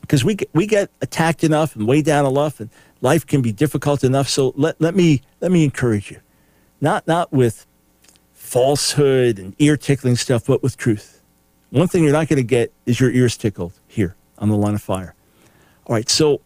Because 0.00 0.24
we 0.24 0.38
we 0.54 0.66
get 0.66 0.90
attacked 1.02 1.44
enough 1.44 1.76
and 1.76 1.86
way 1.86 2.02
down 2.02 2.26
enough, 2.26 2.58
and 2.58 2.70
life 3.00 3.24
can 3.24 3.42
be 3.42 3.52
difficult 3.52 4.02
enough. 4.02 4.28
So 4.28 4.54
let, 4.56 4.80
let 4.80 4.96
me 4.96 5.22
let 5.40 5.52
me 5.52 5.62
encourage 5.62 6.10
you, 6.10 6.18
not 6.80 7.06
not 7.06 7.32
with 7.32 7.64
falsehood 8.46 9.38
and 9.38 9.54
ear 9.58 9.76
tickling 9.76 10.16
stuff, 10.16 10.46
but 10.46 10.62
with 10.62 10.76
truth. 10.76 11.20
One 11.70 11.88
thing 11.88 12.04
you're 12.04 12.12
not 12.12 12.28
going 12.28 12.36
to 12.36 12.44
get 12.44 12.72
is 12.86 13.00
your 13.00 13.10
ears 13.10 13.36
tickled 13.36 13.72
here 13.88 14.14
on 14.38 14.48
the 14.48 14.56
line 14.56 14.74
of 14.74 14.82
fire. 14.82 15.14
All 15.86 15.94
right, 15.94 16.08
so 16.08 16.40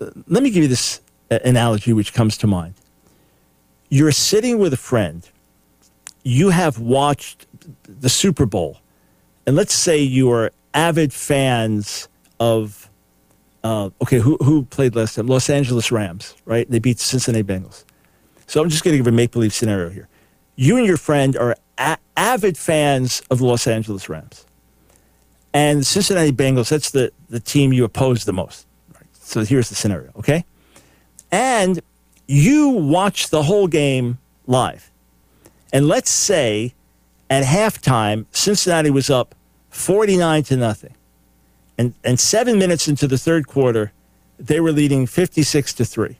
uh, 0.00 0.10
let 0.28 0.42
me 0.42 0.50
give 0.50 0.62
you 0.62 0.68
this 0.68 1.00
uh, 1.30 1.40
analogy 1.44 1.92
which 1.92 2.14
comes 2.14 2.38
to 2.38 2.46
mind. 2.46 2.74
You're 3.88 4.12
sitting 4.12 4.58
with 4.58 4.72
a 4.72 4.76
friend, 4.76 5.28
you 6.22 6.50
have 6.50 6.78
watched 6.78 7.46
the 7.84 8.08
Super 8.08 8.46
Bowl, 8.46 8.78
and 9.46 9.56
let's 9.56 9.74
say 9.74 9.98
you 9.98 10.30
are 10.30 10.52
avid 10.72 11.12
fans 11.12 12.08
of, 12.38 12.88
uh, 13.64 13.90
okay, 14.02 14.18
who, 14.18 14.36
who 14.36 14.64
played 14.64 14.94
last 14.94 15.16
time? 15.16 15.26
Los 15.26 15.50
Angeles 15.50 15.90
Rams, 15.90 16.34
right? 16.44 16.70
They 16.70 16.78
beat 16.78 16.98
the 16.98 17.04
Cincinnati 17.04 17.44
Bengals. 17.44 17.84
So 18.46 18.62
I'm 18.62 18.68
just 18.68 18.84
going 18.84 18.92
to 18.94 18.98
give 18.98 19.06
a 19.06 19.12
make 19.12 19.32
believe 19.32 19.52
scenario 19.52 19.90
here. 19.90 20.08
You 20.56 20.76
and 20.76 20.86
your 20.86 20.96
friend 20.96 21.36
are 21.36 21.56
a- 21.78 21.98
avid 22.16 22.56
fans 22.56 23.22
of 23.30 23.38
the 23.38 23.46
Los 23.46 23.66
Angeles 23.66 24.08
Rams. 24.08 24.46
And 25.52 25.80
the 25.80 25.84
Cincinnati 25.84 26.32
Bengals, 26.32 26.68
that's 26.68 26.90
the, 26.90 27.12
the 27.28 27.40
team 27.40 27.72
you 27.72 27.84
oppose 27.84 28.24
the 28.24 28.32
most. 28.32 28.66
So 29.12 29.44
here's 29.44 29.68
the 29.68 29.74
scenario, 29.74 30.12
okay? 30.16 30.44
And 31.30 31.80
you 32.26 32.68
watch 32.68 33.30
the 33.30 33.44
whole 33.44 33.68
game 33.68 34.18
live. 34.46 34.90
And 35.72 35.88
let's 35.88 36.10
say 36.10 36.74
at 37.30 37.44
halftime, 37.44 38.26
Cincinnati 38.30 38.90
was 38.90 39.10
up 39.10 39.34
49 39.70 40.42
to 40.44 40.56
nothing. 40.56 40.94
And, 41.76 41.94
and 42.04 42.20
seven 42.20 42.58
minutes 42.58 42.86
into 42.86 43.08
the 43.08 43.18
third 43.18 43.46
quarter, 43.48 43.92
they 44.38 44.60
were 44.60 44.72
leading 44.72 45.06
56 45.06 45.74
to 45.74 45.84
3. 45.84 46.16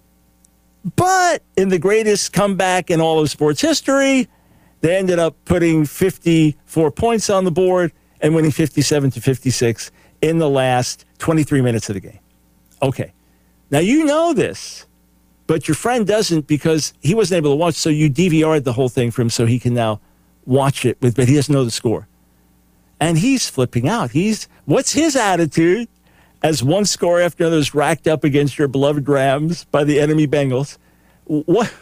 But 0.97 1.43
in 1.57 1.70
the 1.70 1.78
greatest 1.78 2.32
comeback 2.32 2.91
in 2.91 3.01
all 3.01 3.20
of 3.20 3.30
sports 3.30 3.61
history, 3.61 4.28
they 4.80 4.97
ended 4.97 5.18
up 5.18 5.35
putting 5.47 5.87
54 5.87 6.91
points 6.91 7.30
on 7.30 7.45
the 7.45 7.51
board 7.51 7.93
and 8.20 8.35
winning 8.35 8.51
57 8.51 9.11
to 9.12 9.20
56 9.20 9.91
in 10.20 10.39
the 10.39 10.49
last 10.49 11.07
23 11.18 11.62
minutes 11.62 11.89
of 11.89 11.95
the 11.95 12.01
game. 12.01 12.18
Okay. 12.82 13.12
Now 13.70 13.78
you 13.78 14.05
know 14.05 14.35
this, 14.35 14.87
but 15.47 15.66
your 15.66 15.74
friend 15.74 16.07
doesn't 16.07 16.47
because 16.47 16.93
he 17.01 17.14
wasn't 17.14 17.39
able 17.39 17.53
to 17.53 17.57
watch. 17.57 17.74
So 17.76 17.89
you 17.89 18.11
DVR'd 18.11 18.64
the 18.64 18.74
whole 18.74 18.91
thing 18.91 19.11
for 19.11 19.22
him 19.22 19.30
so 19.30 19.47
he 19.47 19.59
can 19.59 19.72
now 19.72 20.01
watch 20.45 20.85
it 20.85 20.99
with, 21.01 21.16
but 21.16 21.28
he 21.28 21.35
doesn't 21.35 21.53
know 21.53 21.64
the 21.64 21.70
score. 21.70 22.07
And 23.01 23.18
he's 23.18 23.49
flipping 23.49 23.89
out. 23.89 24.11
He's, 24.11 24.49
what's 24.66 24.93
his 24.93 25.16
attitude 25.16 25.89
as 26.45 26.63
one 26.63 26.85
score 26.85 27.21
after 27.21 27.43
another 27.43 27.57
is 27.57 27.75
racked 27.75 28.07
up 28.07 28.23
against 28.23 28.57
your 28.57 28.69
beloved 28.69 29.09
Rams 29.09 29.65
by 29.65 29.83
the 29.83 29.99
enemy 29.99 30.29
Bengals? 30.29 30.79
What, 31.25 31.75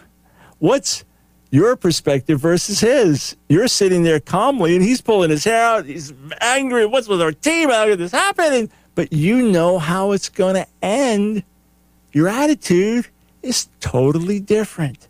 what's, 0.58 1.04
your 1.50 1.76
perspective 1.76 2.40
versus 2.40 2.80
his. 2.80 3.36
You're 3.46 3.68
sitting 3.68 4.04
there 4.04 4.20
calmly 4.20 4.74
and 4.74 4.82
he's 4.82 5.02
pulling 5.02 5.28
his 5.28 5.44
hair 5.44 5.62
out. 5.62 5.84
He's 5.84 6.10
angry. 6.40 6.86
What's 6.86 7.08
with 7.08 7.20
our 7.20 7.32
team? 7.32 7.68
How 7.68 7.84
did 7.84 7.98
this 7.98 8.10
happen? 8.10 8.70
but 8.94 9.12
you 9.12 9.50
know 9.50 9.78
how 9.78 10.12
it's 10.12 10.28
going 10.28 10.54
to 10.54 10.66
end. 10.82 11.42
Your 12.12 12.28
attitude 12.28 13.08
is 13.42 13.68
totally 13.80 14.40
different. 14.40 15.08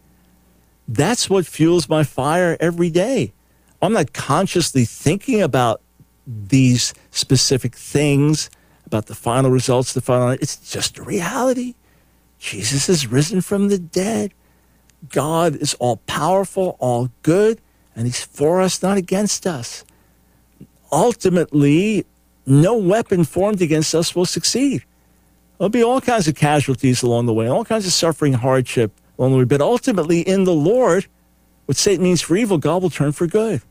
That's 0.87 1.29
what 1.29 1.47
fuels 1.47 1.89
my 1.89 2.05
fire 2.05 2.57
every 2.61 2.91
day. 2.91 3.33
I'm 3.81 3.93
not 3.93 4.13
consciously 4.13 4.85
thinking 4.85 5.43
about 5.43 5.81
these 6.27 6.95
specific 7.11 7.75
things, 7.75 8.51
about 8.93 9.07
the 9.07 9.15
final 9.15 9.51
results, 9.51 9.93
the 9.93 10.01
final. 10.01 10.31
It's 10.31 10.57
just 10.71 10.99
a 10.99 11.03
reality. 11.03 11.75
Jesus 12.39 12.89
is 12.89 13.07
risen 13.07 13.41
from 13.41 13.69
the 13.69 13.79
dead. 13.79 14.35
God 15.09 15.57
is 15.57 15.75
all 15.75 15.97
powerful, 16.07 16.77
all 16.79 17.11
good, 17.23 17.61
and 17.97 18.07
He's 18.07 18.23
for 18.23 18.61
us, 18.61 18.83
not 18.83 18.97
against 18.97 19.47
us. 19.47 19.85
Ultimately, 20.91 22.05
no 22.47 22.77
weapon 22.77 23.25
formed 23.25 23.63
against 23.63 23.95
us 23.95 24.15
will 24.15 24.27
succeed. 24.27 24.85
There'll 25.59 25.71
be 25.71 25.83
all 25.83 26.01
kinds 26.01 26.29
of 26.29 26.35
casualties 26.35 27.03
along 27.03 27.27
the 27.27 27.33
way, 27.33 27.47
all 27.47 27.65
kinds 27.65 27.87
of 27.87 27.93
suffering, 27.93 28.33
hardship 28.33 28.93
along 29.19 29.33
the 29.33 29.39
way. 29.39 29.45
But 29.45 29.61
ultimately, 29.61 30.21
in 30.21 30.45
the 30.45 30.55
Lord, 30.55 31.07
what 31.67 31.77
Satan 31.77 32.03
means 32.03 32.21
for 32.21 32.37
evil, 32.37 32.59
God 32.59 32.83
will 32.83 32.91
turn 32.91 33.13
for 33.13 33.27
good. 33.27 33.63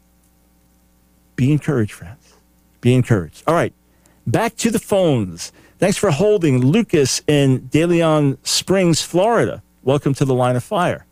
Be 1.36 1.52
encouraged, 1.52 1.92
friends. 1.92 2.34
Be 2.80 2.94
encouraged. 2.94 3.44
All 3.46 3.54
right, 3.54 3.74
back 4.26 4.56
to 4.58 4.72
the 4.72 4.80
phones. 4.80 5.52
Thanks 5.78 5.98
for 5.98 6.12
holding 6.12 6.60
Lucas 6.60 7.22
in 7.28 7.62
DeLeon 7.62 8.38
Springs, 8.44 9.02
Florida. 9.02 9.64
Welcome 9.84 10.14
to 10.16 10.26
the 10.26 10.34
line 10.34 10.56
of 10.56 10.64
fire. 10.64 11.06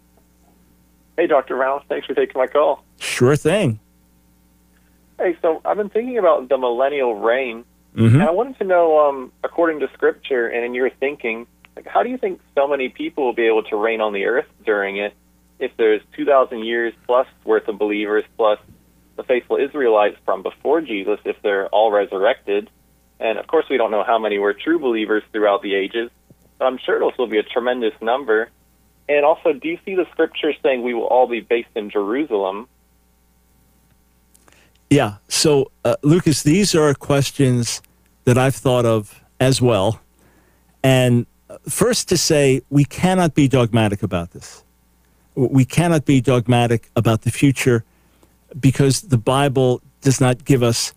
Hey, 1.17 1.27
Dr. 1.27 1.55
Rouse. 1.55 1.83
Thanks 1.89 2.05
for 2.05 2.13
taking 2.13 2.39
my 2.39 2.47
call. 2.47 2.83
Sure 2.99 3.35
thing. 3.35 3.79
Hey, 5.17 5.37
so 5.41 5.61
I've 5.65 5.77
been 5.77 5.89
thinking 5.89 6.17
about 6.17 6.47
the 6.47 6.57
millennial 6.57 7.15
reign, 7.15 7.65
mm-hmm. 7.95 8.15
and 8.15 8.23
I 8.23 8.31
wanted 8.31 8.57
to 8.59 8.63
know, 8.63 8.99
um, 8.99 9.31
according 9.43 9.81
to 9.81 9.89
Scripture 9.93 10.47
and 10.47 10.63
in 10.63 10.73
your 10.73 10.89
thinking, 10.89 11.45
like, 11.75 11.87
how 11.87 12.03
do 12.03 12.09
you 12.09 12.17
think 12.17 12.39
so 12.55 12.67
many 12.67 12.89
people 12.89 13.25
will 13.25 13.33
be 13.33 13.47
able 13.47 13.63
to 13.63 13.75
reign 13.75 14.01
on 14.01 14.13
the 14.13 14.25
earth 14.25 14.47
during 14.65 14.97
it 14.97 15.13
if 15.59 15.71
there's 15.77 16.01
2,000 16.15 16.63
years 16.63 16.93
plus 17.05 17.27
worth 17.43 17.67
of 17.67 17.77
believers 17.77 18.23
plus 18.37 18.59
the 19.17 19.23
faithful 19.23 19.57
Israelites 19.57 20.15
from 20.23 20.41
before 20.41 20.79
Jesus 20.79 21.19
if 21.25 21.35
they're 21.41 21.67
all 21.67 21.91
resurrected? 21.91 22.69
And 23.19 23.37
of 23.37 23.47
course, 23.47 23.65
we 23.69 23.77
don't 23.77 23.91
know 23.91 24.03
how 24.03 24.17
many 24.17 24.37
were 24.37 24.53
true 24.53 24.79
believers 24.79 25.23
throughout 25.31 25.61
the 25.61 25.75
ages, 25.75 26.09
but 26.57 26.65
I'm 26.65 26.77
sure 26.77 26.95
it'll 26.95 27.11
still 27.11 27.27
be 27.27 27.37
a 27.37 27.43
tremendous 27.43 27.93
number. 28.01 28.49
And 29.09 29.25
also, 29.25 29.53
do 29.53 29.67
you 29.67 29.79
see 29.85 29.95
the 29.95 30.05
scripture 30.11 30.53
saying 30.63 30.83
we 30.83 30.93
will 30.93 31.07
all 31.07 31.27
be 31.27 31.41
based 31.41 31.69
in 31.75 31.89
Jerusalem? 31.89 32.67
Yeah. 34.89 35.17
So, 35.27 35.71
uh, 35.83 35.95
Lucas, 36.01 36.43
these 36.43 36.75
are 36.75 36.93
questions 36.93 37.81
that 38.23 38.37
I've 38.37 38.55
thought 38.55 38.85
of 38.85 39.23
as 39.39 39.61
well. 39.61 39.99
And 40.83 41.25
uh, 41.49 41.57
first, 41.67 42.07
to 42.09 42.17
say 42.17 42.61
we 42.69 42.85
cannot 42.85 43.33
be 43.33 43.47
dogmatic 43.47 44.03
about 44.03 44.31
this. 44.31 44.63
We 45.35 45.65
cannot 45.65 46.05
be 46.05 46.21
dogmatic 46.21 46.89
about 46.95 47.21
the 47.21 47.31
future 47.31 47.83
because 48.59 49.01
the 49.01 49.17
Bible 49.17 49.81
does 50.01 50.19
not 50.19 50.45
give 50.45 50.63
us 50.63 50.93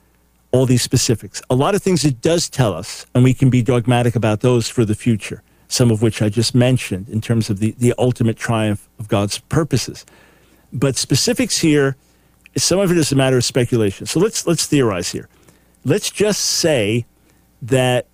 all 0.52 0.66
these 0.66 0.82
specifics. 0.82 1.42
A 1.50 1.54
lot 1.54 1.74
of 1.74 1.82
things 1.82 2.04
it 2.04 2.20
does 2.20 2.48
tell 2.48 2.74
us, 2.74 3.06
and 3.14 3.24
we 3.24 3.34
can 3.34 3.50
be 3.50 3.62
dogmatic 3.62 4.14
about 4.14 4.40
those 4.40 4.68
for 4.68 4.84
the 4.84 4.94
future, 4.94 5.42
some 5.68 5.90
of 5.90 6.02
which 6.02 6.22
I 6.22 6.28
just 6.28 6.54
mentioned 6.54 7.08
in 7.08 7.20
terms 7.20 7.50
of 7.50 7.58
the, 7.58 7.74
the 7.78 7.94
ultimate 7.98 8.36
triumph 8.36 8.88
of 8.98 9.08
God's 9.08 9.38
purposes. 9.38 10.04
But 10.72 10.96
specifics 10.96 11.58
here, 11.58 11.96
some 12.56 12.78
of 12.78 12.90
it 12.90 12.98
is 12.98 13.10
a 13.12 13.16
matter 13.16 13.38
of 13.38 13.44
speculation. 13.44 14.06
So 14.06 14.20
let's 14.20 14.46
let's 14.46 14.66
theorize 14.66 15.10
here. 15.10 15.28
Let's 15.84 16.10
just 16.10 16.40
say 16.40 17.06
that 17.62 18.06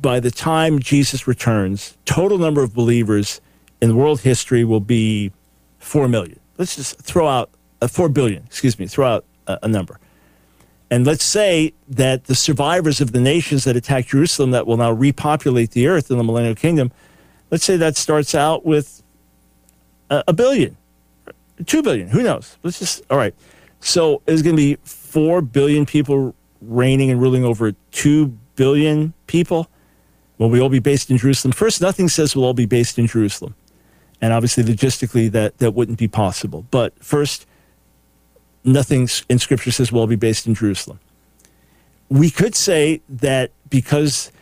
by 0.00 0.18
the 0.20 0.30
time 0.30 0.78
Jesus 0.78 1.26
returns, 1.26 1.96
total 2.04 2.38
number 2.38 2.62
of 2.62 2.74
believers 2.74 3.40
in 3.80 3.94
world 3.96 4.20
history 4.20 4.64
will 4.64 4.80
be 4.80 5.32
four 5.78 6.08
million. 6.08 6.40
Let's 6.58 6.76
just 6.76 7.00
throw 7.00 7.28
out 7.28 7.50
uh, 7.82 7.88
four 7.88 8.08
billion. 8.08 8.44
Excuse 8.44 8.78
me, 8.78 8.86
throw 8.86 9.06
out 9.06 9.24
a, 9.46 9.58
a 9.62 9.68
number. 9.68 9.99
And 10.90 11.06
let's 11.06 11.24
say 11.24 11.72
that 11.88 12.24
the 12.24 12.34
survivors 12.34 13.00
of 13.00 13.12
the 13.12 13.20
nations 13.20 13.64
that 13.64 13.76
attacked 13.76 14.08
Jerusalem 14.08 14.50
that 14.50 14.66
will 14.66 14.76
now 14.76 14.90
repopulate 14.90 15.70
the 15.70 15.86
earth 15.86 16.10
in 16.10 16.18
the 16.18 16.24
millennial 16.24 16.56
kingdom, 16.56 16.90
let's 17.50 17.64
say 17.64 17.76
that 17.76 17.96
starts 17.96 18.34
out 18.34 18.66
with 18.66 19.02
a, 20.10 20.24
a 20.28 20.32
billion, 20.32 20.76
two 21.66 21.82
billion, 21.82 22.08
who 22.08 22.22
knows? 22.22 22.58
Let's 22.64 22.80
just, 22.80 23.02
all 23.08 23.16
right. 23.16 23.34
So 23.80 24.20
there's 24.26 24.42
going 24.42 24.56
to 24.56 24.60
be 24.60 24.76
4 24.84 25.40
billion 25.42 25.86
people 25.86 26.34
reigning 26.60 27.10
and 27.10 27.20
ruling 27.20 27.44
over 27.44 27.72
2 27.92 28.26
billion 28.56 29.14
people. 29.26 29.70
Will 30.38 30.50
we 30.50 30.60
all 30.60 30.68
be 30.68 30.80
based 30.80 31.10
in 31.10 31.18
Jerusalem? 31.18 31.52
First, 31.52 31.80
nothing 31.80 32.08
says 32.08 32.34
we'll 32.34 32.44
all 32.44 32.54
be 32.54 32.66
based 32.66 32.98
in 32.98 33.06
Jerusalem. 33.06 33.54
And 34.20 34.32
obviously, 34.32 34.64
logistically, 34.64 35.30
that, 35.32 35.58
that 35.58 35.72
wouldn't 35.72 35.98
be 35.98 36.08
possible. 36.08 36.66
But 36.70 36.92
first, 37.02 37.46
nothing 38.64 39.08
in 39.28 39.38
Scripture 39.38 39.70
says 39.70 39.90
we'll 39.92 40.06
be 40.06 40.16
based 40.16 40.46
in 40.46 40.54
Jerusalem. 40.54 41.00
We 42.08 42.30
could 42.30 42.54
say 42.54 43.00
that 43.08 43.52
because 43.68 44.32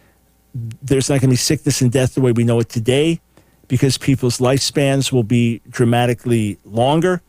there's 0.83 1.09
not 1.09 1.21
going 1.21 1.29
to 1.29 1.35
be 1.35 1.37
sickness 1.37 1.81
and 1.81 1.93
death 1.93 2.15
the 2.15 2.21
way 2.21 2.33
we 2.33 2.45
know 2.45 2.59
it 2.61 2.69
today, 2.69 3.21
because 3.69 3.99
people's 3.99 4.39
lifespans 4.39 5.13
will 5.13 5.23
be 5.23 5.61
dramatically 5.69 6.59
longer 6.65 7.21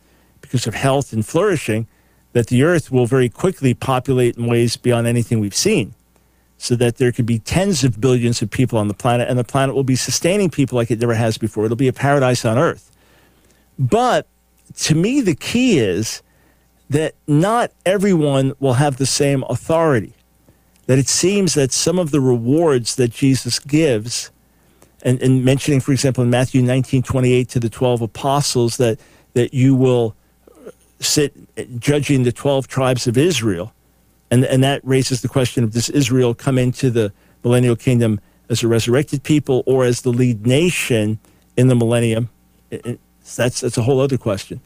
because 0.41 0.65
of 0.65 0.73
health 0.73 1.11
and 1.11 1.25
flourishing, 1.25 1.87
that 2.31 2.47
the 2.47 2.63
earth 2.63 2.91
will 2.91 3.05
very 3.05 3.27
quickly 3.27 3.73
populate 3.73 4.37
in 4.37 4.47
ways 4.47 4.77
beyond 4.77 5.05
anything 5.05 5.39
we've 5.39 5.55
seen. 5.55 5.93
So 6.57 6.75
that 6.75 6.97
there 6.97 7.11
could 7.11 7.25
be 7.25 7.39
tens 7.39 7.83
of 7.83 8.01
billions 8.01 8.41
of 8.41 8.49
people 8.49 8.79
on 8.79 8.87
the 8.87 8.93
planet, 8.93 9.29
and 9.29 9.39
the 9.39 9.45
planet 9.45 9.75
will 9.75 9.83
be 9.83 9.95
sustaining 9.95 10.49
people 10.49 10.75
like 10.75 10.91
it 10.91 10.99
never 10.99 11.13
has 11.13 11.37
before. 11.37 11.65
It'll 11.65 11.77
be 11.77 11.87
a 11.87 11.93
paradise 11.93 12.43
on 12.43 12.57
earth. 12.57 12.91
But 13.77 14.27
to 14.79 14.95
me, 14.95 15.21
the 15.21 15.35
key 15.35 15.79
is 15.79 16.21
that 16.89 17.15
not 17.27 17.71
everyone 17.85 18.53
will 18.59 18.73
have 18.73 18.97
the 18.97 19.05
same 19.05 19.43
authority. 19.49 20.13
That 20.87 20.97
it 20.97 21.07
seems 21.07 21.53
that 21.53 21.71
some 21.71 21.99
of 21.99 22.11
the 22.11 22.19
rewards 22.19 22.95
that 22.95 23.11
Jesus 23.11 23.59
gives, 23.59 24.31
and, 25.03 25.21
and 25.21 25.45
mentioning, 25.45 25.79
for 25.79 25.91
example, 25.91 26.23
in 26.23 26.29
Matthew 26.29 26.61
19 26.61 27.03
28 27.03 27.49
to 27.49 27.59
the 27.59 27.69
12 27.69 28.01
apostles, 28.01 28.77
that, 28.77 28.99
that 29.33 29.53
you 29.53 29.75
will 29.75 30.15
sit 30.99 31.33
judging 31.79 32.23
the 32.23 32.31
12 32.31 32.67
tribes 32.67 33.07
of 33.07 33.17
Israel. 33.17 33.73
And, 34.31 34.45
and 34.45 34.63
that 34.63 34.81
raises 34.83 35.21
the 35.21 35.27
question 35.27 35.63
of 35.63 35.71
does 35.71 35.89
Israel 35.89 36.33
come 36.33 36.57
into 36.57 36.89
the 36.89 37.13
millennial 37.43 37.75
kingdom 37.75 38.19
as 38.49 38.63
a 38.63 38.67
resurrected 38.67 39.23
people 39.23 39.63
or 39.65 39.85
as 39.85 40.01
the 40.01 40.09
lead 40.09 40.45
nation 40.45 41.19
in 41.55 41.67
the 41.67 41.75
millennium? 41.75 42.29
That's, 42.69 43.61
that's 43.61 43.77
a 43.77 43.83
whole 43.83 44.01
other 44.01 44.17
question. 44.17 44.59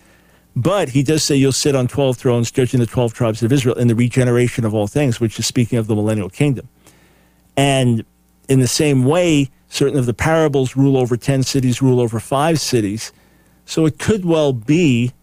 But 0.56 0.90
he 0.90 1.02
does 1.02 1.24
say 1.24 1.36
you'll 1.36 1.52
sit 1.52 1.76
on 1.76 1.88
12 1.88 2.18
thrones, 2.18 2.52
judging 2.52 2.80
the 2.80 2.86
12 2.86 3.14
tribes 3.14 3.42
of 3.42 3.52
Israel 3.52 3.76
in 3.76 3.88
the 3.88 3.96
regeneration 3.96 4.66
of 4.66 4.74
all 4.74 4.88
things, 4.88 5.20
which 5.20 5.40
is 5.40 5.48
speaking 5.48 5.80
of 5.80 5.88
the 5.88 5.96
millennial 5.96 6.30
kingdom. 6.30 6.68
And 7.58 8.06
in 8.48 8.60
the 8.60 8.68
same 8.68 9.04
way, 9.06 9.50
certain 9.70 9.98
of 9.98 10.06
the 10.06 10.14
parables 10.14 10.76
rule 10.76 10.98
over 10.98 11.18
10 11.18 11.44
cities, 11.44 11.82
rule 11.82 12.00
over 12.00 12.20
five 12.20 12.60
cities. 12.60 13.12
So 13.66 13.86
it 13.86 13.98
could 13.98 14.26
well 14.26 14.54
be 14.54 15.14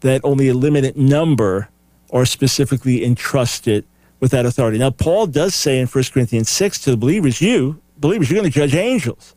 that 0.00 0.20
only 0.22 0.48
a 0.48 0.54
limited 0.54 0.96
number 0.96 1.68
are 2.12 2.24
specifically 2.24 3.04
entrusted 3.04 3.84
with 4.20 4.30
that 4.30 4.46
authority. 4.46 4.78
Now, 4.78 4.90
Paul 4.90 5.26
does 5.26 5.54
say 5.54 5.78
in 5.78 5.86
1 5.86 6.04
Corinthians 6.12 6.48
6 6.48 6.78
to 6.80 6.90
the 6.90 6.96
believers, 6.96 7.40
you, 7.40 7.80
believers, 7.98 8.30
you're 8.30 8.40
going 8.40 8.50
to 8.50 8.56
judge 8.56 8.74
angels. 8.74 9.34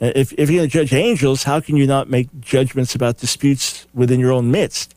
If, 0.00 0.32
if 0.34 0.50
you're 0.50 0.60
going 0.60 0.70
to 0.70 0.72
judge 0.72 0.92
angels, 0.92 1.42
how 1.42 1.60
can 1.60 1.76
you 1.76 1.86
not 1.86 2.08
make 2.08 2.28
judgments 2.40 2.94
about 2.94 3.18
disputes 3.18 3.86
within 3.92 4.20
your 4.20 4.32
own 4.32 4.50
midst? 4.50 4.94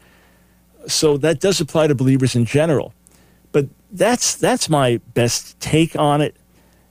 So 0.87 1.17
that 1.17 1.39
does 1.39 1.59
apply 1.59 1.87
to 1.87 1.95
believers 1.95 2.35
in 2.35 2.45
general. 2.45 2.93
But 3.51 3.67
that's, 3.91 4.35
that's 4.35 4.69
my 4.69 4.97
best 5.13 5.59
take 5.59 5.95
on 5.97 6.21
it 6.21 6.35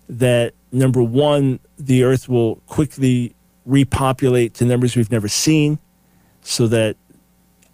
that 0.08 0.54
number 0.72 1.02
one, 1.02 1.60
the 1.78 2.02
earth 2.02 2.28
will 2.28 2.56
quickly 2.66 3.34
repopulate 3.64 4.54
to 4.54 4.64
numbers 4.64 4.96
we've 4.96 5.10
never 5.10 5.28
seen 5.28 5.78
so 6.42 6.66
that 6.66 6.96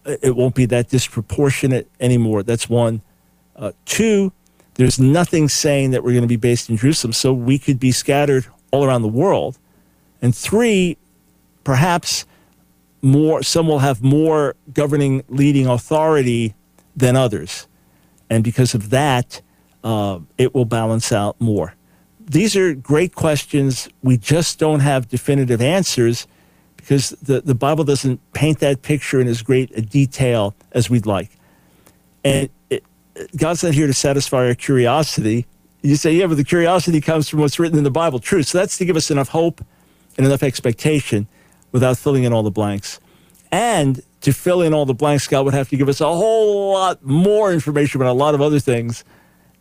it 0.05 0.37
won't 0.37 0.55
be 0.55 0.67
that 0.67 0.89
disproportionate 0.89 1.91
anymore. 1.99 2.43
That's 2.43 2.69
one. 2.69 3.01
Uh, 3.57 3.73
two, 3.87 4.33
there's 4.75 5.01
nothing 5.01 5.49
saying 5.49 5.93
that 5.93 6.05
we're 6.05 6.13
going 6.13 6.23
to 6.23 6.29
be 6.29 6.37
based 6.37 6.69
in 6.69 6.77
Jerusalem, 6.77 7.13
so 7.13 7.33
we 7.33 7.59
could 7.59 7.81
be 7.81 7.91
scattered 7.91 8.47
all 8.71 8.85
around 8.85 9.03
the 9.03 9.09
world. 9.09 9.59
And 10.23 10.35
three, 10.35 10.97
perhaps 11.65 12.25
more, 13.03 13.43
some 13.43 13.69
will 13.69 13.81
have 13.81 14.03
more 14.03 14.55
governing, 14.73 15.23
leading 15.29 15.67
authority 15.67 16.55
than 16.95 17.17
others. 17.17 17.67
And 18.29 18.43
because 18.43 18.75
of 18.75 18.91
that, 18.91 19.41
uh, 19.85 20.19
it 20.37 20.55
will 20.55 20.65
balance 20.65 21.13
out 21.13 21.41
more. 21.41 21.75
These 22.21 22.57
are 22.57 22.75
great 22.75 23.15
questions. 23.15 23.89
We 24.03 24.17
just 24.17 24.59
don't 24.59 24.81
have 24.81 25.09
definitive 25.09 25.63
answers 25.63 26.27
because 26.77 27.11
the, 27.23 27.41
the 27.41 27.55
Bible 27.55 27.85
doesn't 27.85 28.21
paint 28.33 28.59
that 28.61 28.83
picture 28.83 29.21
in 29.21 29.29
as 29.29 29.43
great 29.43 29.71
a 29.77 29.83
detail 29.83 30.55
as 30.73 30.91
we'd 30.91 31.07
like. 31.07 31.31
And 32.25 32.49
it, 32.71 32.83
God's 33.37 33.63
not 33.63 33.75
here 33.75 33.87
to 33.87 33.93
satisfy 33.93 34.47
our 34.47 34.55
curiosity. 34.55 35.47
You 35.83 35.95
say, 35.95 36.13
yeah, 36.13 36.27
but 36.27 36.37
the 36.37 36.45
curiosity 36.45 37.01
comes 37.01 37.29
from 37.29 37.41
what's 37.41 37.61
written 37.61 37.79
in 37.79 37.85
the 37.85 37.91
Bible. 37.91 38.19
True. 38.19 38.43
So 38.43 38.59
that's 38.59 38.77
to 38.79 38.85
give 38.85 38.97
us 38.97 39.11
enough 39.11 39.29
hope 39.29 39.65
and 40.17 40.27
enough 40.27 40.43
expectation 40.43 41.27
without 41.73 41.99
filling 41.99 42.25
in 42.25 42.33
all 42.33 42.43
the 42.43 42.51
blanks. 42.51 43.01
And 43.53 44.03
to 44.23 44.33
fill 44.33 44.63
in 44.63 44.75
all 44.75 44.87
the 44.87 44.95
blanks, 44.95 45.29
God 45.29 45.45
would 45.45 45.55
have 45.55 45.69
to 45.71 45.77
give 45.77 45.89
us 45.89 46.01
a 46.01 46.07
whole 46.07 46.73
lot 46.73 47.03
more 47.05 47.53
information 47.53 48.01
about 48.01 48.11
a 48.11 48.19
lot 48.19 48.35
of 48.35 48.41
other 48.41 48.59
things. 48.59 49.05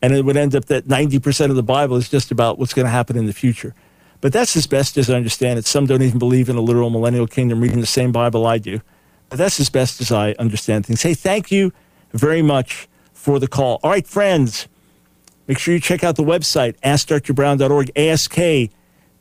And 0.02 0.14
it 0.14 0.26
would 0.26 0.38
end 0.38 0.56
up 0.56 0.66
that 0.66 0.88
90% 0.88 1.50
of 1.50 1.56
the 1.56 1.64
Bible 1.64 1.96
is 1.96 2.10
just 2.10 2.32
about 2.32 2.60
what's 2.60 2.74
going 2.74 2.86
to 2.86 2.92
happen 2.92 3.18
in 3.18 3.26
the 3.26 3.34
future. 3.34 3.74
But 4.22 4.34
that's 4.34 4.56
as 4.56 4.66
best 4.66 4.98
as 4.98 5.10
I 5.10 5.16
understand 5.16 5.60
it. 5.60 5.66
Some 5.66 5.86
don't 5.86 6.02
even 6.02 6.20
believe 6.20 6.50
in 6.50 6.56
a 6.56 6.62
literal 6.62 6.90
millennial 6.90 7.28
kingdom 7.28 7.62
reading 7.62 7.80
the 7.80 7.86
same 7.86 8.12
Bible 8.12 8.46
I 8.48 8.58
do. 8.58 8.82
But 9.30 9.38
that's 9.38 9.60
as 9.60 9.70
best 9.70 10.02
as 10.02 10.12
I 10.12 10.32
understand 10.40 10.86
things. 10.86 11.02
Hey, 11.02 11.14
thank 11.14 11.52
you 11.52 11.72
very 12.12 12.42
much 12.42 12.88
for 13.14 13.40
the 13.40 13.48
call. 13.48 13.80
All 13.84 13.92
right, 13.92 14.08
friends, 14.08 14.68
make 15.48 15.60
sure 15.60 15.74
you 15.74 15.80
check 15.80 16.04
out 16.04 16.16
the 16.16 16.24
website, 16.24 16.80
askdrbrown.org, 16.82 17.92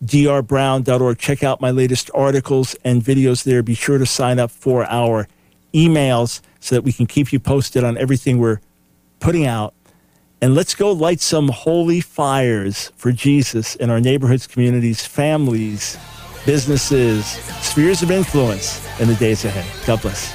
askdrbrown.org. 0.05 1.18
Check 1.18 1.42
out 1.42 1.61
my 1.61 1.70
latest 1.70 2.11
articles 2.14 2.76
and 2.84 3.02
videos 3.02 3.44
there. 3.44 3.62
Be 3.62 3.74
sure 3.74 3.98
to 3.98 4.07
sign 4.07 4.38
up 4.38 4.50
for 4.50 4.84
our 4.84 5.28
emails 5.72 6.40
so 6.61 6.74
that 6.74 6.82
we 6.82 6.92
can 6.92 7.07
keep 7.07 7.32
you 7.32 7.40
posted 7.40 7.84
on 7.84 7.98
everything 7.98 8.38
we're 8.38 8.61
putting 9.20 9.46
out 9.46 9.74
and 10.44 10.55
let's 10.55 10.74
go 10.74 10.92
light 10.92 11.20
some 11.22 11.48
holy 11.48 12.02
fires 12.02 12.92
for 12.96 13.12
Jesus 13.12 13.76
in 13.76 13.88
our 13.88 13.98
neighborhoods, 13.98 14.46
communities, 14.46 15.07
families, 15.07 15.96
businesses, 16.44 17.24
spheres 17.24 18.02
of 18.02 18.11
influence 18.11 18.86
in 19.00 19.09
the 19.09 19.14
days 19.14 19.46
ahead. 19.46 19.64
God 19.86 20.02
bless. 20.02 20.34